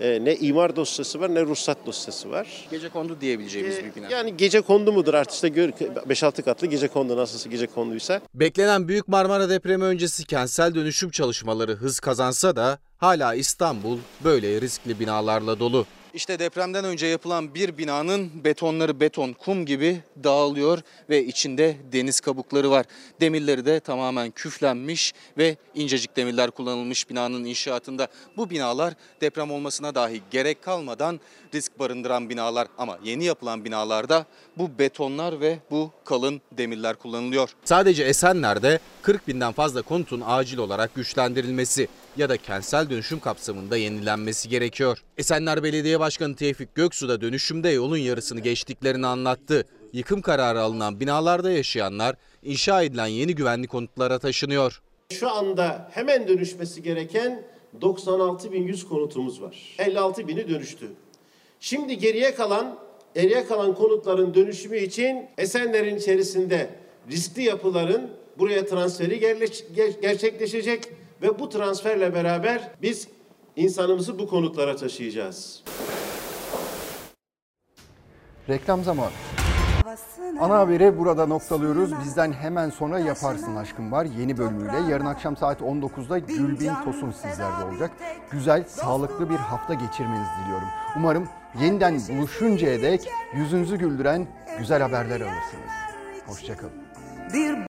e, 0.00 0.24
ne 0.24 0.36
imar 0.36 0.76
dosyası 0.76 1.20
var 1.20 1.34
ne 1.34 1.42
ruhsat 1.42 1.78
dosyası 1.86 2.30
var. 2.30 2.46
Gece 2.70 2.88
kondu 2.88 3.16
diyebileceğimiz 3.20 3.78
Ee, 3.78 3.84
bir 3.84 3.94
bina. 3.94 4.10
Yani 4.10 4.36
gece 4.36 4.60
kondu 4.60 4.92
mudur 4.92 5.14
artık 5.14 5.34
işte 5.34 5.48
gör 5.48 5.68
5-6 5.68 6.42
katlı 6.42 6.66
gece 6.66 6.88
kondu 6.88 7.16
nasılsa 7.16 7.48
gece 7.50 7.66
konduysa. 7.66 8.20
Beklenen 8.34 8.88
Büyük 8.88 9.08
Marmara 9.08 9.48
depremi 9.50 9.84
öncesi 9.84 10.24
kentsel 10.24 10.74
dönüşüm 10.74 11.10
çalışmaları 11.10 11.72
hız 11.72 12.00
kazansa 12.00 12.56
da 12.56 12.78
hala 12.98 13.34
İstanbul 13.34 13.98
böyle 14.24 14.60
riskli 14.60 15.00
binalarla 15.00 15.58
dolu. 15.60 15.86
İşte 16.14 16.38
depremden 16.38 16.84
önce 16.84 17.06
yapılan 17.06 17.54
bir 17.54 17.78
binanın 17.78 18.44
betonları 18.44 19.00
beton, 19.00 19.32
kum 19.32 19.66
gibi 19.66 20.00
dağılıyor 20.24 20.78
ve 21.10 21.24
içinde 21.24 21.76
deniz 21.92 22.20
kabukları 22.20 22.70
var. 22.70 22.86
Demirleri 23.20 23.66
de 23.66 23.80
tamamen 23.80 24.30
küflenmiş 24.30 25.12
ve 25.38 25.56
incecik 25.74 26.16
demirler 26.16 26.50
kullanılmış 26.50 27.10
binanın 27.10 27.44
inşaatında. 27.44 28.08
Bu 28.36 28.50
binalar 28.50 28.94
deprem 29.20 29.50
olmasına 29.50 29.94
dahi 29.94 30.20
gerek 30.30 30.62
kalmadan 30.62 31.20
risk 31.54 31.78
barındıran 31.78 32.30
binalar 32.30 32.68
ama 32.78 32.98
yeni 33.04 33.24
yapılan 33.24 33.64
binalarda 33.64 34.26
bu 34.58 34.78
betonlar 34.78 35.40
ve 35.40 35.58
bu 35.70 35.90
kalın 36.04 36.40
demirler 36.52 36.96
kullanılıyor. 36.96 37.50
Sadece 37.64 38.04
Esenler'de 38.04 38.80
40 39.02 39.28
binden 39.28 39.52
fazla 39.52 39.82
konutun 39.82 40.22
acil 40.26 40.58
olarak 40.58 40.94
güçlendirilmesi 40.94 41.88
ya 42.16 42.28
da 42.28 42.36
kentsel 42.36 42.90
dönüşüm 42.90 43.20
kapsamında 43.20 43.76
yenilenmesi 43.76 44.48
gerekiyor. 44.48 44.98
Esenler 45.18 45.62
Belediye 45.62 46.00
Başkanı 46.00 46.36
Tevfik 46.36 46.74
Göksu 46.74 47.08
da 47.08 47.20
dönüşümde 47.20 47.68
yolun 47.68 47.96
yarısını 47.96 48.40
geçtiklerini 48.40 49.06
anlattı. 49.06 49.66
Yıkım 49.92 50.22
kararı 50.22 50.60
alınan 50.60 51.00
binalarda 51.00 51.50
yaşayanlar 51.50 52.16
inşa 52.42 52.82
edilen 52.82 53.06
yeni 53.06 53.34
güvenlik 53.34 53.70
konutlara 53.70 54.18
taşınıyor. 54.18 54.82
Şu 55.12 55.30
anda 55.30 55.90
hemen 55.94 56.28
dönüşmesi 56.28 56.82
gereken 56.82 57.44
96.100 57.80 58.88
konutumuz 58.88 59.42
var. 59.42 59.76
56 59.78 60.28
bini 60.28 60.48
dönüştü. 60.48 60.86
Şimdi 61.60 61.98
geriye 61.98 62.34
kalan 62.34 62.78
geriye 63.14 63.46
kalan 63.46 63.74
konutların 63.74 64.34
dönüşümü 64.34 64.78
için 64.78 65.26
Esenler'in 65.38 65.96
içerisinde 65.96 66.70
riskli 67.10 67.42
yapıların 67.42 68.10
buraya 68.38 68.66
transferi 68.66 69.20
gerçekleşecek 70.02 70.88
ve 71.22 71.38
bu 71.38 71.48
transferle 71.48 72.14
beraber 72.14 72.70
biz 72.82 73.08
insanımızı 73.56 74.18
bu 74.18 74.28
konutlara 74.28 74.76
taşıyacağız. 74.76 75.64
Reklam 78.48 78.84
zamanı. 78.84 79.10
Ana 80.40 80.58
haberi 80.58 80.98
burada 80.98 81.26
noktalıyoruz. 81.26 81.90
Bizden 82.04 82.32
hemen 82.32 82.70
sonra 82.70 82.98
Yaparsın 82.98 83.56
Aşkım 83.56 83.92
var 83.92 84.06
yeni 84.18 84.38
bölümüyle. 84.38 84.90
Yarın 84.90 85.06
akşam 85.06 85.36
saat 85.36 85.60
19'da 85.60 86.18
Gülbin 86.18 86.72
Tosun 86.84 87.10
sizlerde 87.10 87.64
olacak. 87.64 87.90
Güzel, 88.30 88.64
sağlıklı 88.68 89.30
bir 89.30 89.36
hafta 89.36 89.74
geçirmenizi 89.74 90.30
diliyorum. 90.44 90.68
Umarım 90.96 91.28
yeniden 91.60 92.00
buluşuncaya 92.08 92.82
dek 92.82 93.08
yüzünüzü 93.34 93.76
güldüren 93.76 94.26
güzel 94.58 94.82
haberler 94.82 95.20
alırsınız. 95.20 95.72
Hoşçakalın. 96.26 96.82